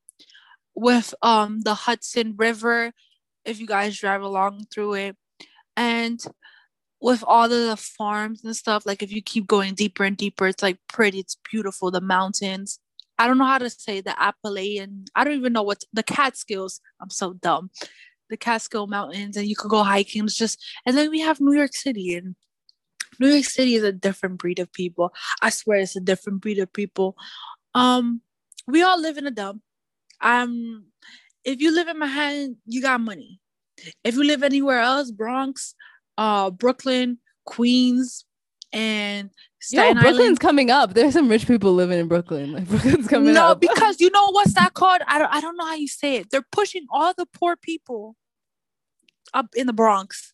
With 0.73 1.13
um 1.21 1.61
the 1.61 1.73
Hudson 1.73 2.35
River, 2.37 2.91
if 3.45 3.59
you 3.59 3.67
guys 3.67 3.97
drive 3.97 4.21
along 4.21 4.65
through 4.73 4.93
it, 4.95 5.15
and 5.77 6.23
with 7.01 7.23
all 7.27 7.47
the 7.47 7.77
farms 7.77 8.43
and 8.43 8.55
stuff, 8.55 8.85
like 8.85 9.03
if 9.03 9.11
you 9.11 9.21
keep 9.21 9.45
going 9.47 9.75
deeper 9.75 10.03
and 10.03 10.17
deeper, 10.17 10.47
it's 10.47 10.63
like 10.63 10.79
pretty, 10.87 11.19
it's 11.19 11.37
beautiful. 11.51 11.91
The 11.91 12.01
mountains, 12.01 12.79
I 13.19 13.27
don't 13.27 13.37
know 13.37 13.45
how 13.45 13.59
to 13.59 13.69
say 13.69 14.01
the 14.01 14.19
Appalachian. 14.19 15.05
I 15.15 15.23
don't 15.23 15.35
even 15.35 15.53
know 15.53 15.63
what 15.63 15.83
the 15.93 16.03
Catskills. 16.03 16.81
I'm 17.01 17.09
so 17.09 17.33
dumb. 17.33 17.69
The 18.29 18.37
Catskill 18.37 18.87
Mountains, 18.87 19.37
and 19.37 19.45
you 19.45 19.55
could 19.55 19.69
go 19.69 19.83
hiking. 19.83 20.23
It's 20.23 20.35
just, 20.35 20.63
and 20.85 20.97
then 20.97 21.11
we 21.11 21.19
have 21.19 21.39
New 21.39 21.53
York 21.53 21.73
City, 21.73 22.15
and 22.15 22.35
New 23.19 23.27
York 23.27 23.45
City 23.45 23.75
is 23.75 23.83
a 23.83 23.91
different 23.91 24.39
breed 24.39 24.57
of 24.57 24.73
people. 24.73 25.13
I 25.43 25.51
swear, 25.51 25.77
it's 25.77 25.95
a 25.95 26.01
different 26.01 26.41
breed 26.41 26.57
of 26.57 26.73
people. 26.73 27.15
Um, 27.75 28.21
we 28.67 28.81
all 28.81 28.99
live 28.99 29.17
in 29.17 29.27
a 29.27 29.31
dump. 29.31 29.61
Um, 30.21 30.85
if 31.45 31.61
you 31.61 31.73
live 31.73 31.87
in 31.87 31.99
Manhattan, 31.99 32.57
you 32.65 32.81
got 32.81 32.99
money. 32.99 33.39
If 34.03 34.15
you 34.15 34.23
live 34.23 34.43
anywhere 34.43 34.79
else, 34.79 35.11
Bronx, 35.11 35.75
uh, 36.17 36.49
Brooklyn, 36.49 37.19
Queens, 37.45 38.25
and 38.73 39.29
Staten 39.61 39.95
Yo, 39.97 40.01
Brooklyn's 40.01 40.21
Island. 40.21 40.39
coming 40.41 40.71
up. 40.71 40.93
There's 40.93 41.13
some 41.13 41.29
rich 41.29 41.47
people 41.47 41.73
living 41.73 41.99
in 41.99 42.07
Brooklyn. 42.07 42.51
Like 42.53 42.67
Brooklyn's 42.67 43.07
coming 43.07 43.33
no, 43.33 43.47
up. 43.47 43.61
No, 43.61 43.69
because 43.69 43.99
you 44.01 44.11
know 44.11 44.31
what's 44.31 44.53
that 44.53 44.73
called? 44.73 45.01
I 45.07 45.17
don't 45.17 45.33
I 45.33 45.39
don't 45.39 45.55
know 45.55 45.65
how 45.65 45.75
you 45.75 45.87
say 45.87 46.17
it. 46.17 46.29
They're 46.29 46.45
pushing 46.51 46.85
all 46.91 47.13
the 47.17 47.25
poor 47.25 47.55
people 47.55 48.15
up 49.33 49.47
in 49.55 49.67
the 49.67 49.73
Bronx. 49.73 50.33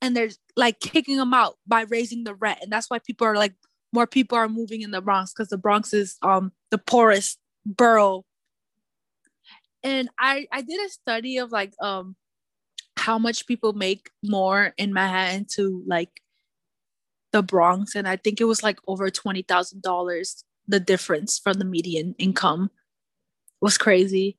And 0.00 0.16
they're 0.16 0.30
like 0.56 0.80
kicking 0.80 1.16
them 1.16 1.32
out 1.32 1.54
by 1.64 1.82
raising 1.82 2.24
the 2.24 2.34
rent. 2.34 2.58
And 2.60 2.72
that's 2.72 2.90
why 2.90 2.98
people 2.98 3.26
are 3.26 3.36
like 3.36 3.54
more 3.92 4.06
people 4.06 4.36
are 4.36 4.48
moving 4.48 4.82
in 4.82 4.90
the 4.90 5.00
Bronx 5.00 5.32
because 5.32 5.48
the 5.48 5.58
Bronx 5.58 5.94
is 5.94 6.16
um 6.22 6.52
the 6.70 6.78
poorest 6.78 7.38
borough. 7.64 8.24
And 9.84 10.08
I 10.18 10.46
I 10.52 10.62
did 10.62 10.80
a 10.84 10.88
study 10.90 11.38
of 11.38 11.52
like 11.52 11.74
um 11.80 12.16
how 12.96 13.18
much 13.18 13.46
people 13.46 13.72
make 13.72 14.10
more 14.22 14.74
in 14.76 14.92
Manhattan 14.92 15.46
to 15.56 15.82
like 15.86 16.20
the 17.32 17.42
Bronx, 17.42 17.94
and 17.94 18.06
I 18.06 18.16
think 18.16 18.40
it 18.40 18.44
was 18.44 18.62
like 18.62 18.78
over 18.86 19.10
twenty 19.10 19.42
thousand 19.42 19.82
dollars. 19.82 20.44
The 20.68 20.80
difference 20.80 21.38
from 21.38 21.54
the 21.54 21.64
median 21.64 22.14
income 22.18 22.70
was 23.60 23.76
crazy, 23.78 24.38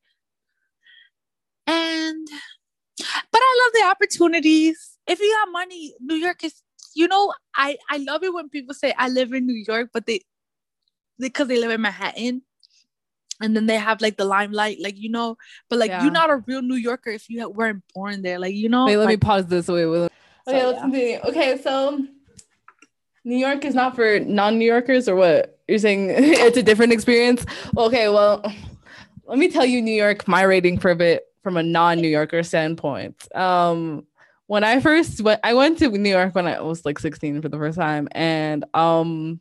and 1.68 2.28
but 2.98 3.42
I 3.42 3.62
love 3.66 3.74
the 3.74 3.90
opportunities. 3.92 4.98
If 5.08 5.20
you 5.20 5.38
have 5.42 5.52
money, 5.52 5.94
New 6.00 6.16
York 6.16 6.44
is. 6.44 6.54
You 6.96 7.08
know, 7.08 7.34
I 7.56 7.78
I 7.90 7.98
love 7.98 8.24
it 8.24 8.34
when 8.36 8.50
people 8.50 8.76
say 8.76 8.94
I 9.00 9.10
live 9.10 9.34
in 9.34 9.48
New 9.48 9.64
York, 9.68 9.90
but 9.92 10.06
they 10.06 10.22
because 11.18 11.48
they 11.48 11.60
live 11.60 11.72
in 11.72 11.82
Manhattan 11.82 12.44
and 13.42 13.56
then 13.56 13.66
they 13.66 13.78
have 13.78 14.02
like 14.02 14.18
the 14.18 14.26
limelight, 14.26 14.78
like 14.82 14.98
you 14.98 15.10
know, 15.10 15.38
but 15.70 15.80
like 15.80 15.90
yeah. 15.90 16.04
you're 16.04 16.12
not 16.12 16.30
a 16.30 16.38
real 16.48 16.62
New 16.62 16.76
Yorker 16.76 17.10
if 17.10 17.30
you 17.30 17.48
weren't 17.50 17.84
born 17.94 18.22
there, 18.22 18.40
like 18.40 18.54
you 18.54 18.70
know. 18.70 18.86
Wait, 18.86 18.98
let 18.98 19.06
like, 19.06 19.14
me 19.14 19.18
pause 19.18 19.48
this. 19.48 19.68
Wait, 19.68 19.86
wait. 19.86 20.10
Okay, 20.48 20.60
So, 20.60 20.68
let's 20.68 20.76
yeah. 20.76 20.82
continue. 20.82 21.20
Okay, 21.26 21.62
so 21.62 22.06
New 23.24 23.38
York 23.38 23.64
is 23.66 23.76
not 23.76 23.96
for 23.96 24.20
non-New 24.20 24.66
Yorkers, 24.66 25.08
or 25.08 25.16
what? 25.16 25.60
You're 25.68 25.80
saying 25.80 26.10
it's 26.14 26.58
a 26.58 26.64
different 26.64 26.94
experience? 26.94 27.46
Okay, 27.78 28.10
well, 28.10 28.44
let 29.26 29.38
me 29.38 29.50
tell 29.50 29.66
you 29.66 29.82
New 29.82 29.94
York, 29.94 30.28
my 30.28 30.44
rating 30.44 30.78
for 30.78 30.92
it 30.92 31.24
from 31.42 31.58
a 31.58 31.64
non-New 31.64 32.08
Yorker 32.08 32.44
standpoint. 32.44 33.16
Um, 33.36 34.06
when 34.48 34.64
I 34.64 34.80
first 34.82 35.22
went, 35.22 35.40
I 35.44 35.54
went 35.54 35.80
to 35.80 35.90
New 35.90 36.10
York 36.10 36.36
when 36.36 36.48
I 36.48 36.60
was 36.62 36.86
like 36.86 37.00
16 37.00 37.42
for 37.42 37.50
the 37.50 37.58
first 37.58 37.78
time, 37.78 38.08
and 38.12 38.66
um, 38.74 39.40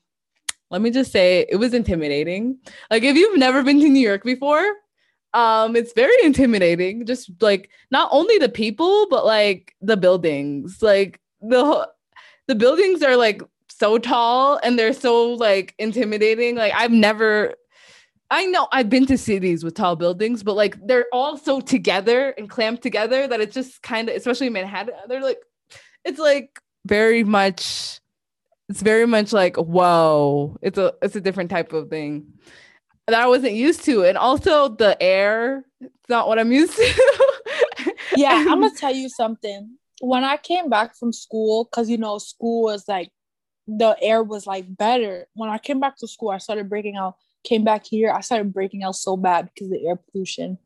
let 0.73 0.83
me 0.83 0.91
just 0.91 1.13
say 1.13 1.47
it 1.49 1.57
was 1.57 1.75
intimidating. 1.75 2.59
Like 2.91 3.05
if 3.05 3.17
you've 3.17 3.39
never 3.39 3.63
been 3.63 3.81
to 3.81 3.89
New 3.89 4.01
York 4.01 4.25
before, 4.25 4.65
um, 5.35 5.77
it's 5.77 5.93
very 5.93 6.17
intimidating. 6.25 7.07
Just 7.07 7.31
like 7.41 7.71
not 7.91 8.09
only 8.11 8.39
the 8.39 8.49
people, 8.49 9.07
but 9.09 9.25
like 9.25 9.77
the 9.81 9.97
buildings. 9.97 10.83
Like 10.83 11.21
the 11.41 11.89
the 12.49 12.55
buildings 12.57 13.03
are 13.03 13.17
like 13.17 13.43
so 13.69 13.99
tall 13.99 14.59
and 14.65 14.79
they're 14.79 14.93
so 14.93 15.35
like 15.35 15.75
intimidating. 15.79 16.57
Like 16.57 16.73
I've 16.75 16.91
never 16.91 17.55
I 18.33 18.47
know 18.47 18.67
I've 18.73 18.89
been 18.89 19.05
to 19.07 19.19
cities 19.19 19.63
with 19.63 19.75
tall 19.75 19.95
buildings, 19.95 20.43
but 20.43 20.57
like 20.57 20.75
they're 20.87 21.05
all 21.13 21.37
so 21.37 21.61
together 21.61 22.31
and 22.39 22.49
clamped 22.49 22.83
together 22.83 23.29
that 23.29 23.43
it's 23.43 23.53
just 23.55 23.83
kind 23.83 24.09
of, 24.09 24.17
especially 24.17 24.49
Manhattan, 24.49 24.95
they're 25.07 25.21
like, 25.21 25.43
it's 26.03 26.19
like 26.19 26.59
very 26.87 27.25
much, 27.25 28.01
it's 28.73 28.81
very 28.81 29.07
much 29.07 29.35
like, 29.35 29.57
whoa, 29.59 30.57
it's 30.63 30.79
a, 30.79 30.95
it's 31.03 31.15
a 31.15 31.21
different 31.21 31.51
type 31.51 31.75
of 31.75 31.91
thing 31.91 32.25
that 33.07 33.21
I 33.21 33.27
wasn't 33.27 33.53
used 33.53 33.85
to. 33.85 34.03
And 34.03 34.17
also 34.17 34.71
the 34.71 34.97
air, 34.99 35.67
it's 35.83 36.09
not 36.09 36.27
what 36.27 36.39
I'm 36.39 36.53
used 36.53 36.75
to. 36.77 37.13
Yeah, 38.17 38.45
I'm 38.49 38.61
gonna 38.61 38.71
tell 38.75 38.95
you 38.95 39.09
something. 39.09 39.77
When 40.01 40.23
I 40.23 40.37
came 40.37 40.69
back 40.69 40.95
from 40.97 41.13
school, 41.13 41.65
because 41.65 41.89
you 41.91 41.99
know, 41.99 42.19
school 42.19 42.63
was 42.63 42.87
like 42.87 43.11
the 43.67 43.97
air 44.01 44.23
was 44.23 44.47
like 44.47 44.65
better. 44.69 45.27
When 45.35 45.51
I 45.51 45.59
came 45.59 45.81
back 45.81 45.97
to 45.99 46.09
school, 46.09 46.31
I 46.31 46.39
started 46.39 46.69
breaking 46.69 46.97
out. 46.97 47.17
Came 47.45 47.65
back 47.65 47.85
here, 47.87 48.11
I 48.13 48.21
started 48.21 48.53
breaking 48.53 48.85
out 48.85 48.97
so 48.97 49.17
bad 49.17 49.51
because 49.53 49.69
of 49.69 49.73
the 49.73 49.87
air 49.87 49.97
pollution. 49.97 50.59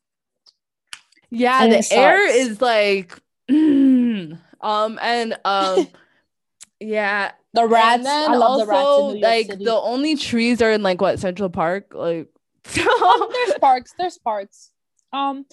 Yeah, 1.30 1.64
And 1.64 1.72
the 1.72 1.86
air 1.92 2.28
is 2.28 2.60
like, 2.60 3.18
um, 3.48 4.98
and 5.00 5.38
um, 5.44 5.88
yeah, 6.80 7.32
The 7.56 7.66
rats, 7.66 7.96
and 7.96 8.06
then 8.06 8.30
I 8.32 8.34
love 8.36 8.60
also 8.60 8.66
the 8.66 8.66
rats 8.66 8.86
in 8.86 9.06
New 9.06 9.26
York 9.26 9.48
like 9.48 9.58
the 9.58 9.74
only 9.74 10.14
trees 10.16 10.60
are 10.60 10.70
in 10.70 10.82
like 10.82 11.00
what 11.00 11.18
Central 11.18 11.48
Park, 11.48 11.92
like. 11.94 12.28
Um, 12.76 13.28
there's 13.32 13.58
parks. 13.58 13.94
There's 13.98 14.18
parks. 14.18 14.70
Um, 15.12 15.46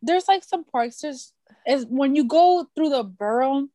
there's 0.00 0.28
like 0.28 0.44
some 0.44 0.62
parks. 0.64 1.00
There's 1.00 1.32
is 1.66 1.86
when 1.88 2.14
you 2.14 2.24
go 2.24 2.68
through 2.76 2.90
the 2.90 3.02
borough, 3.02 3.66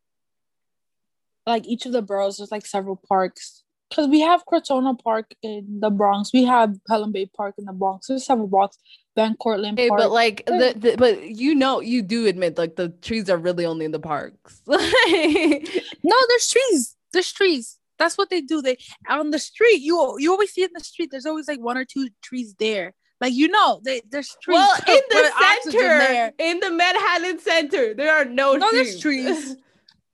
like 1.46 1.68
each 1.68 1.86
of 1.86 1.92
the 1.92 2.02
boroughs, 2.02 2.38
there's 2.38 2.52
like 2.52 2.66
several 2.66 2.96
parks. 2.96 3.64
Cause 3.94 4.08
we 4.08 4.22
have 4.22 4.46
Crotona 4.46 4.98
Park 5.02 5.36
in 5.44 5.80
the 5.80 5.90
Bronx. 5.90 6.32
We 6.34 6.46
have 6.46 6.76
Pelham 6.88 7.12
Bay 7.12 7.28
Park 7.28 7.56
in 7.58 7.66
the 7.66 7.74
Bronx. 7.74 8.08
There's 8.08 8.26
several 8.26 8.48
blocks. 8.48 8.78
Van 9.16 9.36
Cortlandt 9.36 9.74
Okay, 9.74 9.90
Park. 9.90 10.00
but 10.00 10.12
like 10.12 10.46
the, 10.46 10.74
the 10.76 10.96
but 10.98 11.22
you 11.24 11.56
know 11.56 11.80
you 11.82 12.02
do 12.02 12.26
admit 12.26 12.58
like 12.58 12.76
the 12.76 12.90
trees 12.90 13.30
are 13.30 13.38
really 13.38 13.66
only 13.66 13.86
in 13.86 13.92
the 13.92 14.00
parks. 14.00 14.62
no, 14.68 14.78
there's 15.08 16.50
trees. 16.50 16.95
There's 17.16 17.32
trees. 17.34 17.78
That's 17.98 18.18
what 18.18 18.30
they 18.30 18.42
do. 18.42 18.62
They 18.62 18.78
on 19.10 19.32
the 19.32 19.40
street. 19.40 19.82
You 19.82 20.16
you 20.20 20.32
always 20.32 20.52
see 20.52 20.64
in 20.64 20.70
the 20.74 20.84
street. 20.84 21.10
There's 21.12 21.26
always 21.26 21.48
like 21.48 21.60
one 21.60 21.78
or 21.78 21.86
two 21.86 22.10
trees 22.22 22.54
there. 22.60 22.94
Like 23.22 23.34
you 23.34 23.48
know, 23.48 23.80
they 23.86 24.02
there's 24.12 24.36
trees. 24.44 24.56
well, 24.56 24.76
in 24.88 25.02
the 25.10 25.62
center, 25.72 26.32
in 26.38 26.60
the 26.60 26.72
Manhattan 26.72 27.40
Center, 27.40 27.94
there 27.94 28.14
are 28.14 28.26
no, 28.26 28.56
No, 28.56 28.70
trees. 28.70 28.84
there's 28.84 29.00
trees. 29.02 29.56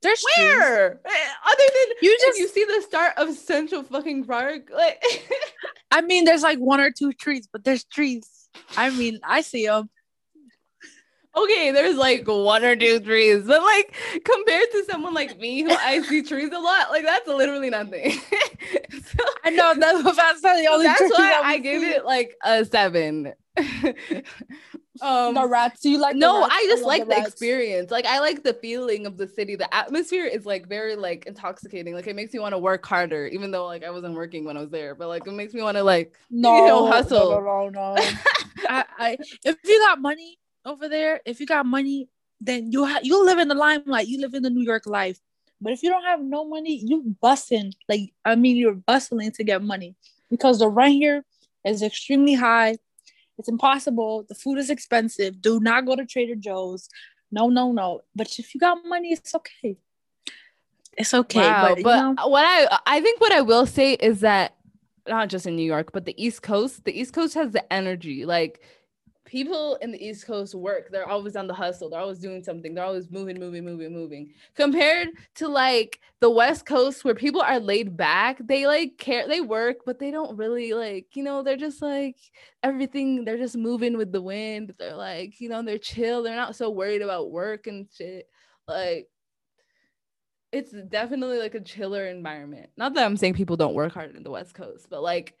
There's. 0.02 0.24
Where? 0.36 1.00
Eh, 1.04 1.28
Other 1.46 1.68
than 1.76 1.96
You 2.02 2.16
just 2.26 2.38
you 2.40 2.48
see 2.48 2.64
the 2.64 2.82
start 2.82 3.12
of 3.18 3.34
Central 3.36 3.84
fucking 3.84 4.24
Park, 4.24 4.68
like 4.74 5.00
I 5.92 6.00
mean, 6.00 6.24
there's 6.24 6.42
like 6.42 6.58
one 6.58 6.80
or 6.80 6.90
two 6.90 7.12
trees, 7.12 7.46
but 7.52 7.62
there's 7.62 7.84
trees. 7.84 8.26
I 8.76 8.90
mean, 8.90 9.20
I 9.22 9.42
see 9.42 9.66
them. 9.66 9.90
Okay, 11.36 11.70
there's 11.70 11.96
like 11.96 12.26
one 12.26 12.64
or 12.64 12.76
two 12.76 13.00
trees, 13.00 13.44
but 13.46 13.62
like 13.62 13.94
compared 14.24 14.70
to 14.72 14.84
someone 14.90 15.14
like 15.14 15.38
me 15.38 15.62
who 15.62 15.70
I 15.70 16.02
see 16.02 16.22
trees 16.22 16.50
a 16.52 16.58
lot, 16.58 16.90
like 16.90 17.04
that's 17.04 17.26
literally 17.26 17.70
nothing. 17.70 18.12
So, 18.92 19.24
I 19.44 19.50
know 19.50 19.74
that, 19.74 20.02
that's 20.16 20.42
not 20.42 20.56
the 20.56 20.68
only 20.70 20.86
that's 20.86 21.00
why 21.00 21.40
I 21.42 21.60
see. 21.60 21.68
it 21.68 22.04
like 22.04 22.36
a 22.44 22.64
seven. 22.64 23.32
um, 25.02 25.34
the 25.34 25.46
rats. 25.46 25.80
Do 25.80 25.90
you 25.90 25.98
like? 25.98 26.16
no. 26.16 26.44
I 26.44 26.66
just 26.68 26.84
like 26.84 27.04
the, 27.04 27.16
rats. 27.16 27.28
experience. 27.28 27.90
Like 27.90 28.06
I 28.06 28.20
like 28.20 28.42
the 28.42 28.54
feeling 28.54 29.06
of 29.06 29.16
the 29.16 29.26
city. 29.26 29.56
The 29.56 29.72
atmosphere 29.74 30.24
is 30.24 30.46
like 30.46 30.68
very 30.68 30.96
like 30.96 31.26
intoxicating. 31.26 31.94
Like 31.94 32.06
it 32.06 32.16
makes 32.16 32.32
me 32.32 32.38
want 32.40 32.52
to 32.52 32.58
work 32.58 32.84
harder, 32.86 33.26
even 33.26 33.50
though 33.50 33.66
like 33.66 33.84
I 33.84 33.90
wasn't 33.90 34.14
working 34.14 34.44
when 34.44 34.56
I 34.56 34.60
was 34.60 34.70
there. 34.70 34.94
But 34.94 35.08
like 35.08 35.26
it 35.26 35.32
makes 35.32 35.54
me 35.54 35.62
want 35.62 35.76
to 35.76 35.82
like 35.82 36.14
No, 36.30 36.56
you 36.56 36.66
know, 36.66 36.84
no, 36.84 36.90
hustle. 36.90 37.30
no, 37.30 37.40
no, 37.40 37.68
no. 37.68 38.02
I, 38.68 38.84
I, 38.98 39.16
if 39.44 39.56
you 39.64 39.78
got 39.80 40.00
money 40.00 40.38
over 40.64 40.88
there, 40.88 41.20
if 41.24 41.40
you 41.40 41.46
got 41.46 41.66
money, 41.66 42.08
then 42.40 42.72
you 42.72 42.86
ha- 42.86 43.00
you 43.02 43.24
live 43.24 43.38
in 43.38 43.48
the 43.48 43.54
limelight. 43.54 44.08
You 44.08 44.20
live 44.20 44.34
in 44.34 44.42
the 44.42 44.50
New 44.50 44.64
York 44.64 44.86
life. 44.86 45.18
But 45.60 45.72
if 45.72 45.82
you 45.82 45.90
don't 45.90 46.04
have 46.04 46.20
no 46.20 46.44
money, 46.44 46.80
you 46.84 47.14
busting. 47.20 47.72
Like 47.88 48.12
I 48.24 48.34
mean, 48.34 48.56
you're 48.56 48.74
bustling 48.74 49.32
to 49.32 49.44
get 49.44 49.62
money 49.62 49.94
because 50.30 50.58
the 50.58 50.68
rent 50.68 50.94
here 50.94 51.24
is 51.64 51.82
extremely 51.82 52.34
high. 52.34 52.76
It's 53.38 53.48
impossible. 53.48 54.26
The 54.28 54.34
food 54.34 54.58
is 54.58 54.70
expensive. 54.70 55.40
Do 55.40 55.60
not 55.60 55.86
go 55.86 55.96
to 55.96 56.04
Trader 56.04 56.34
Joe's. 56.34 56.88
No, 57.30 57.48
no, 57.48 57.72
no. 57.72 58.02
But 58.14 58.38
if 58.38 58.54
you 58.54 58.60
got 58.60 58.84
money, 58.84 59.12
it's 59.12 59.34
okay. 59.34 59.76
It's 60.98 61.14
okay. 61.14 61.40
wow. 61.40 61.68
but, 61.68 61.78
you 61.78 61.84
know, 61.84 62.14
what 62.28 62.44
I 62.44 62.78
I 62.86 63.00
think 63.00 63.20
what 63.20 63.32
I 63.32 63.40
will 63.40 63.66
say 63.66 63.94
is 63.94 64.20
that 64.20 64.56
not 65.08 65.28
just 65.28 65.46
in 65.46 65.56
New 65.56 65.64
York, 65.64 65.92
but 65.92 66.04
the 66.04 66.22
East 66.22 66.42
Coast, 66.42 66.84
the 66.84 66.98
East 66.98 67.12
Coast 67.12 67.34
has 67.34 67.52
the 67.52 67.72
energy. 67.72 68.24
Like 68.26 68.60
people 69.32 69.76
in 69.76 69.90
the 69.90 70.06
East 70.06 70.26
Coast 70.26 70.54
work, 70.54 70.90
they're 70.92 71.08
always 71.08 71.36
on 71.36 71.46
the 71.46 71.54
hustle, 71.54 71.88
they're 71.88 72.00
always 72.00 72.18
doing 72.18 72.44
something, 72.44 72.74
they're 72.74 72.84
always 72.84 73.10
moving, 73.10 73.40
moving, 73.40 73.64
moving, 73.64 73.90
moving. 73.90 74.30
Compared 74.54 75.08
to 75.36 75.48
like 75.48 76.00
the 76.20 76.28
West 76.28 76.66
Coast 76.66 77.02
where 77.02 77.14
people 77.14 77.40
are 77.40 77.58
laid 77.58 77.96
back, 77.96 78.36
they 78.46 78.66
like 78.66 78.98
care, 78.98 79.26
they 79.26 79.40
work, 79.40 79.78
but 79.86 79.98
they 79.98 80.10
don't 80.10 80.36
really 80.36 80.74
like, 80.74 81.16
you 81.16 81.22
know, 81.24 81.42
they're 81.42 81.56
just 81.56 81.80
like 81.80 82.16
everything, 82.62 83.24
they're 83.24 83.38
just 83.38 83.56
moving 83.56 83.96
with 83.96 84.12
the 84.12 84.20
wind. 84.20 84.74
They're 84.78 84.94
like, 84.94 85.40
you 85.40 85.48
know, 85.48 85.62
they're 85.62 85.78
chill, 85.78 86.22
they're 86.22 86.36
not 86.36 86.54
so 86.54 86.68
worried 86.68 87.00
about 87.00 87.30
work 87.30 87.66
and 87.66 87.88
shit. 87.90 88.28
Like 88.68 89.08
it's 90.52 90.72
definitely 90.72 91.38
like 91.38 91.54
a 91.54 91.60
chiller 91.60 92.06
environment. 92.06 92.68
Not 92.76 92.92
that 92.94 93.06
I'm 93.06 93.16
saying 93.16 93.32
people 93.32 93.56
don't 93.56 93.72
work 93.72 93.94
hard 93.94 94.14
in 94.14 94.24
the 94.24 94.30
West 94.30 94.52
Coast, 94.52 94.88
but 94.90 95.02
like 95.02 95.34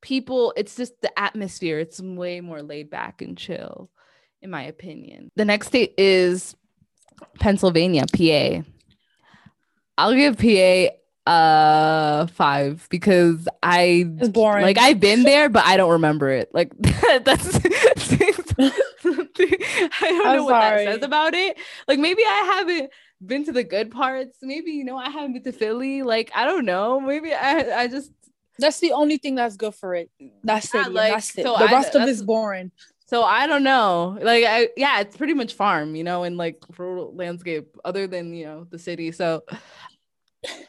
people, 0.00 0.52
it's 0.56 0.76
just 0.76 1.00
the 1.02 1.18
atmosphere. 1.18 1.78
It's 1.78 2.00
way 2.00 2.40
more 2.40 2.62
laid 2.62 2.90
back 2.90 3.22
and 3.22 3.36
chill, 3.36 3.90
in 4.42 4.50
my 4.50 4.62
opinion. 4.62 5.30
The 5.36 5.44
next 5.44 5.68
state 5.68 5.94
is 5.98 6.56
Pennsylvania, 7.38 8.04
PA. 8.12 8.62
I'll 9.98 10.14
give 10.14 10.38
PA 10.38 10.94
uh 11.26 12.26
five 12.28 12.86
because 12.90 13.46
I 13.62 14.06
it's 14.18 14.30
boring. 14.30 14.62
like 14.62 14.78
I've 14.78 15.00
been 15.00 15.22
there, 15.22 15.48
but 15.50 15.64
I 15.66 15.76
don't 15.76 15.90
remember 15.92 16.30
it. 16.30 16.48
Like 16.54 16.72
that's 17.24 17.60
I 18.58 18.72
don't 20.00 20.26
I'm 20.26 20.36
know 20.36 20.44
what 20.44 20.52
sorry. 20.52 20.84
that 20.86 20.94
says 20.94 21.02
about 21.02 21.34
it. 21.34 21.58
Like 21.86 21.98
maybe 21.98 22.22
I 22.24 22.52
haven't 22.56 22.90
been 23.24 23.44
to 23.44 23.52
the 23.52 23.64
good 23.64 23.90
parts. 23.90 24.38
Maybe 24.42 24.72
you 24.72 24.84
know 24.84 24.96
I 24.96 25.10
haven't 25.10 25.34
been 25.34 25.42
to 25.44 25.52
Philly. 25.52 26.02
Like 26.02 26.30
I 26.34 26.46
don't 26.46 26.64
know. 26.64 27.00
Maybe 27.00 27.32
I 27.34 27.82
I 27.82 27.88
just 27.88 28.10
That's 28.60 28.80
the 28.80 28.92
only 28.92 29.16
thing 29.18 29.34
that's 29.34 29.56
good 29.56 29.74
for 29.74 29.94
it. 29.94 30.10
That's 30.44 30.72
Yeah, 30.74 30.86
it. 30.86 30.92
like, 30.92 31.12
that's 31.14 31.36
it. 31.38 31.42
so 31.44 31.56
the 31.56 31.64
I- 31.68 31.72
rest 31.72 31.94
of 31.94 32.06
it's 32.08 32.22
boring. 32.22 32.70
so 33.06 33.22
I 33.22 33.46
don't 33.46 33.64
know. 33.64 34.18
Like 34.22 34.44
I 34.46 34.68
yeah, 34.76 35.00
it's 35.00 35.16
pretty 35.16 35.34
much 35.34 35.54
farm, 35.54 35.94
you 35.96 36.04
know, 36.04 36.22
and 36.22 36.36
like 36.36 36.62
rural 36.78 37.14
landscape 37.14 37.76
other 37.84 38.06
than 38.06 38.32
you 38.34 38.44
know 38.46 38.66
the 38.70 38.78
city. 38.78 39.10
So 39.12 39.42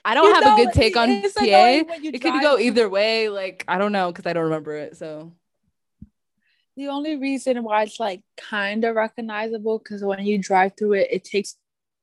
I 0.04 0.16
don't 0.16 0.28
You 0.28 0.34
have 0.34 0.44
know, 0.44 0.54
a 0.56 0.66
good 0.66 0.74
take 0.74 0.98
on 0.98 1.22
PA. 1.22 1.30
annoying 1.44 1.88
when 1.88 2.04
you 2.04 2.12
It 2.14 2.20
could 2.22 2.42
go 2.42 2.58
either 2.58 2.90
way. 2.90 3.30
Like 3.30 3.64
I 3.68 3.78
don't 3.78 3.92
know 3.92 4.12
because 4.12 4.26
I 4.26 4.34
don't 4.34 4.46
remember 4.46 4.76
it. 4.76 4.98
So 4.98 5.34
The 6.78 6.88
only 6.88 7.16
reason 7.18 7.64
why 7.64 7.84
it's 7.84 8.00
like 8.00 8.22
kind 8.38 8.84
of 8.86 8.96
recognizable 8.96 9.80
because 9.80 10.04
when 10.04 10.26
you 10.26 10.38
drive 10.40 10.74
through 10.78 10.94
it, 10.94 11.08
it 11.12 11.24
takes 11.24 11.58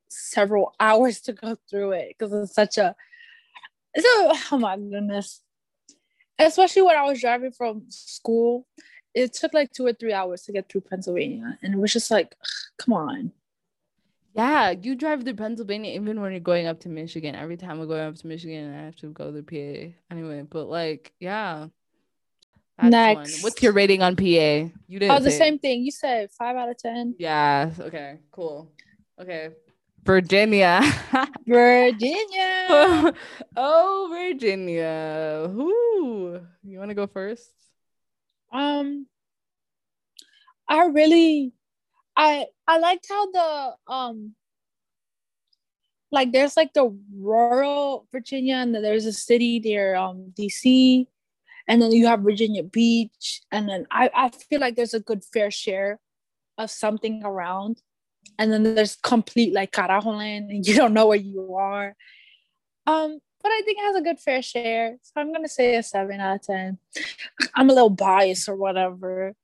several 0.09 0.75
hours 0.81 1.21
to 1.23 1.33
go 1.33 1.57
through 1.69 1.93
it 1.93 2.15
because 2.17 2.33
it's 2.33 2.55
such 2.55 2.79
a. 2.79 2.95
A 3.97 4.01
oh 4.53 4.59
my 4.59 4.77
goodness, 4.77 5.41
especially 6.39 6.83
when 6.83 6.97
I 6.97 7.03
was 7.05 7.21
driving 7.21 7.53
from 7.53 7.85
school, 7.89 8.67
it 9.15 9.33
took 9.33 9.55
like 9.55 9.73
two 9.73 9.87
or 9.87 9.93
three 9.93 10.13
hours 10.13 10.43
to 10.45 10.53
get 10.53 10.69
through 10.69 10.83
Pennsylvania, 10.83 11.59
and 11.63 11.75
it 11.75 11.79
was 11.79 11.93
just 11.93 12.11
like, 12.11 12.35
come 12.79 12.95
on. 12.95 13.33
yeah, 14.35 14.71
you 14.71 14.95
drive 14.95 15.25
to 15.25 15.35
Pennsylvania 15.35 15.95
even 15.95 16.21
when 16.21 16.31
you're 16.33 16.41
going 16.41 16.67
up 16.67 16.81
to 16.81 16.89
Michigan. 16.89 17.35
Every 17.35 17.57
time 17.57 17.81
I'm 17.81 17.89
going 17.89 18.07
up 18.07 18.15
to 18.17 18.27
Michigan, 18.27 18.73
I 18.73 18.85
have 18.85 18.97
to 18.97 19.09
go 19.09 19.33
to 19.33 19.43
PA 19.43 19.93
anyway. 20.11 20.43
But 20.49 20.67
like, 20.67 21.13
yeah. 21.19 21.69
That's 22.79 22.93
one. 22.93 23.25
Next. 23.25 23.43
What's 23.43 23.61
your 23.61 23.73
rating 23.73 24.03
on 24.03 24.15
PA? 24.15 24.23
You 24.23 24.71
didn't. 24.89 25.11
Oh, 25.11 25.19
the 25.19 25.33
same 25.33 25.59
thing. 25.59 25.83
You 25.83 25.91
said 25.91 26.31
five 26.31 26.55
out 26.55 26.69
of 26.69 26.79
ten. 26.79 27.17
Yeah. 27.19 27.73
Okay. 27.81 28.19
Cool. 28.31 28.71
Okay. 29.21 29.51
Virginia. 30.09 30.81
Virginia. 31.47 33.13
oh, 33.57 34.09
Virginia. 34.11 35.47
Who? 35.53 36.41
You 36.65 36.79
want 36.79 36.89
to 36.89 36.95
go 36.95 37.07
first? 37.07 37.53
Um, 38.51 39.07
I 40.67 40.87
really, 40.87 41.53
I 42.17 42.47
I 42.67 42.79
liked 42.79 43.05
how 43.07 43.31
the 43.31 43.75
um, 43.87 44.35
like 46.11 46.33
there's 46.33 46.57
like 46.57 46.73
the 46.73 46.89
rural 47.13 48.09
Virginia, 48.11 48.57
and 48.57 48.75
then 48.75 48.81
there's 48.81 49.05
a 49.05 49.13
city 49.13 49.61
near 49.61 49.95
um 49.95 50.33
DC, 50.33 51.07
and 51.69 51.83
then 51.83 51.93
you 51.93 52.07
have 52.07 52.21
Virginia 52.21 52.63
Beach, 52.63 53.43
and 53.53 53.69
then 53.69 53.87
I 53.91 54.09
I 54.15 54.31
feel 54.31 54.61
like 54.61 54.75
there's 54.75 54.95
a 54.95 55.05
good 55.05 55.23
fair 55.23 55.51
share 55.51 56.01
of 56.57 56.71
something 56.71 57.21
around 57.27 57.83
and 58.39 58.53
then 58.53 58.63
there's 58.75 58.97
complete 58.97 59.53
like 59.53 59.73
carajo 59.73 60.17
land 60.17 60.51
and 60.51 60.67
you 60.67 60.75
don't 60.75 60.95
know 60.95 61.07
where 61.07 61.19
you 61.19 61.55
are 61.55 61.95
um 62.87 63.19
but 63.43 63.49
i 63.51 63.63
think 63.65 63.79
it 63.79 63.85
has 63.85 63.97
a 63.97 64.03
good 64.03 64.19
fair 64.19 64.43
share 64.43 64.97
so 65.03 65.21
i'm 65.21 65.33
gonna 65.33 65.49
say 65.49 65.77
a 65.77 65.83
7 65.83 66.21
out 66.21 66.37
of 66.37 66.43
10 66.43 66.79
i'm 67.55 67.71
a 67.71 67.75
little 67.75 67.91
biased 67.91 68.49
or 68.49 68.57
whatever 68.57 69.35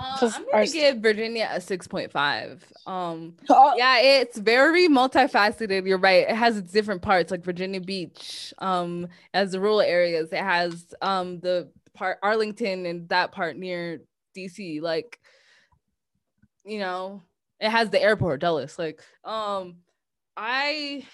uh, 0.00 0.30
I'm 0.32 0.44
gonna 0.52 0.66
give 0.66 0.98
Virginia 0.98 1.50
a 1.52 1.58
6.5. 1.58 2.60
Um, 2.86 3.34
oh. 3.48 3.74
yeah, 3.76 3.98
it's 3.98 4.38
very 4.38 4.88
multifaceted. 4.88 5.86
You're 5.86 5.98
right. 5.98 6.28
It 6.28 6.36
has 6.36 6.56
its 6.56 6.72
different 6.72 7.02
parts, 7.02 7.30
like 7.30 7.44
Virginia 7.44 7.80
Beach, 7.80 8.54
um, 8.58 9.08
as 9.34 9.52
the 9.52 9.60
rural 9.60 9.80
areas. 9.80 10.32
It 10.32 10.38
has 10.38 10.94
um 11.02 11.40
the 11.40 11.70
part 11.94 12.18
Arlington 12.22 12.86
and 12.86 13.08
that 13.08 13.32
part 13.32 13.56
near 13.56 14.00
DC. 14.36 14.80
Like, 14.80 15.18
you 16.64 16.78
know, 16.78 17.22
it 17.60 17.70
has 17.70 17.90
the 17.90 18.02
airport, 18.02 18.40
Dulles. 18.40 18.78
Like, 18.78 19.00
um, 19.24 19.76
I, 20.36 21.04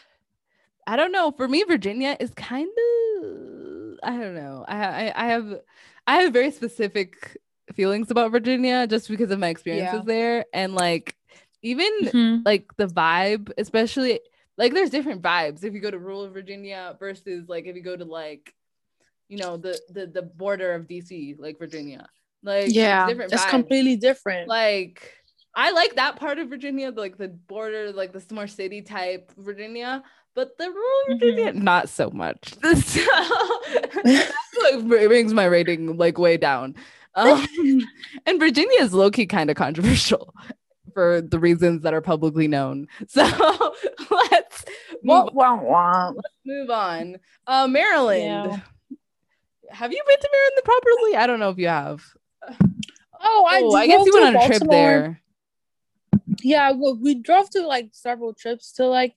I 0.87 0.97
don't 0.97 1.13
know. 1.13 1.33
For 1.33 1.49
me, 1.49 1.65
Virginia 1.65 2.17
is 2.21 2.31
kind 2.35 2.69
of, 2.69 3.99
I 4.03 4.17
don't 4.17 4.35
know. 4.35 4.65
I, 4.69 4.85
I, 4.85 5.13
I 5.17 5.27
have, 5.29 5.61
I 6.07 6.23
have 6.23 6.33
very 6.33 6.51
specific 6.51 7.39
feelings 7.75 8.11
about 8.11 8.31
Virginia 8.31 8.87
just 8.87 9.09
because 9.09 9.31
of 9.31 9.39
my 9.39 9.49
experiences 9.49 10.01
yeah. 10.01 10.03
there, 10.07 10.45
and 10.53 10.75
like, 10.75 11.17
even 11.63 11.91
mm-hmm. 12.03 12.43
like 12.45 12.77
the 12.77 12.87
vibe, 12.87 13.51
especially 13.57 14.21
like 14.57 14.75
there's 14.75 14.91
different 14.91 15.23
vibes 15.23 15.65
if 15.65 15.75
you 15.75 15.81
go 15.81 15.91
to 15.91 15.99
rural 15.99 16.29
Virginia 16.29 16.95
versus 16.99 17.49
like 17.49 17.67
if 17.67 17.75
you 17.75 17.83
go 17.83 17.97
to 17.97 18.05
like, 18.05 18.55
you 19.29 19.39
know, 19.39 19.57
the 19.57 19.79
the 19.89 20.07
the 20.07 20.23
border 20.23 20.75
of 20.75 20.87
DC, 20.87 21.39
like 21.39 21.59
Virginia. 21.59 22.07
Like 22.43 22.67
yeah, 22.69 23.09
it's, 23.09 23.33
it's 23.33 23.47
completely 23.47 23.97
different. 23.97 24.49
Like 24.49 25.15
I 25.57 25.71
like 25.71 25.95
that 25.97 26.17
part 26.17 26.39
of 26.39 26.49
Virginia, 26.49 26.91
like 26.91 27.17
the 27.17 27.29
border, 27.29 27.93
like 27.93 28.13
the 28.13 28.21
smart 28.21 28.51
city 28.51 28.83
type 28.83 29.31
Virginia, 29.37 30.03
but 30.35 30.59
the 30.59 30.69
rural 30.69 31.19
Virginia, 31.19 31.53
mm-hmm. 31.53 31.63
not 31.63 31.89
so 31.89 32.11
much. 32.11 32.55
So 32.55 33.01
that's 34.05 34.33
what 34.57 34.89
brings 34.89 35.33
my 35.33 35.45
rating 35.45 35.97
like 35.97 36.19
way 36.19 36.37
down. 36.37 36.75
Um, 37.15 37.47
and 38.27 38.41
Virginia 38.41 38.81
is 38.81 38.93
low 38.93 39.11
key 39.11 39.27
kind 39.27 39.49
of 39.49 39.57
controversial 39.57 40.35
for 40.93 41.21
the 41.21 41.39
reasons 41.39 41.83
that 41.83 41.95
are 41.95 42.01
publicly 42.01 42.49
known. 42.49 42.89
So 43.09 43.23
let's 44.11 44.65
move, 45.03 45.31
wah, 45.33 46.13
Let's 46.15 46.35
move 46.45 46.71
on. 46.71 47.19
Uh, 47.47 47.69
Maryland. 47.69 48.53
Yeah. 48.91 48.97
Have 49.71 49.93
you 49.93 50.03
been 50.07 50.19
to 50.19 50.29
Maryland 50.33 50.65
properly? 50.65 51.17
I 51.17 51.27
don't 51.27 51.41
know 51.41 51.51
if 51.51 51.59
you 51.59 51.69
have. 51.69 52.05
Oh, 53.21 53.47
I, 53.49 53.61
oh, 53.63 53.75
I 53.75 53.87
guess 53.87 54.05
you 54.05 54.13
went 54.13 54.27
on 54.27 54.35
a 54.35 54.39
Baltimore. 54.39 54.59
trip 54.59 54.71
there 54.71 55.21
yeah 56.45 56.71
well, 56.73 56.97
we 57.01 57.15
drove 57.15 57.51
to 57.51 57.67
like 57.67 57.89
several 57.93 58.35
trips 58.35 58.73
to 58.73 58.87
like 58.87 59.15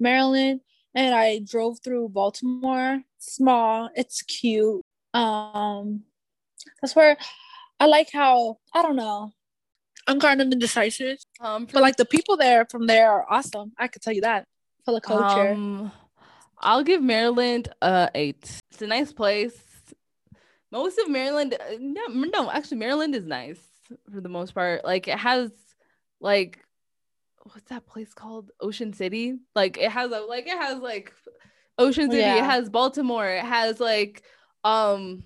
maryland 0.00 0.60
and 0.94 1.14
i 1.14 1.38
drove 1.38 1.78
through 1.82 2.08
baltimore. 2.08 3.00
Small. 3.18 3.90
It's 3.94 4.22
cute. 4.22 4.82
Um 5.14 6.02
that's 6.80 6.94
where 6.94 7.16
i 7.80 7.86
like 7.86 8.10
how 8.12 8.58
i 8.74 8.82
don't 8.82 8.96
know 8.96 9.32
i'm 10.06 10.20
kind 10.20 10.40
of 10.40 10.50
indecisive. 10.50 11.18
Um 11.40 11.66
but 11.72 11.82
like 11.82 11.96
the 11.96 12.04
people 12.04 12.36
there 12.36 12.66
from 12.70 12.86
there 12.86 13.10
are 13.10 13.26
awesome. 13.30 13.72
I 13.78 13.88
could 13.88 14.02
tell 14.02 14.12
you 14.12 14.22
that 14.22 14.46
for 14.84 14.92
the 14.92 15.00
culture. 15.00 15.52
Um, 15.52 15.92
i'll 16.58 16.84
give 16.84 17.02
maryland 17.02 17.68
a 17.80 18.10
eight. 18.14 18.60
It's 18.70 18.82
a 18.82 18.86
nice 18.86 19.12
place. 19.12 19.58
Most 20.72 20.98
of 20.98 21.08
maryland 21.08 21.54
uh, 21.54 21.76
no, 21.78 22.06
no 22.08 22.50
actually 22.50 22.78
maryland 22.78 23.14
is 23.14 23.24
nice 23.26 23.60
for 24.12 24.20
the 24.20 24.28
most 24.28 24.54
part. 24.54 24.84
Like 24.84 25.08
it 25.08 25.18
has 25.18 25.50
like 26.20 26.60
what's 27.52 27.68
that 27.68 27.86
place 27.86 28.12
called? 28.12 28.50
Ocean 28.60 28.92
City. 28.92 29.34
Like 29.54 29.78
it 29.78 29.90
has 29.90 30.10
a 30.10 30.20
like 30.20 30.46
it 30.46 30.58
has 30.58 30.80
like 30.80 31.12
Ocean 31.78 32.10
City. 32.10 32.22
Yeah. 32.22 32.38
It 32.38 32.44
has 32.44 32.68
Baltimore. 32.68 33.28
It 33.28 33.44
has 33.44 33.80
like 33.80 34.22
um 34.64 35.22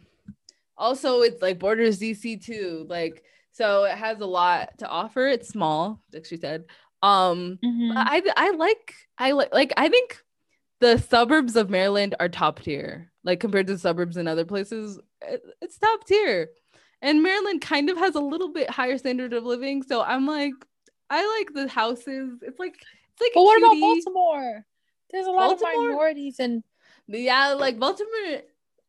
also 0.77 1.21
it's 1.23 1.43
like 1.43 1.59
borders 1.59 1.99
DC 1.99 2.45
too. 2.45 2.87
Like 2.89 3.23
so 3.53 3.85
it 3.85 3.97
has 3.97 4.21
a 4.21 4.27
lot 4.27 4.79
to 4.79 4.89
offer. 4.89 5.27
It's 5.29 5.49
small, 5.49 6.03
like 6.13 6.27
she 6.27 6.37
said. 6.37 6.65
Um 7.03 7.59
mm-hmm. 7.65 7.93
I 7.97 8.23
I 8.37 8.51
like 8.51 8.95
I 9.19 9.33
like 9.33 9.55
like 9.55 9.73
I 9.77 9.89
think 9.89 10.23
the 10.81 10.99
suburbs 10.99 11.57
of 11.57 11.71
Maryland 11.71 12.15
are 12.21 12.29
top 12.29 12.61
tier. 12.61 13.11
Like 13.23 13.41
compared 13.41 13.67
to 13.67 13.79
suburbs 13.79 14.17
in 14.17 14.27
other 14.27 14.47
places, 14.47 14.99
it, 15.21 15.43
it's 15.61 15.79
top 15.79 16.07
tier. 16.07 16.49
And 17.03 17.23
Maryland 17.23 17.61
kind 17.61 17.89
of 17.91 17.99
has 17.99 18.15
a 18.15 18.21
little 18.21 18.53
bit 18.53 18.69
higher 18.69 18.99
standard 18.99 19.33
of 19.33 19.45
living. 19.45 19.83
So 19.83 20.03
I'm 20.03 20.27
like, 20.27 20.53
I 21.11 21.39
like 21.39 21.53
the 21.53 21.69
houses. 21.69 22.39
It's 22.43 22.59
like 22.59 22.77
it's 22.77 23.21
like. 23.21 23.33
But 23.35 23.43
what 23.43 23.59
about 23.59 23.81
Baltimore? 23.81 24.65
There's 25.11 25.27
a 25.27 25.31
lot 25.31 25.59
Baltimore? 25.59 25.73
of 25.73 25.91
minorities 25.91 26.39
and. 26.39 26.63
Yeah, 27.09 27.55
like 27.55 27.79
Baltimore. 27.79 28.43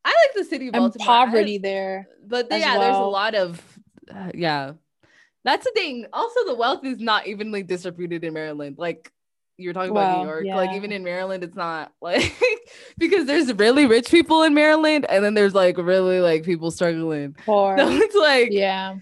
I 0.03 0.09
like 0.09 0.33
the 0.35 0.43
city 0.45 0.67
of 0.67 0.73
Baltimore. 0.73 0.93
And 0.93 1.05
poverty 1.05 1.57
there. 1.57 2.07
But 2.25 2.47
yeah, 2.51 2.77
well. 2.77 2.79
there's 2.81 2.97
a 2.97 3.01
lot 3.01 3.35
of 3.35 3.79
uh, 4.13 4.31
yeah. 4.35 4.73
That's 5.43 5.65
the 5.65 5.71
thing. 5.71 6.05
Also, 6.13 6.45
the 6.45 6.53
wealth 6.53 6.85
is 6.85 6.99
not 6.99 7.25
evenly 7.25 7.63
distributed 7.63 8.23
in 8.23 8.33
Maryland. 8.33 8.75
Like 8.77 9.11
you're 9.57 9.73
talking 9.73 9.93
well, 9.93 10.03
about 10.03 10.21
New 10.21 10.29
York. 10.29 10.45
Yeah. 10.45 10.55
Like 10.55 10.71
even 10.73 10.91
in 10.91 11.03
Maryland, 11.03 11.43
it's 11.43 11.55
not 11.55 11.91
like 12.01 12.33
because 12.97 13.25
there's 13.25 13.51
really 13.53 13.87
rich 13.87 14.11
people 14.11 14.43
in 14.43 14.53
Maryland, 14.53 15.05
and 15.09 15.25
then 15.25 15.33
there's 15.33 15.55
like 15.55 15.77
really 15.77 16.19
like 16.19 16.43
people 16.43 16.69
struggling. 16.71 17.35
Poor. 17.45 17.75
So 17.81 17.89
it's 17.89 18.15
like 18.15 18.49
yeah 18.51 18.97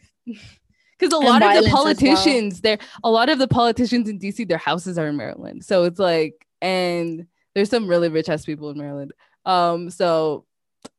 because 1.00 1.14
a 1.14 1.18
lot 1.18 1.42
of 1.42 1.64
the 1.64 1.70
politicians 1.70 2.56
well. 2.56 2.62
there 2.64 2.78
a 3.04 3.10
lot 3.10 3.30
of 3.30 3.40
the 3.40 3.48
politicians 3.48 4.10
in 4.10 4.20
dc 4.20 4.48
their 4.48 4.58
houses 4.58 4.98
are 4.98 5.08
in 5.08 5.16
maryland. 5.16 5.64
So 5.64 5.84
it's 5.86 6.00
like 6.00 6.46
and 6.62 7.26
there's 7.56 7.70
some 7.70 7.88
really 7.88 8.10
rich 8.10 8.30
ass 8.30 8.46
people 8.46 8.70
in 8.70 8.78
maryland. 8.78 9.14
Um 9.46 9.90
so 9.90 10.46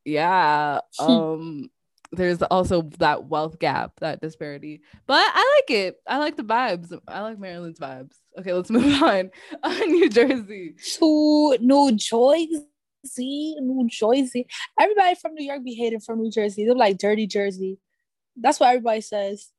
yeah 0.04 0.80
um 0.98 1.70
there's 2.12 2.42
also 2.42 2.82
that 2.98 3.24
wealth 3.24 3.58
gap 3.58 3.92
that 4.00 4.20
disparity. 4.20 4.82
But 5.06 5.22
i 5.22 5.60
like 5.60 5.78
it. 5.78 5.96
I 6.06 6.18
like 6.18 6.36
the 6.36 6.44
vibes. 6.44 6.98
I 7.06 7.20
like 7.20 7.38
maryland's 7.38 7.80
vibes. 7.80 8.14
Okay 8.38 8.52
let's 8.52 8.70
move 8.70 9.02
on. 9.02 9.30
Uh, 9.62 9.78
new 9.86 10.08
jersey. 10.08 10.74
To 10.98 11.56
new 11.60 11.92
jersey 11.92 12.64
new 13.04 13.88
jersey. 13.88 14.46
Everybody 14.78 15.14
from 15.14 15.34
new 15.34 15.44
york 15.44 15.62
be 15.64 15.74
hating 15.74 16.00
from 16.00 16.20
new 16.20 16.30
jersey. 16.30 16.64
They're 16.64 16.74
like 16.74 16.98
dirty 16.98 17.26
jersey. 17.26 17.78
That's 18.36 18.58
what 18.58 18.70
everybody 18.70 19.02
says 19.02 19.50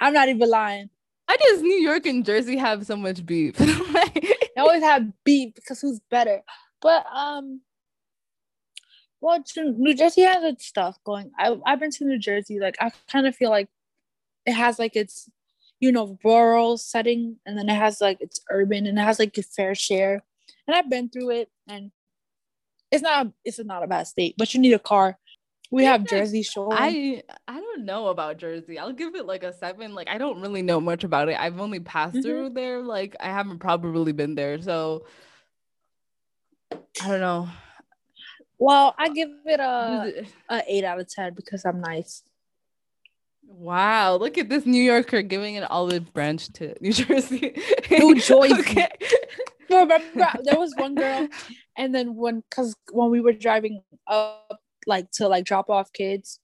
I'm 0.00 0.12
not 0.12 0.28
even 0.28 0.48
lying. 0.48 0.90
I 1.28 1.36
just 1.36 1.62
New 1.62 1.80
York 1.80 2.06
and 2.06 2.24
Jersey 2.24 2.56
have 2.56 2.84
so 2.84 2.96
much 2.96 3.24
beef. 3.24 3.56
they 3.56 4.34
always 4.58 4.82
have 4.82 5.10
beef 5.24 5.54
because 5.54 5.80
who's 5.80 6.00
better. 6.10 6.42
But 6.80 7.06
um, 7.14 7.60
well, 9.20 9.42
New 9.56 9.94
Jersey 9.94 10.22
has 10.22 10.42
its 10.42 10.66
stuff 10.66 10.98
going. 11.04 11.30
I 11.38 11.56
I've 11.64 11.80
been 11.80 11.92
to 11.92 12.04
New 12.04 12.18
Jersey. 12.18 12.58
Like 12.58 12.76
I 12.80 12.90
kind 13.10 13.26
of 13.26 13.36
feel 13.36 13.50
like 13.50 13.68
it 14.44 14.52
has 14.52 14.78
like 14.78 14.96
its 14.96 15.28
you 15.80 15.92
know 15.92 16.18
rural 16.24 16.76
setting, 16.76 17.36
and 17.46 17.56
then 17.56 17.68
it 17.68 17.76
has 17.76 18.00
like 18.00 18.18
it's 18.20 18.40
urban, 18.50 18.86
and 18.86 18.98
it 18.98 19.02
has 19.02 19.18
like 19.18 19.38
a 19.38 19.42
fair 19.42 19.74
share. 19.74 20.22
And 20.66 20.76
I've 20.76 20.90
been 20.90 21.08
through 21.08 21.30
it, 21.30 21.50
and 21.68 21.92
it's 22.90 23.02
not 23.02 23.28
it's 23.44 23.58
not 23.64 23.84
a 23.84 23.86
bad 23.86 24.08
state, 24.08 24.34
but 24.36 24.52
you 24.52 24.60
need 24.60 24.74
a 24.74 24.78
car 24.78 25.18
we 25.72 25.84
have 25.84 26.04
Jersey 26.04 26.42
Shore. 26.42 26.68
I 26.70 27.22
I 27.48 27.58
don't 27.58 27.86
know 27.86 28.08
about 28.08 28.36
Jersey. 28.36 28.78
I'll 28.78 28.92
give 28.92 29.14
it 29.14 29.24
like 29.24 29.42
a 29.42 29.54
seven. 29.54 29.94
Like 29.94 30.08
I 30.08 30.18
don't 30.18 30.40
really 30.42 30.60
know 30.60 30.80
much 30.80 31.02
about 31.02 31.30
it. 31.30 31.40
I've 31.40 31.58
only 31.58 31.80
passed 31.80 32.14
mm-hmm. 32.14 32.22
through 32.22 32.50
there. 32.50 32.82
Like 32.82 33.16
I 33.18 33.28
haven't 33.28 33.58
probably 33.58 34.12
been 34.12 34.34
there. 34.34 34.60
So 34.60 35.06
I 36.72 37.08
don't 37.08 37.20
know. 37.20 37.48
Well, 38.58 38.94
I 38.98 39.08
give 39.08 39.30
it 39.46 39.60
a, 39.60 40.24
a 40.50 40.62
eight 40.68 40.84
out 40.84 41.00
of 41.00 41.08
ten 41.08 41.32
because 41.32 41.64
I'm 41.64 41.80
nice. 41.80 42.22
Wow, 43.44 44.16
look 44.16 44.38
at 44.38 44.50
this 44.50 44.66
New 44.66 44.82
Yorker 44.82 45.22
giving 45.22 45.56
an 45.56 45.64
olive 45.64 46.12
branch 46.12 46.52
to 46.54 46.74
New 46.82 46.92
Jersey. 46.92 47.54
New 47.90 48.14
Jersey. 48.16 48.54
okay. 48.60 48.88
Remember, 49.70 49.98
there 50.44 50.58
was 50.58 50.74
one 50.76 50.94
girl, 50.94 51.28
and 51.78 51.94
then 51.94 52.14
when 52.14 52.42
because 52.50 52.76
when 52.90 53.10
we 53.10 53.22
were 53.22 53.32
driving 53.32 53.82
up 54.06 54.61
like 54.86 55.10
to 55.12 55.28
like 55.28 55.44
drop 55.44 55.70
off 55.70 55.92
kids 55.92 56.40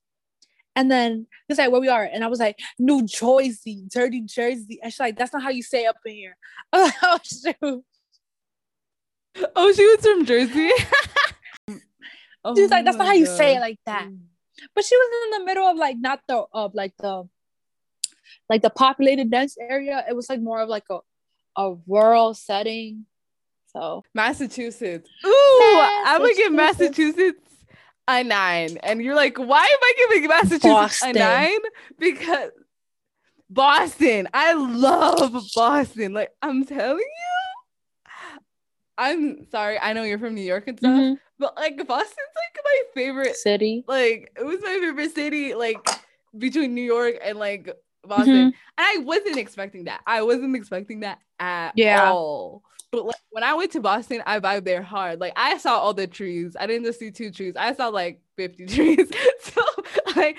And 0.75 0.89
then 0.89 1.27
it's 1.49 1.57
like 1.57 1.71
where 1.71 1.81
we 1.81 1.89
are, 1.89 2.03
and 2.03 2.23
I 2.23 2.27
was 2.27 2.39
like 2.39 2.57
New 2.77 3.05
Jersey, 3.05 3.83
dirty 3.89 4.21
Jersey. 4.21 4.79
And 4.81 4.91
she's 4.93 4.99
like, 4.99 5.17
that's 5.17 5.33
not 5.33 5.43
how 5.43 5.49
you 5.49 5.63
say 5.63 5.85
up 5.85 5.97
in 6.05 6.13
here. 6.13 6.37
oh 6.73 7.19
shoot. 7.23 7.83
Oh, 9.55 9.73
she 9.73 9.85
was 9.85 10.01
from 10.01 10.25
Jersey. 10.25 10.71
oh, 12.43 12.55
She's 12.55 12.69
like, 12.71 12.85
that's 12.85 12.97
not 12.97 13.07
how 13.07 13.13
you 13.13 13.25
say 13.25 13.55
it 13.57 13.59
like 13.59 13.79
that. 13.85 14.07
But 14.75 14.85
she 14.85 14.95
was 14.95 15.09
in 15.25 15.39
the 15.39 15.45
middle 15.45 15.67
of 15.67 15.77
like 15.77 15.97
not 15.99 16.21
the 16.27 16.45
of 16.53 16.73
like 16.75 16.93
the 16.97 17.27
like 18.49 18.61
the 18.61 18.69
populated 18.69 19.29
dense 19.31 19.57
area. 19.59 20.05
It 20.09 20.15
was 20.15 20.29
like 20.29 20.41
more 20.41 20.61
of 20.61 20.69
like 20.69 20.85
a 20.89 20.99
a 21.57 21.75
rural 21.87 22.33
setting. 22.33 23.05
So 23.67 24.03
Massachusetts. 24.13 25.09
Ooh, 25.25 25.29
I 25.29 26.17
would 26.19 26.35
give 26.35 26.51
Massachusetts 26.53 27.48
a 28.09 28.23
nine. 28.23 28.77
And 28.83 29.01
you're 29.01 29.15
like, 29.15 29.37
why 29.37 29.63
am 29.63 29.79
I 29.81 29.93
giving 29.97 30.27
Massachusetts 30.27 30.63
Boston. 30.63 31.09
a 31.15 31.19
nine? 31.19 31.59
Because 31.97 32.51
Boston. 33.49 34.27
I 34.33 34.53
love 34.53 35.43
Boston. 35.55 36.13
Like 36.13 36.31
I'm 36.41 36.65
telling 36.65 36.97
you. 36.99 38.09
I'm 38.97 39.49
sorry. 39.49 39.79
I 39.79 39.93
know 39.93 40.03
you're 40.03 40.19
from 40.19 40.35
New 40.35 40.41
York 40.41 40.67
and 40.67 40.77
stuff, 40.77 40.91
mm-hmm. 40.91 41.13
but 41.39 41.55
like 41.55 41.77
Boston's 41.87 42.15
like 42.35 42.63
my 42.63 42.81
favorite 42.93 43.35
city. 43.37 43.85
Like 43.87 44.31
it 44.35 44.45
was 44.45 44.59
my 44.61 44.77
favorite 44.81 45.15
city. 45.15 45.53
Like 45.53 45.77
between 46.37 46.75
New 46.75 46.83
York 46.83 47.15
and 47.23 47.39
like 47.39 47.73
Boston. 48.03 48.33
Mm-hmm. 48.33 48.45
And 48.47 48.53
I 48.77 48.97
wasn't 49.03 49.37
expecting 49.37 49.85
that. 49.85 50.01
I 50.05 50.21
wasn't 50.23 50.55
expecting 50.55 51.01
that 51.01 51.19
at 51.39 51.73
yeah. 51.75 52.11
all. 52.11 52.63
But 52.91 53.05
like 53.05 53.15
when 53.29 53.43
I 53.43 53.53
went 53.53 53.71
to 53.73 53.79
Boston, 53.79 54.23
I 54.25 54.39
vibed 54.39 54.65
there 54.65 54.81
hard. 54.81 55.19
Like 55.19 55.33
I 55.35 55.57
saw 55.57 55.77
all 55.77 55.93
the 55.93 56.07
trees. 56.07 56.55
I 56.59 56.65
didn't 56.65 56.85
just 56.85 56.99
see 56.99 57.11
two 57.11 57.31
trees. 57.31 57.55
I 57.55 57.73
saw 57.73 57.89
like 57.89 58.21
50 58.37 58.65
trees. 58.67 59.11
so 59.41 59.61
like 60.15 60.37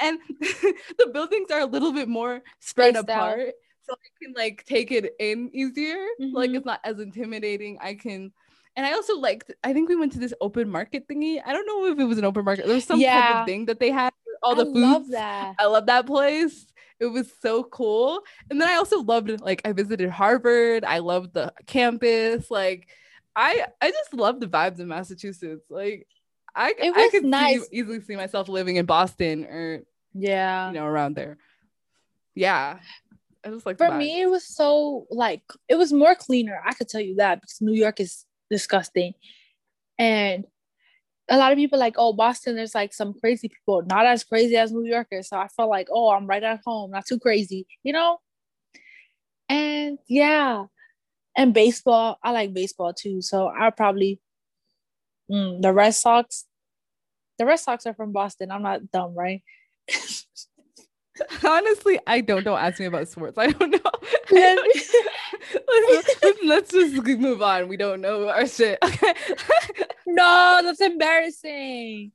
and 0.00 0.18
the 0.40 1.10
buildings 1.12 1.50
are 1.50 1.60
a 1.60 1.66
little 1.66 1.92
bit 1.92 2.08
more 2.08 2.42
spread 2.58 2.94
Spaced 2.94 3.08
apart. 3.08 3.40
Out. 3.40 3.54
So 3.82 3.92
I 3.94 4.24
can 4.24 4.34
like 4.36 4.64
take 4.66 4.92
it 4.92 5.14
in 5.18 5.50
easier. 5.52 6.06
Mm-hmm. 6.20 6.36
Like 6.36 6.50
it's 6.50 6.66
not 6.66 6.80
as 6.84 7.00
intimidating. 7.00 7.78
I 7.80 7.94
can 7.94 8.32
and 8.76 8.86
I 8.86 8.92
also 8.92 9.18
liked 9.18 9.52
I 9.62 9.72
think 9.72 9.88
we 9.88 9.96
went 9.96 10.12
to 10.12 10.18
this 10.18 10.32
open 10.40 10.70
market 10.70 11.06
thingy. 11.06 11.40
I 11.44 11.52
don't 11.52 11.66
know 11.66 11.92
if 11.92 11.98
it 11.98 12.04
was 12.04 12.18
an 12.18 12.24
open 12.24 12.44
market. 12.44 12.66
There 12.66 12.74
was 12.74 12.84
some 12.84 13.00
yeah. 13.00 13.20
type 13.20 13.36
of 13.36 13.46
thing 13.46 13.66
that 13.66 13.78
they 13.78 13.90
had 13.90 14.12
all 14.42 14.54
the 14.54 14.62
I 14.62 14.72
foods. 14.72 14.80
Love 14.80 15.08
that. 15.10 15.54
I 15.58 15.66
love 15.66 15.86
that 15.86 16.06
place. 16.06 16.66
It 17.00 17.06
was 17.06 17.32
so 17.40 17.64
cool. 17.64 18.20
And 18.50 18.60
then 18.60 18.68
I 18.68 18.74
also 18.74 19.02
loved 19.02 19.40
like 19.40 19.62
I 19.64 19.72
visited 19.72 20.10
Harvard. 20.10 20.84
I 20.84 20.98
loved 20.98 21.32
the 21.32 21.52
campus. 21.66 22.50
Like 22.50 22.88
I 23.34 23.66
I 23.80 23.90
just 23.90 24.12
love 24.12 24.38
the 24.38 24.46
vibes 24.46 24.80
in 24.80 24.88
Massachusetts. 24.88 25.64
Like 25.70 26.06
I 26.54 26.74
it 26.78 26.94
I 26.94 27.08
could 27.10 27.24
nice. 27.24 27.62
see, 27.62 27.78
easily 27.78 28.00
see 28.02 28.16
myself 28.16 28.48
living 28.48 28.76
in 28.76 28.86
Boston 28.86 29.44
or 29.44 29.82
yeah, 30.12 30.68
you 30.68 30.74
know, 30.74 30.86
around 30.86 31.14
there. 31.14 31.38
Yeah. 32.34 32.78
I 33.42 33.48
just 33.48 33.64
like 33.64 33.78
for 33.78 33.90
me 33.92 34.20
it 34.20 34.28
was 34.28 34.46
so 34.46 35.06
like 35.10 35.42
it 35.68 35.76
was 35.76 35.92
more 35.92 36.14
cleaner. 36.14 36.60
I 36.64 36.74
could 36.74 36.88
tell 36.88 37.00
you 37.00 37.16
that 37.16 37.40
because 37.40 37.62
New 37.62 37.72
York 37.72 37.98
is 37.98 38.26
disgusting. 38.50 39.14
And 39.98 40.44
a 41.30 41.38
lot 41.38 41.52
of 41.52 41.56
people 41.56 41.78
like, 41.78 41.94
oh, 41.96 42.12
Boston, 42.12 42.56
there's 42.56 42.74
like 42.74 42.92
some 42.92 43.14
crazy 43.14 43.48
people, 43.48 43.82
not 43.88 44.04
as 44.04 44.24
crazy 44.24 44.56
as 44.56 44.72
New 44.72 44.84
Yorkers. 44.84 45.28
So 45.28 45.38
I 45.38 45.46
felt 45.48 45.70
like, 45.70 45.86
oh, 45.90 46.10
I'm 46.10 46.26
right 46.26 46.42
at 46.42 46.60
home, 46.66 46.90
not 46.90 47.06
too 47.06 47.20
crazy, 47.20 47.66
you 47.84 47.92
know? 47.92 48.18
And 49.48 49.98
yeah. 50.08 50.64
And 51.36 51.54
baseball, 51.54 52.18
I 52.22 52.32
like 52.32 52.52
baseball 52.52 52.92
too. 52.92 53.22
So 53.22 53.46
I'll 53.46 53.70
probably 53.70 54.20
mm, 55.30 55.62
the 55.62 55.72
Red 55.72 55.94
Sox. 55.94 56.46
The 57.38 57.46
Red 57.46 57.56
Sox 57.56 57.86
are 57.86 57.94
from 57.94 58.12
Boston. 58.12 58.50
I'm 58.50 58.62
not 58.62 58.90
dumb, 58.90 59.14
right? 59.14 59.42
Honestly, 61.44 61.98
I 62.06 62.20
don't. 62.20 62.44
Don't 62.44 62.58
ask 62.58 62.80
me 62.80 62.86
about 62.86 63.08
sports. 63.08 63.38
I 63.38 63.48
don't 63.48 63.70
know. 63.70 63.78
I 64.32 64.54
don't, 64.56 66.06
let's, 66.22 66.44
let's, 66.44 66.72
just 66.72 67.18
move 67.18 67.42
on. 67.42 67.68
We 67.68 67.76
don't 67.76 68.00
know 68.00 68.28
our 68.28 68.46
shit. 68.46 68.78
Okay. 68.82 69.14
no, 70.06 70.60
that's 70.62 70.80
embarrassing. 70.80 72.12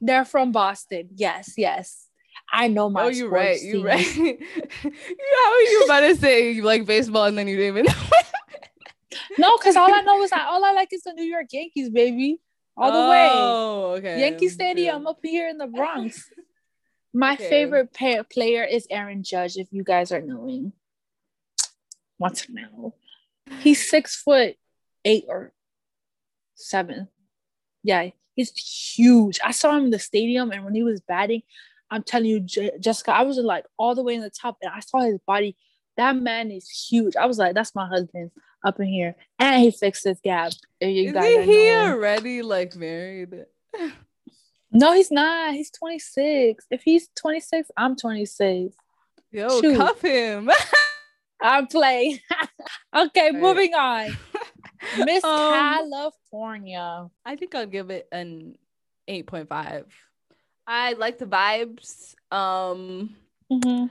They're 0.00 0.24
from 0.24 0.52
Boston. 0.52 1.10
Yes, 1.14 1.54
yes. 1.56 2.08
I 2.52 2.68
know 2.68 2.90
my. 2.90 3.12
Sports. 3.12 3.16
Oh, 3.16 3.20
you're 3.20 3.30
right. 3.30 3.58
Teams. 3.58 3.74
You're 3.74 3.84
right. 3.84 4.38
How 4.82 5.52
are 5.52 5.60
you 5.60 5.82
about 5.84 6.00
to 6.00 6.16
say 6.16 6.52
you 6.52 6.62
like 6.62 6.84
baseball 6.86 7.24
and 7.24 7.38
then 7.38 7.48
you 7.48 7.56
didn't 7.56 7.78
even? 7.78 7.84
Know. 7.86 8.18
no, 9.38 9.56
because 9.56 9.76
all 9.76 9.92
I 9.92 10.00
know 10.02 10.22
is 10.22 10.30
that 10.30 10.46
all 10.48 10.64
I 10.64 10.72
like 10.72 10.92
is 10.92 11.02
the 11.02 11.12
New 11.12 11.24
York 11.24 11.46
Yankees, 11.52 11.90
baby. 11.90 12.40
All 12.76 12.90
the 12.90 13.10
way. 13.10 13.28
oh, 13.30 13.92
way. 13.92 13.98
Okay. 13.98 14.20
Yankee 14.20 14.48
Stadium 14.48 15.06
up 15.06 15.18
here 15.22 15.48
in 15.48 15.58
the 15.58 15.66
Bronx. 15.66 16.30
My 17.14 17.34
okay. 17.34 17.48
favorite 17.48 17.92
player 17.92 18.64
is 18.64 18.86
Aaron 18.90 19.22
Judge. 19.22 19.56
If 19.56 19.68
you 19.70 19.84
guys 19.84 20.12
are 20.12 20.20
knowing, 20.20 20.72
want 22.18 22.36
to 22.36 22.52
know, 22.52 22.94
he's 23.60 23.88
six 23.88 24.16
foot 24.16 24.56
eight 25.04 25.24
or 25.28 25.52
seven. 26.54 27.08
Yeah, 27.82 28.10
he's 28.34 28.52
huge. 28.96 29.40
I 29.44 29.50
saw 29.50 29.76
him 29.76 29.84
in 29.84 29.90
the 29.90 29.98
stadium, 29.98 30.52
and 30.52 30.64
when 30.64 30.74
he 30.74 30.82
was 30.82 31.00
batting, 31.00 31.42
I'm 31.90 32.02
telling 32.02 32.28
you, 32.28 32.40
J- 32.40 32.78
Jessica, 32.80 33.12
I 33.12 33.22
was 33.22 33.36
like 33.36 33.66
all 33.78 33.94
the 33.94 34.02
way 34.02 34.14
in 34.14 34.22
the 34.22 34.30
top, 34.30 34.56
and 34.62 34.72
I 34.74 34.80
saw 34.80 35.00
his 35.00 35.18
body. 35.26 35.56
That 35.98 36.16
man 36.16 36.50
is 36.50 36.70
huge. 36.70 37.16
I 37.16 37.26
was 37.26 37.38
like, 37.38 37.54
that's 37.54 37.74
my 37.74 37.86
husband 37.86 38.30
up 38.64 38.80
in 38.80 38.86
here, 38.86 39.16
and 39.38 39.62
he 39.62 39.70
fixed 39.70 40.04
his 40.04 40.20
gap. 40.20 40.52
Isn't 40.80 41.44
he 41.44 41.70
already 41.70 42.40
like 42.40 42.74
married? 42.74 43.44
No, 44.72 44.94
he's 44.94 45.10
not. 45.10 45.54
He's 45.54 45.70
26. 45.70 46.66
If 46.70 46.82
he's 46.82 47.08
26, 47.16 47.70
I'm 47.76 47.94
26. 47.96 48.74
Yo, 49.30 49.60
Shoot. 49.60 49.76
cuff 49.76 50.00
him. 50.00 50.50
I'm 51.42 51.66
playing. 51.66 52.20
okay, 52.94 53.30
right. 53.30 53.34
moving 53.34 53.74
on. 53.74 54.16
Miss 54.98 55.22
um, 55.24 55.52
California. 55.52 57.08
I 57.24 57.36
think 57.36 57.54
I'll 57.54 57.66
give 57.66 57.90
it 57.90 58.08
an 58.12 58.56
8.5. 59.08 59.84
I 60.66 60.92
like 60.94 61.18
the 61.18 61.26
vibes. 61.26 62.14
Um 62.30 63.16
mm-hmm. 63.50 63.86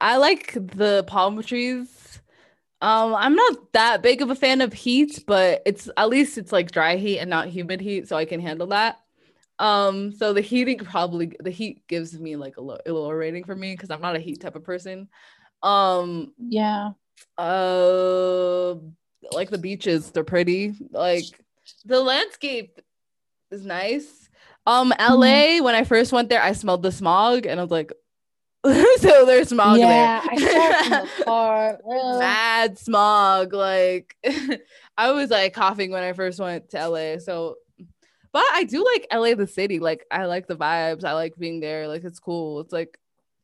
I 0.00 0.16
like 0.16 0.52
the 0.54 1.04
palm 1.06 1.42
trees. 1.42 2.20
Um, 2.82 3.14
I'm 3.14 3.34
not 3.34 3.72
that 3.72 4.02
big 4.02 4.22
of 4.22 4.30
a 4.30 4.34
fan 4.34 4.62
of 4.62 4.72
heat, 4.72 5.24
but 5.26 5.60
it's 5.66 5.90
at 5.98 6.08
least 6.08 6.38
it's 6.38 6.52
like 6.52 6.70
dry 6.70 6.96
heat 6.96 7.18
and 7.18 7.28
not 7.28 7.48
humid 7.48 7.82
heat, 7.82 8.08
so 8.08 8.16
I 8.16 8.24
can 8.24 8.40
handle 8.40 8.68
that. 8.68 8.98
Um, 9.60 10.12
so 10.12 10.32
the 10.32 10.40
heating 10.40 10.78
probably 10.78 11.36
the 11.38 11.50
heat 11.50 11.86
gives 11.86 12.18
me 12.18 12.34
like 12.34 12.56
a, 12.56 12.62
low, 12.62 12.78
a 12.86 12.90
lower 12.90 13.16
rating 13.16 13.44
for 13.44 13.54
me 13.54 13.72
because 13.72 13.90
I'm 13.90 14.00
not 14.00 14.16
a 14.16 14.20
heat 14.20 14.40
type 14.40 14.56
of 14.56 14.64
person. 14.64 15.08
Um, 15.62 16.32
yeah. 16.38 16.92
Uh, 17.36 18.76
like 19.32 19.50
the 19.50 19.58
beaches, 19.58 20.10
they're 20.10 20.24
pretty. 20.24 20.74
Like 20.90 21.24
the 21.84 22.00
landscape 22.00 22.80
is 23.50 23.66
nice. 23.66 24.30
Um, 24.66 24.94
LA, 24.98 25.26
mm-hmm. 25.26 25.64
when 25.64 25.74
I 25.74 25.84
first 25.84 26.10
went 26.10 26.30
there, 26.30 26.42
I 26.42 26.52
smelled 26.52 26.82
the 26.82 26.92
smog 26.92 27.44
and 27.44 27.60
I 27.60 27.62
was 27.62 27.70
like, 27.70 27.92
so 28.64 29.26
there's 29.26 29.48
smog 29.48 29.78
yeah, 29.78 30.20
there. 30.22 31.06
I 31.26 31.76
the 31.82 32.18
Mad 32.18 32.78
smog. 32.78 33.52
Like 33.52 34.16
I 34.96 35.12
was 35.12 35.28
like 35.28 35.52
coughing 35.52 35.90
when 35.90 36.02
I 36.02 36.14
first 36.14 36.40
went 36.40 36.70
to 36.70 36.88
LA. 36.88 37.18
So 37.18 37.56
but 38.32 38.44
I 38.52 38.64
do 38.64 38.84
like 38.84 39.06
LA 39.12 39.34
the 39.34 39.46
city. 39.46 39.78
Like 39.78 40.06
I 40.10 40.26
like 40.26 40.46
the 40.46 40.56
vibes. 40.56 41.04
I 41.04 41.12
like 41.12 41.36
being 41.36 41.60
there. 41.60 41.88
Like 41.88 42.04
it's 42.04 42.20
cool. 42.20 42.60
It's 42.60 42.72
like 42.72 42.98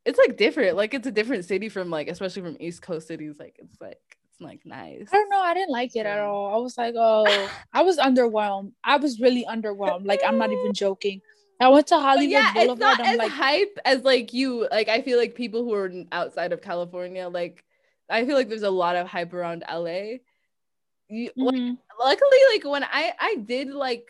it's 0.04 0.18
like 0.18 0.36
different. 0.36 0.76
Like 0.76 0.94
it's 0.94 1.06
a 1.06 1.12
different 1.12 1.44
city 1.44 1.68
from 1.68 1.90
like 1.90 2.08
especially 2.08 2.42
from 2.42 2.56
East 2.60 2.82
Coast 2.82 3.08
cities. 3.08 3.34
Like 3.38 3.56
it's 3.58 3.80
like 3.80 4.00
it's 4.30 4.40
like 4.40 4.60
nice. 4.64 5.08
I 5.12 5.16
don't 5.16 5.30
know. 5.30 5.40
I 5.40 5.54
didn't 5.54 5.72
like 5.72 5.96
it 5.96 6.06
at 6.06 6.20
all. 6.20 6.54
I 6.54 6.58
was 6.58 6.78
like, 6.78 6.94
oh, 6.96 7.50
I 7.72 7.82
was 7.82 7.98
underwhelmed. 7.98 8.72
I 8.84 8.96
was 8.96 9.20
really 9.20 9.44
underwhelmed. 9.44 10.06
Like 10.06 10.20
I'm 10.24 10.38
not 10.38 10.52
even 10.52 10.72
joking. 10.74 11.20
I 11.58 11.68
went 11.68 11.86
to 11.88 11.98
Hollywood 11.98 12.30
yeah, 12.30 12.52
Boulevard. 12.52 12.70
It's 12.72 12.80
not 12.80 13.00
I'm 13.00 13.06
as 13.06 13.18
like, 13.18 13.32
hype 13.32 13.78
as 13.84 14.02
like 14.02 14.32
you. 14.32 14.68
Like 14.70 14.88
I 14.88 15.02
feel 15.02 15.18
like 15.18 15.34
people 15.34 15.64
who 15.64 15.74
are 15.74 15.90
outside 16.12 16.52
of 16.52 16.62
California, 16.62 17.28
like 17.28 17.64
I 18.08 18.24
feel 18.24 18.36
like 18.36 18.48
there's 18.48 18.62
a 18.62 18.70
lot 18.70 18.94
of 18.94 19.08
hype 19.08 19.32
around 19.32 19.64
LA. 19.68 20.18
You, 21.08 21.30
mm-hmm. 21.30 21.44
like, 21.46 21.78
luckily, 21.98 22.38
like 22.52 22.64
when 22.64 22.84
I 22.84 23.12
I 23.18 23.36
did 23.36 23.70
like 23.70 24.04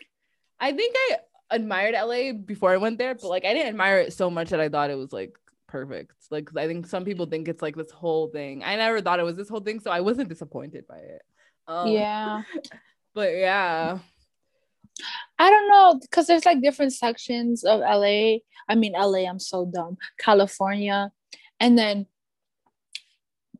I 0.59 0.71
think 0.71 0.95
I 0.97 1.17
admired 1.51 1.95
LA 1.95 2.33
before 2.33 2.71
I 2.71 2.77
went 2.77 2.97
there, 2.97 3.15
but 3.15 3.27
like 3.27 3.45
I 3.45 3.53
didn't 3.53 3.69
admire 3.69 3.99
it 3.99 4.13
so 4.13 4.29
much 4.29 4.49
that 4.49 4.59
I 4.59 4.69
thought 4.69 4.89
it 4.89 4.97
was 4.97 5.13
like 5.13 5.37
perfect. 5.67 6.13
Like, 6.31 6.49
I 6.55 6.67
think 6.67 6.87
some 6.87 7.05
people 7.05 7.25
think 7.25 7.47
it's 7.47 7.61
like 7.61 7.75
this 7.75 7.91
whole 7.91 8.27
thing. 8.29 8.63
I 8.63 8.75
never 8.75 9.01
thought 9.01 9.19
it 9.19 9.23
was 9.23 9.35
this 9.35 9.49
whole 9.49 9.59
thing, 9.59 9.79
so 9.79 9.91
I 9.91 10.01
wasn't 10.01 10.29
disappointed 10.29 10.87
by 10.87 10.97
it. 10.97 11.21
Um, 11.67 11.89
yeah, 11.89 12.43
but 13.13 13.35
yeah, 13.35 13.99
I 15.37 15.49
don't 15.49 15.69
know 15.69 15.99
because 16.01 16.27
there's 16.27 16.45
like 16.45 16.61
different 16.61 16.93
sections 16.93 17.63
of 17.63 17.81
LA. 17.81 18.37
I 18.69 18.75
mean, 18.75 18.93
LA. 18.93 19.29
I'm 19.29 19.39
so 19.39 19.65
dumb. 19.65 19.97
California, 20.19 21.11
and 21.59 21.77
then 21.77 22.07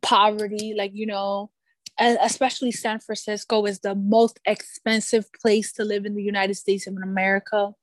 poverty. 0.01 0.73
Like 0.75 0.91
you 0.93 1.05
know, 1.05 1.51
and 1.99 2.17
especially 2.21 2.71
San 2.71 2.99
Francisco 2.99 3.65
is 3.65 3.79
the 3.79 3.95
most 3.95 4.39
expensive 4.45 5.31
place 5.33 5.71
to 5.73 5.83
live 5.83 6.05
in 6.05 6.15
the 6.15 6.23
United 6.23 6.55
States 6.55 6.87
of 6.87 6.95
America. 6.97 7.73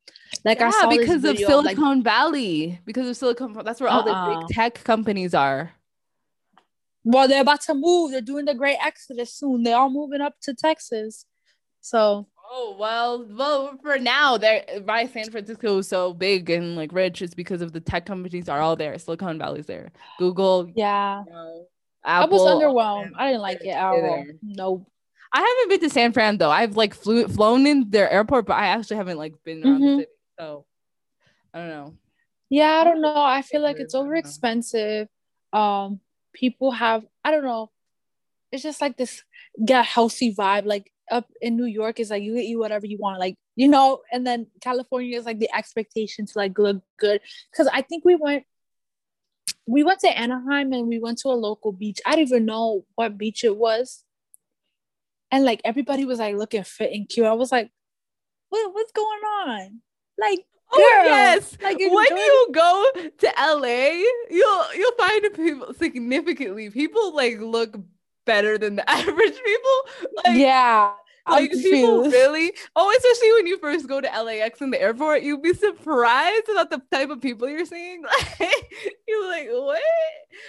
Like 0.44 0.60
yeah, 0.60 0.68
I 0.68 0.70
saw 0.70 0.88
because 0.88 1.22
this 1.22 1.40
of 1.42 1.46
Silicon 1.46 1.96
like, 1.96 2.04
Valley. 2.04 2.80
Because 2.84 3.08
of 3.08 3.16
Silicon 3.16 3.52
that's 3.64 3.80
where 3.80 3.90
all 3.90 4.04
the 4.04 4.12
Uh-uh. 4.12 4.40
big 4.40 4.48
tech 4.54 4.84
companies 4.84 5.34
are. 5.34 5.72
well, 7.04 7.28
they're 7.28 7.42
about 7.42 7.60
to 7.62 7.74
move. 7.74 8.12
They're 8.12 8.20
doing 8.20 8.44
the 8.44 8.54
great 8.54 8.78
exodus 8.80 9.32
soon. 9.34 9.62
They're 9.62 9.76
all 9.76 9.90
moving 9.90 10.20
up 10.20 10.34
to 10.42 10.54
Texas. 10.54 11.26
So 11.80 12.26
Oh 12.56 12.76
well, 12.78 13.26
well 13.30 13.78
for 13.82 13.98
now, 13.98 14.36
there 14.36 14.64
why 14.84 15.06
San 15.06 15.30
Francisco 15.30 15.78
is 15.78 15.88
so 15.88 16.12
big 16.12 16.50
and 16.50 16.76
like 16.76 16.92
rich 16.92 17.22
is 17.22 17.34
because 17.34 17.62
of 17.62 17.72
the 17.72 17.80
tech 17.80 18.06
companies 18.06 18.48
are 18.48 18.60
all 18.60 18.76
there. 18.76 18.96
Silicon 18.98 19.38
Valley's 19.38 19.66
there. 19.66 19.90
Google, 20.18 20.70
yeah. 20.76 21.24
you 21.26 21.32
know, 21.32 21.66
I 22.04 22.24
was 22.26 22.40
Apple, 22.46 22.60
underwhelmed. 22.60 23.12
I 23.16 23.28
didn't 23.28 23.42
like 23.42 23.64
it 23.64 23.68
at 23.68 23.82
all. 23.84 24.00
there. 24.00 24.26
No. 24.42 24.86
I 25.32 25.40
haven't 25.40 25.68
been 25.80 25.88
to 25.88 25.92
San 25.92 26.12
Fran 26.12 26.38
though. 26.38 26.50
I've 26.50 26.76
like 26.76 26.94
flew 26.94 27.26
flown 27.26 27.66
in 27.66 27.90
their 27.90 28.08
airport, 28.10 28.46
but 28.46 28.54
I 28.54 28.66
actually 28.66 28.96
haven't 28.98 29.18
like 29.18 29.34
been 29.44 29.64
around 29.64 29.80
Mhm. 29.80 29.96
the 29.96 30.02
city. 30.02 30.10
So 30.38 30.64
I 31.52 31.58
don't 31.58 31.68
know. 31.70 31.94
Yeah, 32.50 32.70
I 32.70 32.84
don't 32.84 33.00
know. 33.00 33.16
I 33.16 33.42
feel 33.42 33.60
like 33.60 33.78
it's 33.80 33.94
I 33.94 33.98
don't 33.98 34.04
know. 34.04 34.10
over 34.10 34.16
expensive. 34.16 35.08
Um, 35.52 36.00
people 36.32 36.70
have 36.70 37.04
I 37.24 37.30
don't 37.32 37.42
know. 37.44 37.70
It's 38.52 38.62
just 38.62 38.80
like 38.80 38.96
this 38.96 39.22
get 39.64 39.84
healthy 39.84 40.32
vibe. 40.34 40.66
Like 40.66 40.92
up 41.10 41.26
in 41.40 41.56
New 41.56 41.64
York 41.66 41.98
is 42.00 42.10
like 42.10 42.22
you 42.22 42.36
eat 42.36 42.56
whatever 42.56 42.86
you 42.86 42.98
want, 42.98 43.18
like 43.18 43.34
you 43.56 43.66
know, 43.68 44.02
and 44.12 44.24
then 44.26 44.46
California 44.60 45.18
is 45.18 45.24
like 45.26 45.38
the 45.40 45.52
expectation 45.54 46.26
to 46.26 46.32
like 46.36 46.56
look 46.58 46.82
good. 46.96 47.20
Cause 47.56 47.68
I 47.72 47.82
think 47.82 48.04
we 48.04 48.14
went 48.14 48.44
we 49.66 49.82
went 49.82 50.00
to 50.00 50.08
Anaheim 50.08 50.72
and 50.72 50.88
we 50.88 50.98
went 50.98 51.18
to 51.18 51.28
a 51.28 51.30
local 51.30 51.72
beach. 51.72 52.00
I 52.04 52.16
didn't 52.16 52.28
even 52.28 52.44
know 52.46 52.84
what 52.94 53.18
beach 53.18 53.44
it 53.44 53.56
was. 53.56 54.04
And 55.30 55.44
like 55.44 55.60
everybody 55.64 56.04
was 56.04 56.18
like 56.18 56.36
looking 56.36 56.64
fit 56.64 56.92
and 56.92 57.08
cute. 57.08 57.26
I 57.26 57.32
was 57.32 57.50
like, 57.50 57.70
what 58.50 58.74
what's 58.74 58.92
going 58.92 59.20
on? 59.46 59.80
Like 60.18 60.44
Oh 60.72 60.76
Girl, 60.76 61.04
yes. 61.06 61.56
like, 61.62 61.78
when 61.78 62.16
you 62.16 62.48
go 62.52 62.90
to 63.18 63.32
LA, 63.38 64.02
you'll 64.30 64.64
you'll 64.74 64.92
find 64.98 65.34
people 65.34 65.74
significantly 65.74 66.70
people 66.70 67.14
like 67.14 67.38
look 67.38 67.76
better 68.24 68.58
than 68.58 68.76
the 68.76 68.90
average 68.90 69.42
people. 69.44 70.12
Like 70.24 70.36
yeah. 70.36 70.92
Like 71.26 71.50
people 71.52 72.02
really 72.04 72.52
oh 72.76 72.94
especially 72.98 73.32
when 73.32 73.46
you 73.46 73.58
first 73.58 73.88
go 73.88 74.00
to 74.00 74.06
LAX 74.22 74.60
in 74.60 74.70
the 74.70 74.80
airport 74.80 75.22
you'd 75.22 75.40
be 75.42 75.54
surprised 75.54 76.48
about 76.50 76.68
the 76.70 76.82
type 76.92 77.08
of 77.10 77.20
people 77.22 77.48
you're 77.48 77.64
seeing 77.64 78.02
like 78.38 78.38
you're 79.08 79.28
like 79.28 79.48
what 79.50 79.80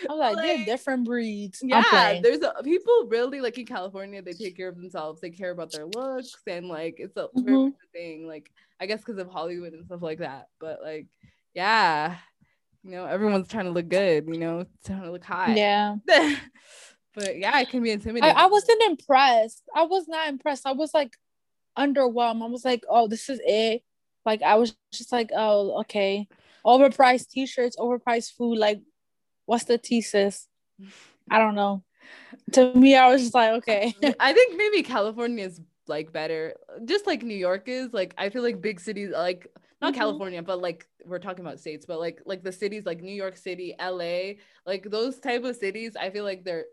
I'm 0.09 0.17
like, 0.17 0.35
they're 0.37 0.65
different 0.65 1.05
breeds. 1.05 1.61
Yeah 1.63 1.83
playing. 1.89 2.23
there's 2.23 2.41
a, 2.41 2.61
people 2.63 3.07
really 3.07 3.39
like 3.39 3.57
in 3.57 3.65
California 3.65 4.21
they 4.21 4.33
take 4.33 4.57
care 4.57 4.67
of 4.67 4.75
themselves 4.75 5.21
they 5.21 5.29
care 5.29 5.51
about 5.51 5.71
their 5.71 5.85
looks 5.85 6.35
and 6.47 6.67
like 6.67 6.95
it's 6.99 7.15
a 7.15 7.29
very 7.35 7.55
Mhm. 7.57 7.63
much 7.65 7.73
a 7.73 7.91
thing 7.97 8.27
like 8.27 8.51
I 8.79 8.85
guess 8.85 8.99
because 8.99 9.17
of 9.17 9.29
Hollywood 9.29 9.71
and 9.73 9.85
stuff 9.85 10.01
like 10.01 10.19
that 10.19 10.47
but 10.59 10.79
like 10.83 11.07
yeah 11.53 12.17
you 12.83 12.91
know 12.91 13.05
everyone's 13.05 13.47
trying 13.47 13.65
to 13.65 13.71
look 13.71 13.87
good 13.87 14.25
you 14.27 14.37
know 14.39 14.65
trying 14.85 15.03
to 15.03 15.11
look 15.11 15.23
hot 15.23 15.55
yeah. 15.55 15.95
but 17.15 17.37
yeah 17.37 17.59
it 17.59 17.69
can 17.69 17.81
be 17.81 17.91
intimidating 17.91 18.35
I 18.35 18.47
wasn't 18.47 18.81
impressed. 18.83 19.63
I 19.75 19.83
was 19.83 20.07
not 20.07 20.27
impressed. 20.27 20.65
I 20.65 20.73
was 20.73 20.93
like 20.93 21.13
underwhelmed. 21.77 22.43
I 22.43 22.47
was 22.47 22.65
like, 22.65 22.83
oh, 22.89 23.07
this 23.07 23.29
is 23.29 23.39
it. 23.45 23.83
Like 24.25 24.41
I 24.41 24.55
was 24.55 24.75
just 24.91 25.11
like, 25.11 25.29
oh, 25.35 25.79
okay. 25.81 26.27
Overpriced 26.65 27.29
t-shirts, 27.29 27.77
overpriced 27.77 28.33
food. 28.33 28.57
Like, 28.57 28.81
what's 29.45 29.65
the 29.65 29.77
thesis? 29.77 30.47
I 31.29 31.37
don't 31.39 31.55
know. 31.55 31.83
To 32.53 32.73
me, 32.73 32.95
I 32.95 33.09
was 33.11 33.21
just 33.21 33.33
like, 33.35 33.51
okay. 33.53 33.93
I 34.19 34.33
think 34.33 34.57
maybe 34.57 34.83
California 34.83 35.45
is 35.45 35.61
like 35.87 36.11
better, 36.11 36.55
just 36.85 37.05
like 37.05 37.23
New 37.23 37.35
York 37.37 37.67
is. 37.67 37.93
Like 37.93 38.13
I 38.17 38.29
feel 38.29 38.41
like 38.41 38.61
big 38.61 38.79
cities, 38.79 39.11
like 39.11 39.47
not 39.81 39.93
Mhm. 39.93 39.97
California, 39.97 40.41
but 40.41 40.61
like 40.61 40.87
we're 41.05 41.19
talking 41.19 41.45
about 41.45 41.59
states, 41.59 41.85
but 41.85 41.99
like 41.99 42.21
like 42.25 42.43
the 42.43 42.51
cities 42.51 42.85
like 42.85 43.01
New 43.01 43.13
York 43.13 43.37
City, 43.37 43.75
LA, 43.79 44.33
like 44.65 44.89
those 44.89 45.19
type 45.19 45.43
of 45.43 45.55
cities. 45.55 45.95
I 45.99 46.09
feel 46.09 46.23
like 46.23 46.43
they're 46.43 46.65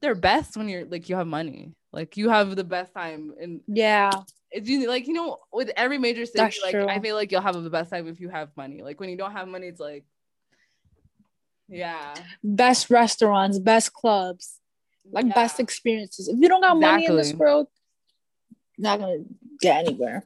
they're 0.00 0.14
best 0.14 0.56
when 0.56 0.68
you're 0.68 0.84
like 0.84 1.08
you 1.08 1.16
have 1.16 1.26
money, 1.26 1.74
like 1.92 2.16
you 2.16 2.28
have 2.28 2.54
the 2.56 2.64
best 2.64 2.94
time, 2.94 3.32
and 3.40 3.60
yeah. 3.66 4.10
it's 4.50 4.68
you 4.68 4.88
like 4.88 5.06
you 5.06 5.14
know 5.14 5.38
with 5.52 5.70
every 5.76 5.98
major 5.98 6.24
city, 6.24 6.38
That's 6.38 6.60
like 6.62 6.72
true. 6.72 6.88
I 6.88 7.00
feel 7.00 7.16
like 7.16 7.30
you'll 7.32 7.40
have 7.42 7.62
the 7.62 7.70
best 7.70 7.90
time 7.90 8.08
if 8.08 8.20
you 8.20 8.28
have 8.28 8.48
money. 8.56 8.82
Like 8.82 9.00
when 9.00 9.10
you 9.10 9.16
don't 9.16 9.32
have 9.32 9.48
money, 9.48 9.66
it's 9.66 9.80
like 9.80 10.04
yeah, 11.70 12.14
Best 12.42 12.90
restaurants, 12.90 13.58
best 13.60 13.92
clubs, 13.92 14.58
like 15.10 15.26
yeah. 15.26 15.34
best 15.34 15.60
experiences. 15.60 16.26
If 16.26 16.36
you 16.40 16.48
don't 16.48 16.60
got 16.60 16.78
money 16.78 17.06
in 17.06 17.16
this 17.16 17.32
world, 17.32 17.68
not 18.76 18.98
gonna 18.98 19.18
get 19.60 19.86
anywhere. 19.86 20.24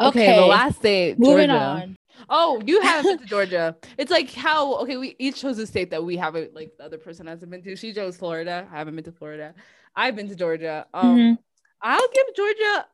Okay, 0.00 0.36
the 0.36 0.46
last 0.46 0.76
state, 0.76 1.18
Moving 1.18 1.48
Georgia. 1.48 1.62
on. 1.62 1.95
Oh, 2.28 2.60
you 2.66 2.80
haven't 2.80 3.10
been 3.10 3.18
to 3.18 3.26
Georgia. 3.34 3.76
It's 3.98 4.10
like 4.10 4.32
how 4.32 4.76
okay, 4.78 4.96
we 4.96 5.14
each 5.18 5.40
chose 5.40 5.58
a 5.58 5.66
state 5.66 5.90
that 5.90 6.02
we 6.04 6.16
haven't 6.16 6.54
like 6.54 6.72
the 6.78 6.84
other 6.84 6.98
person 6.98 7.26
hasn't 7.26 7.50
been 7.50 7.62
to. 7.62 7.76
She 7.76 7.92
chose 7.92 8.16
Florida. 8.16 8.66
I 8.72 8.78
haven't 8.78 8.94
been 8.96 9.04
to 9.04 9.12
Florida. 9.12 9.54
I've 9.94 10.16
been 10.16 10.28
to 10.28 10.34
Georgia. 10.36 10.86
Um 10.94 11.16
Mhm. 11.16 11.38
I'll 11.82 12.08
give 12.14 12.24
Georgia 12.34 12.86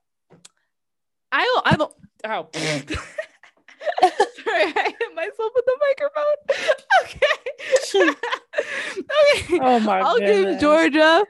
I'll 1.32 1.62
I 1.64 1.76
don't 1.76 1.92
ow. 2.26 2.48
Sorry, 2.54 2.96
I 4.64 4.94
hit 4.98 5.14
myself 5.14 5.52
with 5.54 5.64
the 5.64 5.78
microphone. 5.80 6.36
Okay. 7.02 7.20
okay. 7.96 9.58
Oh 9.60 9.80
my 9.80 10.00
god. 10.00 10.06
I'll 10.06 10.18
goodness. 10.18 10.52
give 10.52 10.60
Georgia. 10.60 11.24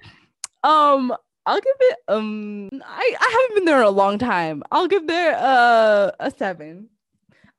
Um, 0.64 1.14
I'll 1.46 1.60
give 1.60 1.76
it. 1.80 1.96
Um, 2.08 2.68
I 2.84 3.16
I 3.20 3.30
haven't 3.40 3.54
been 3.56 3.64
there 3.64 3.80
in 3.80 3.86
a 3.86 3.90
long 3.90 4.18
time. 4.18 4.62
I'll 4.70 4.86
give 4.88 5.06
there 5.06 5.34
uh, 5.36 6.10
a 6.20 6.30
seven. 6.30 6.88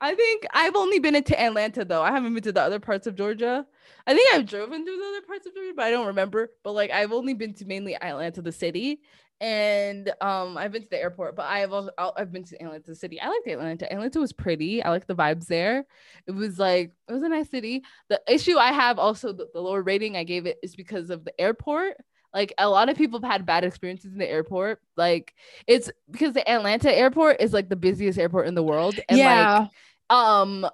I 0.00 0.14
think 0.14 0.44
I've 0.52 0.76
only 0.76 0.98
been 0.98 1.14
into 1.14 1.40
Atlanta 1.40 1.84
though. 1.84 2.02
I 2.02 2.10
haven't 2.10 2.34
been 2.34 2.42
to 2.42 2.52
the 2.52 2.60
other 2.62 2.80
parts 2.80 3.06
of 3.06 3.14
Georgia. 3.16 3.66
I 4.06 4.14
think 4.14 4.34
I've 4.34 4.46
driven 4.46 4.84
through 4.84 4.96
the 4.98 5.04
other 5.04 5.22
parts 5.26 5.46
of 5.46 5.54
Georgia, 5.54 5.72
but 5.74 5.84
I 5.84 5.90
don't 5.90 6.08
remember. 6.08 6.50
But 6.62 6.72
like 6.72 6.90
I've 6.90 7.12
only 7.12 7.32
been 7.34 7.54
to 7.54 7.64
mainly 7.64 7.94
Atlanta, 7.94 8.42
the 8.42 8.52
city, 8.52 9.00
and 9.40 10.12
um 10.20 10.58
I've 10.58 10.72
been 10.72 10.82
to 10.82 10.90
the 10.90 11.00
airport. 11.00 11.36
But 11.36 11.46
I've 11.46 11.72
also 11.72 11.90
I've 11.98 12.32
been 12.32 12.44
to 12.44 12.56
Atlanta, 12.62 12.90
the 12.90 12.96
city. 12.96 13.20
I 13.20 13.28
liked 13.28 13.46
Atlanta. 13.46 13.90
Atlanta 13.90 14.20
was 14.20 14.32
pretty. 14.32 14.82
I 14.82 14.90
like 14.90 15.06
the 15.06 15.14
vibes 15.14 15.46
there. 15.46 15.86
It 16.26 16.32
was 16.32 16.58
like 16.58 16.92
it 17.08 17.12
was 17.12 17.22
a 17.22 17.28
nice 17.28 17.50
city. 17.50 17.82
The 18.08 18.20
issue 18.28 18.58
I 18.58 18.72
have 18.72 18.98
also 18.98 19.32
the, 19.32 19.48
the 19.54 19.60
lower 19.60 19.82
rating 19.82 20.16
I 20.16 20.24
gave 20.24 20.44
it 20.46 20.58
is 20.62 20.76
because 20.76 21.08
of 21.10 21.24
the 21.24 21.40
airport. 21.40 21.96
Like 22.34 22.52
a 22.58 22.68
lot 22.68 22.88
of 22.88 22.96
people 22.96 23.20
have 23.20 23.30
had 23.30 23.46
bad 23.46 23.64
experiences 23.64 24.12
in 24.12 24.18
the 24.18 24.28
airport. 24.28 24.80
Like 24.96 25.34
it's 25.66 25.90
because 26.10 26.34
the 26.34 26.48
Atlanta 26.48 26.92
airport 26.92 27.40
is 27.40 27.52
like 27.52 27.68
the 27.68 27.76
busiest 27.76 28.18
airport 28.18 28.48
in 28.48 28.54
the 28.54 28.62
world. 28.62 28.98
And 29.08 29.18
yeah. 29.18 29.58
like 29.60 29.70
um 30.10 30.66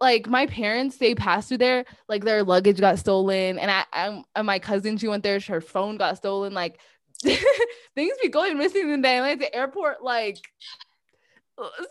like 0.00 0.28
my 0.28 0.46
parents 0.46 0.96
they 0.96 1.14
passed 1.14 1.48
through 1.48 1.58
there 1.58 1.84
like 2.08 2.24
their 2.24 2.42
luggage 2.42 2.80
got 2.80 2.98
stolen 2.98 3.58
and 3.58 3.70
I, 3.70 3.84
I 3.92 4.22
and 4.34 4.46
my 4.46 4.58
cousin 4.58 4.96
she 4.96 5.08
went 5.08 5.22
there 5.22 5.38
her 5.40 5.60
phone 5.60 5.98
got 5.98 6.16
stolen 6.16 6.54
like 6.54 6.80
things 7.22 8.16
be 8.22 8.28
going 8.28 8.56
missing 8.56 8.90
in 8.90 9.02
the 9.02 9.08
Atlanta 9.08 9.54
airport 9.54 10.02
like 10.02 10.38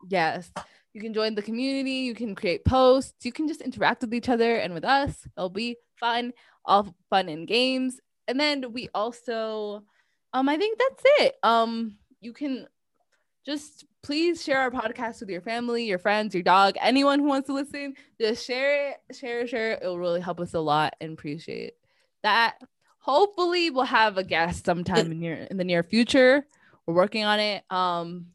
Yes. 0.08 0.50
You 0.92 1.00
can 1.00 1.14
join 1.14 1.34
the 1.34 1.42
community. 1.42 1.92
You 1.92 2.14
can 2.14 2.34
create 2.34 2.64
posts. 2.64 3.24
You 3.24 3.32
can 3.32 3.46
just 3.46 3.60
interact 3.60 4.02
with 4.02 4.14
each 4.14 4.28
other 4.28 4.56
and 4.56 4.74
with 4.74 4.84
us. 4.84 5.26
It'll 5.36 5.48
be 5.50 5.76
fun, 5.98 6.32
all 6.64 6.94
fun 7.08 7.28
and 7.28 7.46
games. 7.46 8.00
And 8.28 8.38
then 8.38 8.72
we 8.72 8.88
also, 8.94 9.84
um, 10.32 10.48
I 10.48 10.56
think 10.56 10.78
that's 10.78 11.02
it. 11.20 11.36
Um, 11.42 11.96
you 12.20 12.32
can 12.32 12.66
just 13.44 13.84
please 14.02 14.42
share 14.42 14.60
our 14.60 14.70
podcast 14.70 15.20
with 15.20 15.30
your 15.30 15.40
family, 15.40 15.84
your 15.84 15.98
friends, 15.98 16.34
your 16.34 16.42
dog, 16.42 16.76
anyone 16.80 17.20
who 17.20 17.26
wants 17.26 17.46
to 17.48 17.54
listen. 17.54 17.94
Just 18.20 18.46
share 18.46 18.90
it, 18.90 19.16
share, 19.16 19.46
share. 19.46 19.72
It 19.72 19.86
will 19.86 19.98
really 19.98 20.20
help 20.20 20.40
us 20.40 20.54
a 20.54 20.60
lot 20.60 20.94
and 21.00 21.12
appreciate 21.12 21.74
that. 22.22 22.58
Hopefully, 22.98 23.70
we'll 23.70 23.84
have 23.84 24.18
a 24.18 24.24
guest 24.24 24.66
sometime 24.66 25.10
in 25.10 25.20
near 25.20 25.46
in 25.50 25.56
the 25.56 25.64
near 25.64 25.82
future. 25.82 26.44
We're 26.86 26.94
working 26.94 27.24
on 27.24 27.40
it. 27.40 27.64
Um, 27.70 28.26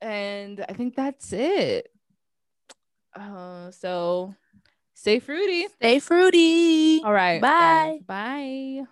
and 0.00 0.64
I 0.68 0.72
think 0.72 0.96
that's 0.96 1.32
it. 1.32 1.92
Uh, 3.14 3.70
so 3.70 4.34
stay 5.00 5.18
fruity. 5.18 5.66
Stay 5.68 5.98
fruity. 5.98 7.02
All 7.02 7.12
right. 7.12 7.40
Bye. 7.40 8.00
Bye. 8.06 8.84